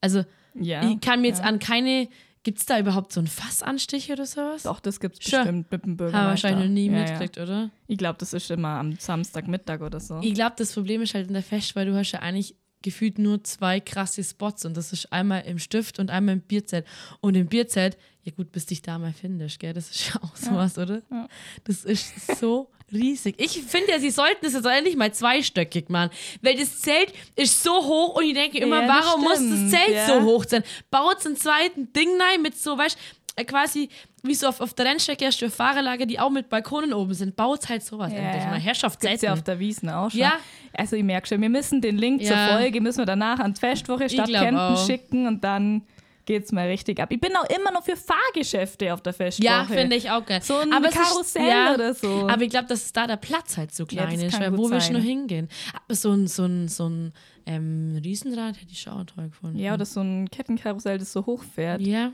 Also, 0.00 0.24
ja, 0.54 0.88
ich 0.88 1.00
kann 1.00 1.20
mir 1.20 1.28
jetzt 1.28 1.40
ja. 1.40 1.44
an 1.44 1.58
keine. 1.58 2.08
Gibt 2.44 2.58
es 2.58 2.66
da 2.66 2.76
überhaupt 2.80 3.12
so 3.12 3.20
einen 3.20 3.28
Fassanstich 3.28 4.10
oder 4.10 4.26
sowas? 4.26 4.64
Doch, 4.64 4.80
das 4.80 4.98
gibt 4.98 5.20
es 5.20 5.30
Schon. 5.30 5.38
bestimmt 5.40 5.70
mit 5.70 5.84
dem 5.84 5.90
Haben 5.90 5.96
Bürgermeister. 5.96 6.28
wahrscheinlich 6.28 6.68
noch 6.68 6.74
nie 6.74 6.86
ja, 6.86 6.92
mitgekriegt, 6.92 7.38
oder? 7.38 7.60
Ja. 7.60 7.70
Ich 7.86 7.98
glaube, 7.98 8.18
das 8.18 8.32
ist 8.32 8.50
immer 8.50 8.80
am 8.80 8.96
Samstagmittag 8.98 9.80
oder 9.80 10.00
so. 10.00 10.18
Ich 10.22 10.34
glaube, 10.34 10.54
das 10.56 10.72
Problem 10.72 11.02
ist 11.02 11.14
halt 11.14 11.28
in 11.28 11.34
der 11.34 11.44
Fest, 11.44 11.76
weil 11.76 11.86
du 11.86 11.94
hast 11.94 12.10
ja 12.10 12.18
eigentlich 12.18 12.56
gefühlt 12.82 13.18
nur 13.18 13.42
zwei 13.44 13.80
krasse 13.80 14.22
Spots 14.24 14.64
und 14.64 14.76
das 14.76 14.92
ist 14.92 15.12
einmal 15.12 15.42
im 15.42 15.58
Stift 15.58 15.98
und 15.98 16.10
einmal 16.10 16.34
im 16.34 16.40
Bierzelt. 16.40 16.86
Und 17.20 17.36
im 17.36 17.46
Bierzelt, 17.46 17.96
ja 18.24 18.32
gut, 18.32 18.52
bis 18.52 18.66
dich 18.66 18.82
da 18.82 18.98
mal 18.98 19.12
findest, 19.12 19.58
gell? 19.58 19.72
Das 19.72 19.90
ist 19.90 20.08
ja 20.08 20.20
auch 20.22 20.36
sowas, 20.36 20.78
oder? 20.78 21.02
Ja. 21.10 21.28
Das 21.64 21.84
ist 21.84 22.38
so 22.38 22.68
riesig. 22.92 23.36
Ich 23.38 23.62
finde 23.62 23.92
ja, 23.92 23.98
sie 23.98 24.10
sollten 24.10 24.44
es 24.44 24.52
jetzt 24.52 24.66
endlich 24.66 24.96
mal 24.96 25.12
zweistöckig 25.12 25.88
machen, 25.88 26.10
weil 26.42 26.56
das 26.56 26.80
Zelt 26.80 27.12
ist 27.36 27.62
so 27.62 27.72
hoch 27.72 28.16
und 28.16 28.24
ich 28.24 28.34
denke 28.34 28.58
immer, 28.58 28.82
Ja, 28.82 28.88
warum 28.88 29.22
muss 29.22 29.38
stimmt, 29.38 29.72
das 29.72 29.80
Zelt 29.80 29.96
ja. 29.96 30.06
so 30.06 30.22
hoch 30.22 30.44
sein? 30.46 30.62
Baut 30.90 31.24
einen 31.24 31.36
zweiten 31.36 31.92
Ding 31.92 32.10
rein 32.20 32.42
mit 32.42 32.56
so, 32.56 32.76
weißt 32.76 32.98
äh, 33.36 33.44
quasi 33.44 33.88
wie 34.22 34.34
so 34.34 34.46
auf, 34.46 34.60
auf 34.60 34.72
der 34.74 34.86
Rennstrecke 34.86 35.26
hast 35.26 35.40
du 35.42 35.50
Fahrerlager, 35.50 36.06
die 36.06 36.18
auch 36.20 36.30
mit 36.30 36.48
Balkonen 36.48 36.92
oben 36.92 37.12
sind. 37.14 37.34
Baut 37.36 37.68
halt 37.68 37.82
sowas 37.82 38.12
endlich 38.12 38.44
mal. 38.44 38.58
Herrschaft 38.60 39.00
Gibt's 39.00 39.22
ja 39.22 39.32
auf 39.32 39.42
der 39.42 39.58
Wiesen 39.58 39.88
auch 39.90 40.10
schon. 40.10 40.20
Ja. 40.20 40.34
Also 40.74 40.96
ich 40.96 41.02
merke 41.04 41.26
schon, 41.26 41.40
wir 41.40 41.48
müssen 41.50 41.80
den 41.80 41.98
Link 41.98 42.22
Ja. 42.22 42.28
zur 42.48 42.56
Folge, 42.58 42.80
müssen 42.80 42.98
wir 42.98 43.06
danach 43.06 43.38
an 43.40 43.54
die 43.54 43.60
Festwoche 43.60 44.08
Stadt 44.08 44.28
glaub 44.28 44.42
Kempten 44.42 44.58
auch. 44.76 44.86
schicken 44.86 45.26
und 45.26 45.42
dann 45.42 45.82
geht's 46.24 46.52
mal 46.52 46.68
richtig 46.68 47.00
ab. 47.00 47.10
Ich 47.10 47.20
bin 47.20 47.34
auch 47.36 47.50
immer 47.50 47.72
noch 47.72 47.82
für 47.82 47.96
Fahrgeschäfte 47.96 48.94
auf 48.94 49.00
der 49.02 49.12
Festwoche. 49.12 49.44
Ja, 49.44 49.64
finde 49.64 49.96
ich 49.96 50.08
auch 50.08 50.24
geil. 50.24 50.40
So 50.40 50.56
ein 50.56 50.72
aber 50.72 50.88
Karussell 50.88 51.42
ist, 51.42 51.48
ja, 51.50 51.74
oder 51.74 51.92
so. 51.94 52.28
Aber 52.28 52.42
ich 52.42 52.50
glaube, 52.50 52.68
dass 52.68 52.92
da 52.92 53.08
der 53.08 53.16
Platz 53.16 53.56
halt 53.56 53.74
so 53.74 53.82
Ja, 53.90 54.04
klein 54.06 54.20
das 54.20 54.32
ist, 54.34 54.40
weil 54.40 54.56
wo 54.56 54.70
willst 54.70 54.88
du 54.88 54.92
sein. 54.92 55.02
noch 55.02 55.08
hingehen? 55.08 55.48
Aber 55.74 55.96
so 55.96 56.12
ein, 56.12 56.28
so 56.28 56.44
ein, 56.44 56.68
so 56.68 56.88
ein 56.88 57.12
ähm, 57.44 58.00
Riesenrad 58.04 58.54
hätte 58.60 58.70
ich 58.70 58.80
schon 58.80 58.92
auch 58.92 59.04
toll 59.04 59.30
gefunden. 59.30 59.58
Ja, 59.58 59.74
oder 59.74 59.84
so 59.84 60.00
ein 60.00 60.30
Kettenkarussell, 60.30 60.98
das 60.98 61.12
so 61.12 61.26
hoch 61.26 61.42
fährt. 61.42 61.80
Ja. 61.80 62.12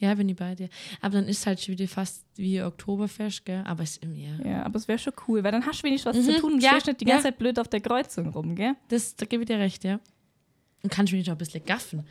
Ja, 0.00 0.14
bin 0.14 0.28
ich 0.28 0.36
bei 0.36 0.54
dir. 0.54 0.68
Aber 1.02 1.14
dann 1.18 1.28
ist 1.28 1.46
halt 1.46 1.60
schon 1.60 1.72
wieder 1.72 1.86
fast 1.86 2.24
wie 2.36 2.62
Oktoberfest, 2.62 3.44
gell? 3.44 3.62
Aber 3.66 3.82
es 3.82 3.92
ist 3.92 4.02
im 4.02 4.14
Jahr. 4.16 4.44
Ja, 4.44 4.62
aber 4.64 4.76
es 4.78 4.88
wäre 4.88 4.98
schon 4.98 5.12
cool, 5.28 5.44
weil 5.44 5.52
dann 5.52 5.64
hast 5.66 5.80
du 5.80 5.84
wenigstens 5.86 6.16
was 6.16 6.24
zu 6.24 6.40
tun 6.40 6.52
und 6.54 6.56
Mhm. 6.58 6.62
ja, 6.64 6.70
stehst 6.70 6.86
nicht 6.86 7.00
die 7.02 7.04
ja. 7.04 7.10
ganze 7.16 7.28
Zeit 7.28 7.38
blöd 7.38 7.58
auf 7.58 7.68
der 7.68 7.80
Kreuzung 7.80 8.28
rum, 8.30 8.54
gell? 8.54 8.74
Das, 8.88 9.14
da 9.16 9.26
gebe 9.26 9.42
ich 9.42 9.46
dir 9.46 9.58
recht, 9.58 9.84
ja. 9.84 10.00
Und 10.82 10.90
kannst 10.90 11.12
du 11.12 11.16
mich 11.16 11.28
auch 11.28 11.34
ein 11.34 11.38
bisschen 11.38 11.64
gaffen. 11.64 12.06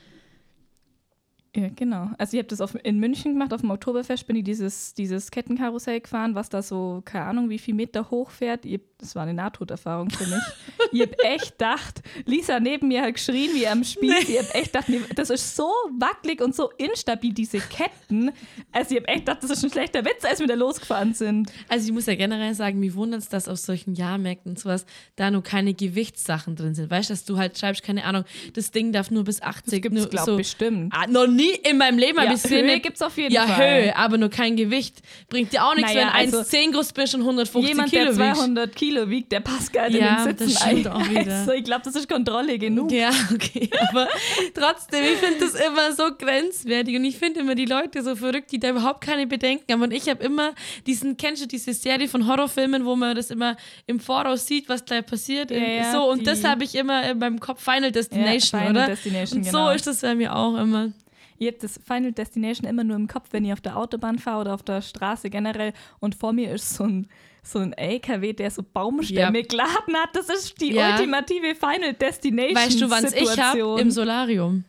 Ja, 1.55 1.67
genau. 1.75 2.11
Also 2.19 2.37
ich 2.37 2.39
habe 2.39 2.47
das 2.47 2.61
auf, 2.61 2.77
in 2.83 2.99
München 2.99 3.33
gemacht, 3.33 3.53
auf 3.53 3.61
dem 3.61 3.71
Oktoberfest 3.71 4.27
bin 4.27 4.35
ich 4.35 4.43
dieses, 4.43 4.93
dieses 4.93 5.31
Kettenkarussell 5.31 5.99
gefahren, 5.99 6.35
was 6.35 6.49
da 6.49 6.61
so, 6.61 7.01
keine 7.03 7.25
Ahnung, 7.25 7.49
wie 7.49 7.57
viel 7.57 7.73
Meter 7.73 8.11
hoch 8.11 8.29
fährt. 8.29 8.65
Ich, 8.65 8.79
das 8.99 9.15
war 9.15 9.23
eine 9.23 9.33
Nahtoderfahrung 9.33 10.11
für 10.11 10.27
mich. 10.27 10.43
ich 10.91 11.01
habe 11.01 11.17
echt 11.23 11.57
gedacht, 11.57 12.03
Lisa 12.25 12.59
neben 12.59 12.89
mir 12.89 13.01
hat 13.01 13.15
geschrien 13.15 13.49
wie 13.55 13.67
am 13.67 13.83
Spieß. 13.83 14.29
Ich 14.29 14.37
habe 14.37 14.53
echt 14.53 14.73
gedacht, 14.73 14.89
nee, 14.89 15.01
das 15.15 15.31
ist 15.31 15.55
so 15.55 15.71
wackelig 15.97 16.39
und 16.41 16.55
so 16.55 16.69
instabil, 16.77 17.33
diese 17.33 17.57
Ketten. 17.57 18.31
Also 18.71 18.91
ich 18.91 19.01
habe 19.01 19.07
echt 19.07 19.25
gedacht, 19.25 19.41
das 19.41 19.49
ist 19.49 19.63
ein 19.63 19.71
schlechter 19.71 20.05
Witz, 20.05 20.23
als 20.25 20.39
wir 20.39 20.47
da 20.47 20.53
losgefahren 20.53 21.15
sind. 21.15 21.51
Also 21.67 21.87
ich 21.87 21.93
muss 21.93 22.05
ja 22.05 22.13
generell 22.13 22.53
sagen, 22.53 22.79
mir 22.79 22.93
wundert 22.93 23.21
es, 23.21 23.29
dass 23.29 23.47
auf 23.47 23.57
solchen 23.57 23.95
Jahrmärkten 23.95 24.51
und 24.51 24.59
sowas 24.59 24.85
da 25.15 25.31
nur 25.31 25.41
keine 25.41 25.73
Gewichtssachen 25.73 26.55
drin 26.55 26.75
sind. 26.75 26.91
Weißt 26.91 27.09
du, 27.09 27.13
dass 27.13 27.25
du 27.25 27.39
halt 27.39 27.57
schreibst, 27.57 27.81
keine 27.81 28.03
Ahnung, 28.03 28.23
das 28.53 28.69
Ding 28.69 28.91
darf 28.91 29.09
nur 29.09 29.23
bis 29.23 29.41
80. 29.41 29.63
Das 29.63 29.81
gibt 29.81 29.95
es, 29.95 30.01
nur 30.01 30.09
glaube 30.09 30.31
so. 30.31 30.37
bestimmt. 30.37 30.93
Ah, 30.95 31.07
noch 31.07 31.38
nie 31.39 31.51
in 31.69 31.77
meinem 31.77 31.97
Leben 31.97 32.17
Ja, 32.17 32.25
habe 32.25 32.35
ich 32.35 32.41
gesehen. 32.43 32.67
Höhe 32.67 32.79
gibt's 32.79 33.01
auf 33.01 33.17
jeden 33.17 33.33
ja, 33.33 33.47
Fall. 33.47 33.83
Höhe, 33.83 33.95
aber 33.95 34.17
nur 34.17 34.29
kein 34.29 34.55
Gewicht. 34.55 35.01
Bringt 35.29 35.53
dir 35.53 35.65
auch 35.65 35.75
nichts, 35.75 35.93
Naja, 35.93 36.11
wenn 36.13 36.33
also 36.33 36.39
1,10 36.39 36.71
groß 36.73 36.93
bist 36.93 37.15
und 37.15 37.21
150 37.21 37.69
Jemand, 37.69 37.89
Kilo 37.89 38.05
der 38.05 38.17
wiegst. 38.17 38.41
200 38.41 38.75
Kilo 38.75 39.09
wiegt, 39.09 39.31
der 39.31 39.39
passt 39.39 39.73
gar 39.73 39.89
nicht 39.89 39.99
Ja, 39.99 40.23
in 40.23 40.35
den 40.35 40.37
das 40.37 40.47
Sitzen 40.47 40.63
stimmt 40.63 40.87
ein. 40.87 40.93
auch 40.93 41.09
wieder. 41.09 41.39
Also, 41.39 41.51
ich 41.53 41.63
glaube, 41.63 41.81
das 41.85 41.95
ist 41.95 42.09
Kontrolle 42.09 42.57
genug. 42.57 42.91
Ja, 42.91 43.11
okay, 43.33 43.69
aber 43.89 44.07
trotzdem, 44.53 45.03
ich 45.03 45.19
finde 45.19 45.39
das 45.39 45.53
immer 45.55 45.93
so 45.93 46.09
grenzwertig 46.17 46.95
und 46.95 47.05
ich 47.05 47.17
finde 47.17 47.39
immer 47.39 47.55
die 47.55 47.65
Leute 47.65 48.03
so 48.03 48.15
verrückt, 48.15 48.51
die 48.51 48.59
da 48.59 48.69
überhaupt 48.71 49.01
keine 49.01 49.25
Bedenken 49.25 49.71
haben. 49.71 49.81
Und 49.81 49.93
ich 49.93 50.09
habe 50.09 50.23
immer 50.23 50.53
diesen, 50.85 51.15
kennst 51.17 51.41
du 51.41 51.47
diese 51.47 51.73
Serie 51.73 52.07
von 52.07 52.27
Horrorfilmen, 52.27 52.85
wo 52.85 52.95
man 52.95 53.15
das 53.15 53.31
immer 53.31 53.55
im 53.87 53.99
Voraus 53.99 54.45
sieht, 54.45 54.67
was 54.67 54.83
gleich 54.83 55.05
passiert? 55.05 55.51
Ja, 55.51 55.57
ja, 55.57 55.91
so, 55.91 56.09
und 56.09 56.27
das 56.27 56.43
habe 56.43 56.63
ich 56.63 56.75
immer 56.75 57.09
in 57.09 57.19
meinem 57.19 57.39
Kopf 57.39 57.63
Final 57.63 57.91
Destination, 57.91 58.59
Final 58.59 58.71
oder? 58.71 58.85
Destination, 58.87 59.39
und 59.39 59.45
genau. 59.45 59.67
so 59.67 59.75
ist 59.75 59.87
das 59.87 60.01
bei 60.01 60.15
mir 60.15 60.35
auch 60.35 60.57
immer. 60.57 60.91
Ich 61.39 61.47
habe 61.47 61.57
das 61.59 61.79
Final 61.85 62.11
Destination 62.11 62.67
immer 62.69 62.83
nur 62.83 62.97
im 62.97 63.07
Kopf, 63.07 63.29
wenn 63.31 63.45
ich 63.45 63.53
auf 63.53 63.61
der 63.61 63.77
Autobahn 63.77 64.19
fahre 64.19 64.41
oder 64.41 64.53
auf 64.53 64.61
der 64.63 64.81
Straße 64.81 65.29
generell 65.29 65.73
und 65.99 66.13
vor 66.15 66.33
mir 66.33 66.51
ist 66.53 66.73
so 66.75 66.83
ein, 66.83 67.07
so 67.41 67.59
ein 67.59 67.71
LKW, 67.73 68.33
der 68.33 68.51
so 68.51 68.61
Baumstämme 68.61 69.39
Ja. 69.39 69.45
geladen 69.45 69.95
hat. 69.95 70.09
Das 70.15 70.27
ist 70.29 70.59
die 70.59 70.73
Ja. 70.73 70.91
ultimative 70.91 71.55
Final 71.55 71.93
Destination. 71.93 72.55
Weißt 72.55 72.81
du, 72.81 72.89
wann 72.89 73.05
ich 73.05 73.13
habe? 73.15 73.25
Situation, 73.27 73.79
Im 73.79 73.89
Solarium. 73.91 74.65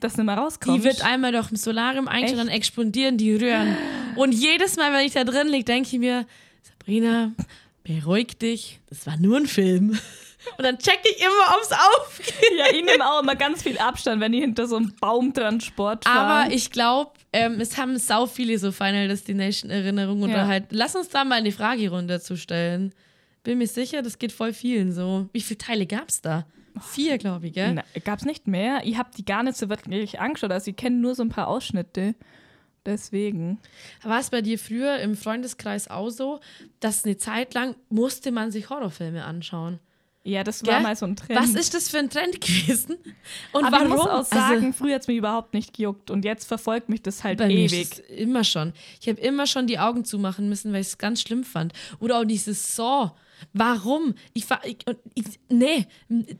dass 0.00 0.18
nicht 0.18 0.26
mehr 0.26 0.36
rauskommt. 0.36 0.78
Die 0.78 0.84
wird 0.84 1.02
einmal 1.02 1.32
durch 1.32 1.50
im 1.50 1.56
Solarium 1.56 2.08
eingestellt, 2.08 2.40
Echt? 2.40 2.48
dann 2.48 2.54
explodieren 2.54 3.16
die 3.16 3.34
Röhren. 3.34 3.74
Und 4.16 4.32
jedes 4.32 4.76
Mal, 4.76 4.92
wenn 4.92 5.06
ich 5.06 5.12
da 5.14 5.24
drin 5.24 5.48
liege, 5.48 5.64
denke 5.64 5.88
ich 5.90 5.98
mir, 5.98 6.26
Sabrina, 6.62 7.32
beruhig 7.84 8.36
dich, 8.38 8.80
das 8.90 9.06
war 9.06 9.16
nur 9.18 9.38
ein 9.38 9.46
Film. 9.46 9.98
Und 10.58 10.64
dann 10.64 10.78
check 10.78 11.00
ich 11.04 11.20
immer, 11.20 11.56
ob 11.56 11.62
es 11.62 11.72
aufgeht. 11.72 12.58
ja, 12.58 12.66
ich 12.72 12.84
nehme 12.84 13.04
auch 13.08 13.22
immer 13.22 13.34
ganz 13.36 13.62
viel 13.62 13.78
Abstand, 13.78 14.20
wenn 14.20 14.32
ich 14.32 14.40
hinter 14.42 14.66
so 14.66 14.76
einem 14.76 14.94
Baumtransport 15.00 16.04
fahre. 16.04 16.44
Aber 16.44 16.54
ich 16.54 16.70
glaube, 16.70 17.12
ähm, 17.32 17.60
es 17.60 17.76
haben 17.76 17.96
sau 17.98 18.26
viele 18.26 18.58
so 18.58 18.72
Final 18.72 19.08
Destination 19.08 19.70
Erinnerungen 19.70 20.22
oder 20.24 20.42
Ja. 20.42 20.46
halt, 20.46 20.66
lass 20.70 20.94
uns 20.96 21.08
da 21.08 21.24
mal 21.24 21.36
eine 21.36 21.52
Fragerunde 21.52 22.20
zu 22.20 22.36
stellen. 22.36 22.94
Bin 23.42 23.58
mir 23.58 23.66
sicher, 23.66 24.02
das 24.02 24.18
geht 24.18 24.32
voll 24.32 24.52
vielen 24.52 24.92
so. 24.92 25.28
Wie 25.32 25.40
viele 25.40 25.58
Teile 25.58 25.86
gab 25.86 26.08
es 26.08 26.20
da? 26.22 26.46
Vier, 26.92 27.18
glaube 27.18 27.46
ich, 27.46 27.52
gell? 27.52 27.82
Gab 28.04 28.18
es 28.18 28.24
nicht 28.24 28.48
mehr. 28.48 28.80
Ich 28.84 28.98
habe 28.98 29.10
die 29.16 29.24
gar 29.24 29.42
nicht 29.42 29.56
so 29.56 29.68
wirklich 29.68 30.18
angeschaut. 30.18 30.50
Also 30.50 30.70
ich 30.70 30.76
kenne 30.76 30.96
nur 30.96 31.14
so 31.14 31.22
ein 31.22 31.28
paar 31.28 31.46
Ausschnitte. 31.48 32.14
Deswegen. 32.86 33.60
War 34.02 34.20
es 34.20 34.30
bei 34.30 34.42
dir 34.42 34.58
früher 34.58 34.98
im 34.98 35.16
Freundeskreis 35.16 35.88
auch 35.88 36.10
so, 36.10 36.40
dass 36.80 37.04
eine 37.04 37.16
Zeit 37.16 37.54
lang 37.54 37.76
musste 37.88 38.30
man 38.30 38.50
sich 38.50 38.68
Horrorfilme 38.70 39.24
anschauen? 39.24 39.78
Ja, 40.26 40.42
das 40.42 40.64
war 40.64 40.74
Gell? 40.76 40.82
mal 40.82 40.96
so 40.96 41.04
ein 41.04 41.16
Trend. 41.16 41.38
Was 41.38 41.50
ist 41.50 41.74
das 41.74 41.90
für 41.90 41.98
ein 41.98 42.08
Trend 42.08 42.40
gewesen? 42.40 42.96
Und 43.52 43.64
Aber 43.66 43.76
warum? 43.76 43.88
ich 43.88 43.94
muss 43.96 44.06
auch 44.06 44.24
sagen, 44.24 44.66
Also, 44.66 44.72
früher 44.72 44.94
hat 44.94 45.02
es 45.02 45.06
mich 45.08 45.18
überhaupt 45.18 45.52
nicht 45.52 45.74
gejuckt 45.76 46.10
und 46.10 46.24
jetzt 46.24 46.46
verfolgt 46.46 46.88
mich 46.88 47.02
das 47.02 47.22
halt 47.24 47.42
ewig. 47.42 47.98
immer 48.08 48.42
schon. 48.42 48.72
Ich 49.02 49.08
habe 49.08 49.20
immer 49.20 49.46
schon 49.46 49.66
die 49.66 49.78
Augen 49.78 50.04
zumachen 50.06 50.48
müssen, 50.48 50.72
weil 50.72 50.80
ich 50.80 50.86
es 50.88 50.98
ganz 50.98 51.20
schlimm 51.20 51.44
fand. 51.44 51.74
Oder 52.00 52.20
auch 52.20 52.24
dieses 52.24 52.74
Saw. 52.74 53.10
Warum? 53.52 54.14
Ich, 54.32 54.46
ich, 54.64 54.78
ich 55.14 55.24
nee, 55.50 55.86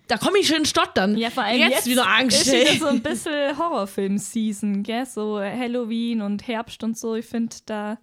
da 0.07 0.17
komme 0.17 0.39
ich 0.39 0.49
schon 0.49 0.65
stottern. 0.65 1.19
Ja, 1.19 1.29
vor 1.29 1.43
allem 1.43 1.59
jetzt, 1.61 1.75
jetzt, 1.75 1.87
wieder 1.87 2.09
Angst. 2.09 2.47
ist 2.47 2.53
wieder 2.53 2.77
so 2.79 2.87
ein 2.87 3.03
bisschen 3.03 3.59
Horrorfilm-Season, 3.59 4.83
gell? 4.83 5.05
So 5.05 5.39
Halloween 5.41 6.23
und 6.23 6.47
Herbst 6.49 6.83
und 6.83 6.97
so. 6.97 7.15
Ich 7.17 7.27
finde 7.27 7.55
da. 7.67 7.99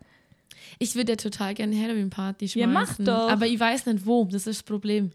Ich 0.77 0.95
würde 0.95 1.13
ja 1.13 1.15
total 1.15 1.55
gerne 1.55 1.75
eine 1.75 1.83
Halloween-Party 1.83 2.45
Ja, 2.45 2.67
schmeißen. 2.67 2.73
mach 2.73 2.95
doch. 3.05 3.31
Aber 3.31 3.47
ich 3.47 3.59
weiß 3.59 3.87
nicht 3.87 4.05
wo. 4.05 4.25
Das 4.25 4.45
ist 4.45 4.59
das 4.59 4.63
Problem. 4.63 5.11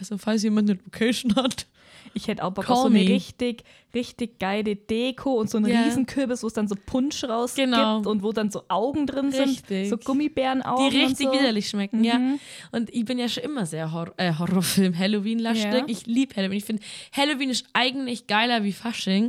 Also, 0.00 0.18
falls 0.18 0.42
jemand 0.42 0.68
eine 0.70 0.78
Location 0.84 1.34
hat. 1.36 1.66
Ich 2.12 2.26
hätte 2.26 2.42
auch 2.42 2.50
Bock 2.50 2.68
auf 2.68 2.78
so 2.78 2.86
eine 2.86 2.98
me. 2.98 3.08
richtig, 3.08 3.62
richtig 3.94 4.40
geile 4.40 4.74
Deko 4.74 5.34
und 5.34 5.48
so 5.48 5.58
einen 5.58 5.68
Ja. 5.68 5.82
Riesenkürbis, 5.82 6.42
wo 6.42 6.48
es 6.48 6.54
dann 6.54 6.66
so 6.66 6.74
Punsch 6.74 7.22
rausgibt 7.22 7.66
Genau. 7.66 7.98
und 8.00 8.22
wo 8.24 8.32
dann 8.32 8.50
so 8.50 8.64
Augen 8.68 9.06
drin 9.06 9.26
Richtig. 9.26 9.64
sind. 9.66 9.88
So 9.90 9.96
Gummibärenaugen. 9.98 10.90
Die 10.90 10.96
richtig 10.98 11.26
so. 11.26 11.32
widerlich 11.32 11.68
schmecken, 11.68 12.02
ja. 12.02 12.18
Mhm. 12.18 12.40
Und 12.72 12.92
ich 12.92 13.04
bin 13.04 13.18
ja 13.18 13.28
schon 13.28 13.44
immer 13.44 13.64
sehr 13.64 13.92
Hor 13.92 14.12
äh, 14.16 14.32
Horrorfilm, 14.36 14.98
Halloween-lastig. 14.98 15.64
Ja. 15.72 15.84
Ich 15.86 16.06
liebe 16.06 16.34
Halloween. 16.34 16.58
Ich 16.58 16.64
finde, 16.64 16.82
Halloween 17.12 17.50
ist 17.50 17.66
eigentlich 17.74 18.26
geiler 18.26 18.64
wie 18.64 18.72
Fasching. 18.72 19.28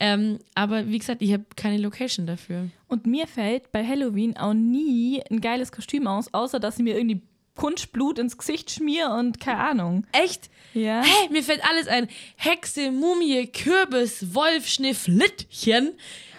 Ähm, 0.00 0.38
aber 0.54 0.88
wie 0.88 0.98
gesagt, 0.98 1.22
ich 1.22 1.32
habe 1.32 1.44
keine 1.56 1.78
Location 1.78 2.26
dafür. 2.26 2.68
Und 2.88 3.06
mir 3.06 3.26
fällt 3.26 3.70
bei 3.72 3.86
Halloween 3.86 4.36
auch 4.36 4.52
nie 4.52 5.22
ein 5.30 5.40
geiles 5.40 5.70
Kostüm 5.72 6.06
aus, 6.08 6.34
außer 6.34 6.58
dass 6.60 6.76
ich 6.78 6.82
mir 6.84 6.96
irgendwie 6.96 7.22
Kunstblut 7.54 8.18
ins 8.18 8.36
Gesicht 8.38 8.70
schmier 8.70 9.10
und 9.10 9.40
keine 9.40 9.58
Ahnung. 9.60 10.06
Echt? 10.12 10.48
Ja. 10.74 11.02
Hey, 11.02 11.28
mir 11.30 11.42
fällt 11.42 11.62
alles 11.68 11.86
ein. 11.86 12.08
Hexe, 12.36 12.90
Mumie, 12.90 13.46
Kürbis, 13.46 14.34
Wolf, 14.34 14.66
Schnifflittchen. 14.66 15.92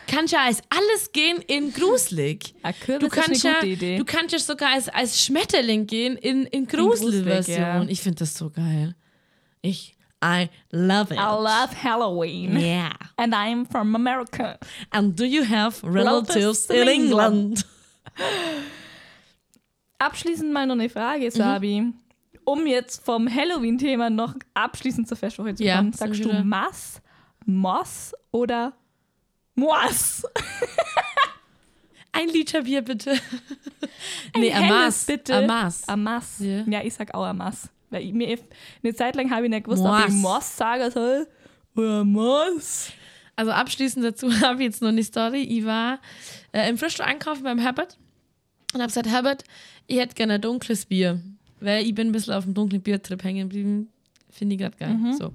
Kann 0.08 0.26
ja 0.28 0.40
als 0.46 0.62
alles 0.70 1.12
gehen 1.14 1.38
in 1.48 1.72
gruselig. 1.72 2.54
Ah, 2.62 2.74
Kürbis 2.74 3.00
Du 3.00 3.06
ist 3.08 3.14
eine 3.18 3.26
kannst 3.26 3.44
ja, 3.44 3.54
gute 3.54 3.68
Idee. 3.68 3.98
du 3.98 4.04
kannst 4.06 4.34
ja 4.34 4.40
sogar 4.40 4.72
als, 4.74 4.90
als 4.90 5.24
Schmetterling 5.24 5.88
gehen 5.88 6.18
in, 6.18 6.46
in 6.48 6.68
Gruselig, 6.68 7.24
Gruselversion. 7.24 7.58
ja. 7.62 7.84
Ich 7.88 8.02
finde 8.02 8.20
das 8.20 8.34
so 8.36 8.50
geil. 8.50 8.96
Ich, 9.62 9.96
I 10.24 10.50
love 10.72 11.14
it. 11.14 11.20
I 11.20 11.24
love 11.24 11.70
Halloween. 11.84 12.58
Yeah. 12.60 12.92
And 13.16 13.34
I'm 13.34 13.66
from 13.66 13.96
America. 13.96 14.58
And 14.90 15.18
do 15.18 15.24
you 15.24 15.46
have 15.48 15.82
Relatives 15.84 16.66
in 16.70 16.88
England? 16.88 17.66
Abschließend 20.00 20.52
mal 20.52 20.66
noch 20.66 20.74
eine 20.74 20.90
Frage, 20.90 21.30
Sabi. 21.32 21.94
Um 22.46 22.68
jetzt 22.68 23.04
vom 23.06 23.34
Halloween-Thema 23.34 24.10
noch 24.10 24.36
abschließend 24.54 25.08
zur 25.08 25.16
Festwoche 25.18 25.56
zu 25.56 25.64
Ja, 25.64 25.78
kommen, 25.78 25.94
sag 25.94 26.10
sagst 26.10 26.26
du. 26.26 26.34
Mass, 26.44 27.02
Moss 27.46 28.14
oder 28.32 28.74
Moas? 29.56 30.24
Ein 32.12 32.28
Liter 32.30 32.62
Bier 32.64 32.82
bitte. 32.82 33.18
nee, 34.38 34.50
helles, 34.52 34.72
Amas. 34.72 35.06
bitte. 35.06 35.36
Amas. 35.36 35.88
Amas. 35.88 36.36
Ja. 36.40 36.64
Ja. 36.68 36.84
ich 36.84 36.94
sag 36.94 37.14
auch 37.14 37.26
Amas. 37.26 37.70
Weil 37.90 38.04
ich, 38.04 38.14
mir, 38.14 38.38
eine 38.84 38.94
Zeit 38.94 39.16
lang 39.16 39.32
habe 39.32 39.46
ich 39.46 39.50
nicht 39.50 39.64
gewusst, 39.66 39.82
ob 39.82 39.88
Moas. 39.88 40.08
ich 40.08 40.14
Moss 40.14 40.58
sagen 40.58 40.92
soll 40.92 41.28
oder 41.76 42.04
Moss. 42.04 42.92
Also 43.36 43.52
abschließend 43.52 44.06
dazu 44.06 44.32
habe 44.42 44.62
ich 44.62 44.66
jetzt 44.66 44.82
noch 44.82 44.90
eine 44.90 45.04
Story. 45.04 45.42
Ich 45.44 45.66
war 45.66 46.00
äh, 46.52 46.70
im 46.70 46.78
Frühstück 46.78 47.06
einkaufen 47.08 47.44
beim 47.44 47.58
Herbert 47.60 47.98
und 48.74 48.82
habe 48.82 48.88
gesagt, 48.90 49.08
Herbert, 49.08 49.44
ich 49.88 49.98
hätte 49.98 50.16
gerne 50.16 50.34
ein 50.34 50.42
dunkles 50.42 50.86
Bier. 50.86 51.22
Weil 51.60 51.86
ich 51.86 51.96
bin 51.96 52.10
ein 52.10 52.12
bisschen 52.12 52.34
auf 52.34 52.44
dem 52.44 52.54
dunklen 52.54 52.82
Biertrip 52.82 53.24
hängen 53.24 53.48
geblieben. 53.50 53.90
Finde 54.30 54.56
ich 54.56 54.62
gerade 54.62 54.76
geil. 54.78 54.98
So. 55.18 55.34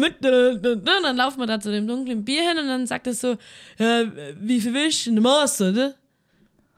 Mit. 0.00 0.24
Und 0.24 0.84
dann 0.84 1.16
laufen 1.16 1.38
wir 1.38 1.46
da 1.46 1.60
zu 1.60 1.70
dem 1.70 1.86
dunklen 1.86 2.24
Bier 2.24 2.48
hin 2.48 2.58
und 2.58 2.66
dann 2.66 2.86
sagt 2.86 3.06
er 3.06 3.14
so, 3.14 3.36
ja, 3.78 4.04
wie 4.40 4.60
viel 4.60 4.74
willst 4.74 5.06
du? 5.06 5.10
Eine 5.10 5.20
Masse, 5.20 5.70
oder? 5.70 5.94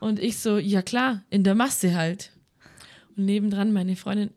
Und 0.00 0.18
ich 0.18 0.38
so, 0.38 0.58
ja 0.58 0.82
klar, 0.82 1.22
in 1.30 1.44
der 1.44 1.54
Masse 1.54 1.94
halt. 1.94 2.32
Und 3.16 3.24
nebendran 3.24 3.72
meine 3.72 3.96
Freundin 3.96 4.30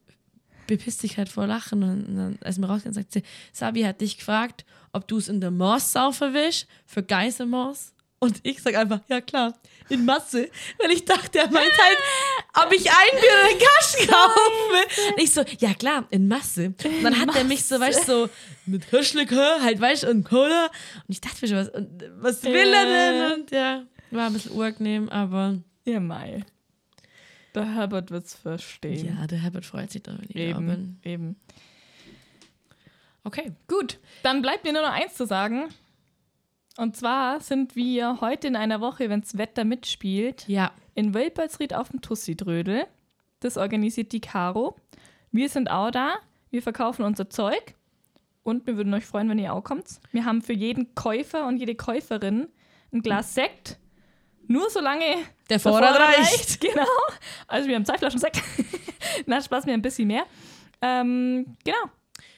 bepisst 0.67 1.01
sich 1.01 1.17
halt 1.17 1.27
vor 1.27 1.45
Lachen 1.45 1.83
und 1.83 2.15
dann, 2.15 2.37
als 2.41 2.57
wir 2.57 2.69
rausgehen, 2.69 2.93
sagt 2.93 3.11
sie, 3.11 3.23
Sabi 3.51 3.83
hat 3.83 3.99
dich 3.99 4.17
gefragt, 4.17 4.63
ob 4.93 5.07
du 5.07 5.17
es 5.17 5.27
in 5.27 5.41
der 5.41 5.51
Maß 5.51 5.91
saufen 5.91 6.33
willst, 6.33 6.67
für 6.85 7.03
Geiselmaß. 7.03 7.92
Und 8.23 8.39
ich 8.43 8.61
sag 8.61 8.75
einfach, 8.75 8.99
ja 9.09 9.21
klar, 9.21 9.53
in 9.89 10.05
Masse. 10.05 10.49
Weil 10.79 10.91
ich 10.91 11.05
dachte, 11.05 11.39
er 11.39 11.51
meint 11.51 11.71
halt, 11.77 11.97
ob 12.65 12.71
ich 12.73 12.89
ein 12.89 13.19
Bier 13.19 13.29
oder 13.31 13.49
einen 13.49 13.59
Kasten 13.59 14.07
kaufe. 14.07 15.11
Und 15.13 15.21
ich 15.21 15.31
so, 15.33 15.43
ja 15.59 15.73
klar, 15.73 16.07
in 16.09 16.27
Masse. 16.27 16.67
Und 16.67 17.03
dann 17.03 17.19
hat 17.19 17.35
er 17.35 17.43
mich 17.43 17.65
so, 17.65 17.79
weißt 17.79 18.07
du, 18.07 18.25
so 18.25 18.29
mit 18.65 18.87
Kirschlikör, 18.89 19.61
halt, 19.61 19.79
weißt 19.79 20.03
du, 20.03 20.09
und 20.09 20.23
Cola. 20.23 20.65
Und 20.65 21.09
ich 21.09 21.21
dachte 21.21 21.37
mir 21.41 21.47
schon, 21.49 21.57
was, 21.57 21.69
und, 21.69 22.03
was 22.17 22.43
will 22.43 22.73
er 22.73 22.85
denn? 22.85 23.39
Und 23.41 23.51
ja, 23.51 23.83
war 24.11 24.27
ein 24.27 24.33
bisschen 24.33 24.51
unangenehm, 24.53 25.09
aber 25.09 25.59
Ja, 25.85 25.99
Mai. 25.99 26.43
Der 27.53 27.75
Herbert 27.75 28.09
wird's 28.09 28.33
verstehen. 28.35 29.15
ja, 29.19 29.27
der 29.27 29.37
Herbert 29.39 29.65
freut 29.65 29.91
sich 29.91 30.01
da, 30.01 30.13
wenn 30.13 30.23
ich 30.27 30.51
da 30.53 30.57
bin. 30.59 30.69
eben, 30.69 30.99
eben. 31.03 31.35
Okay. 33.23 33.51
Gut, 33.67 33.99
dann 34.23 34.41
bleibt 34.41 34.63
mir 34.63 34.73
nur 34.73 34.81
noch 34.81 34.91
eins 34.91 35.13
zu 35.15 35.25
sagen. 35.25 35.69
Und 36.77 36.95
zwar 36.97 37.39
sind 37.39 37.75
wir 37.75 38.19
heute 38.21 38.47
in 38.47 38.55
einer 38.55 38.81
Woche, 38.81 39.09
wenn 39.09 39.21
das 39.21 39.37
Wetter 39.37 39.63
mitspielt, 39.63 40.47
Ja. 40.47 40.71
in 40.95 41.13
Wölpertsried 41.13 41.73
auf 41.73 41.89
dem 41.89 42.01
Tussi-Drödel. 42.01 42.85
Das 43.39 43.57
organisiert 43.57 44.11
die 44.11 44.21
Caro. 44.21 44.75
Wir 45.31 45.49
sind 45.49 45.69
auch 45.69 45.91
da. 45.91 46.15
Wir 46.49 46.61
verkaufen 46.63 47.03
unser 47.03 47.29
Zeug. 47.29 47.75
Und 48.43 48.67
wir 48.67 48.75
würden 48.75 48.93
euch 48.93 49.05
freuen, 49.05 49.29
wenn 49.29 49.39
ihr 49.39 49.53
auch 49.53 49.63
kommt. 49.63 49.85
Wir 50.11 50.25
haben 50.25 50.41
für 50.41 50.53
jeden 50.53 50.95
Käufer 50.95 51.45
und 51.47 51.57
jede 51.57 51.75
Käuferin 51.75 52.47
ein 52.91 53.01
Glas 53.01 53.33
Sekt. 53.35 53.77
Nur 54.47 54.69
solange 54.69 55.05
Der 55.49 55.59
Vorrat 55.59 55.97
reicht. 55.99 56.59
Genau. 56.61 56.85
Also 57.47 57.69
wir 57.69 57.75
haben 57.75 57.85
zwei 57.85 57.97
Flaschen 57.97 58.19
Sekt. 58.19 58.41
Na, 59.25 59.41
Spaß, 59.41 59.65
mir 59.65 59.73
ein 59.73 59.81
bisschen 59.81 60.07
mehr. 60.07 60.23
Ähm, 60.81 61.55
genau. 61.63 61.77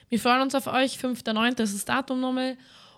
Wir 0.08 0.20
freuen 0.20 0.42
uns 0.42 0.54
auf 0.54 0.68
euch. 0.68 0.98
5.9. 0.98 1.60
ist 1.62 1.74
das 1.74 1.84
Datum 1.84 2.20
nochmal. 2.20 2.56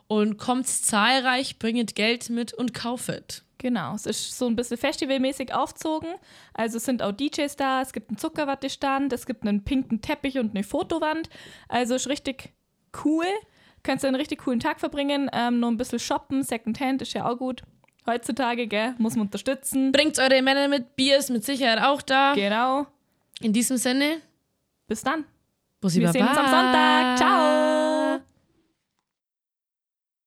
Und 0.09 0.39
kommt 0.39 0.67
zahlreich, 0.67 1.59
bringet 1.59 1.95
Geld 1.95 2.31
mit 2.31 2.53
und 2.55 2.75
kaufet. 2.75 3.45
Genau, 3.59 3.95
es 3.95 4.07
ist 4.07 4.39
so 4.39 4.47
ein 4.47 4.57
bisschen 4.57 4.79
festivalmäßig 4.79 5.53
aufzogen. 5.53 6.09
Also 6.55 6.79
es 6.79 6.85
sind 6.85 7.03
auch 7.03 7.13
DJs 7.13 7.55
da, 7.57 7.83
es 7.83 7.93
gibt 7.93 8.09
einen 8.11 8.19
Zuckerwattestand, 8.19 9.13
es 9.13 9.27
gibt 9.27 9.47
einen 9.47 9.65
pinken 9.65 10.01
Teppich 10.01 10.39
und 10.39 10.55
eine 10.55 10.63
Fotowand. 10.63 11.29
Also 11.69 11.95
ist 11.95 12.09
richtig 12.09 12.53
cool. 13.05 13.27
Könntest 13.83 14.05
du 14.05 14.09
einen 14.09 14.17
richtig 14.17 14.41
coolen 14.45 14.61
Tag 14.61 14.81
verbringen. 14.81 15.29
Ähm, 15.33 15.61
noch 15.61 15.69
ein 15.69 15.77
bisschen 15.77 15.99
shoppen, 15.99 16.43
Secondhand 16.43 17.03
ist 17.03 17.13
ja 17.13 17.29
auch 17.29 17.37
gut. 17.37 17.63
Heutzutage, 18.07 18.67
gell, 18.67 18.95
muss 18.99 19.17
man 19.17 19.27
unterstützen. 19.27 19.93
Bringt 19.93 20.19
eure 20.19 20.41
Männer 20.41 20.69
mit, 20.69 20.97
Bier 20.97 21.19
ist 21.19 21.31
mit 21.31 21.45
Sicherheit 21.45 21.83
auch 21.83 22.01
da. 22.01 22.33
Genau. 22.35 22.87
In 23.41 23.53
diesem 23.53 23.77
Sinne, 23.77 24.21
Bis 24.89 25.03
dann. 25.03 25.25
Bussi 25.81 26.01
Wir 26.01 26.11
sehen 26.11 26.27
uns 26.27 26.37
am 26.37 26.47
Sonntag. 26.47 27.19
Ciao. 27.19 27.78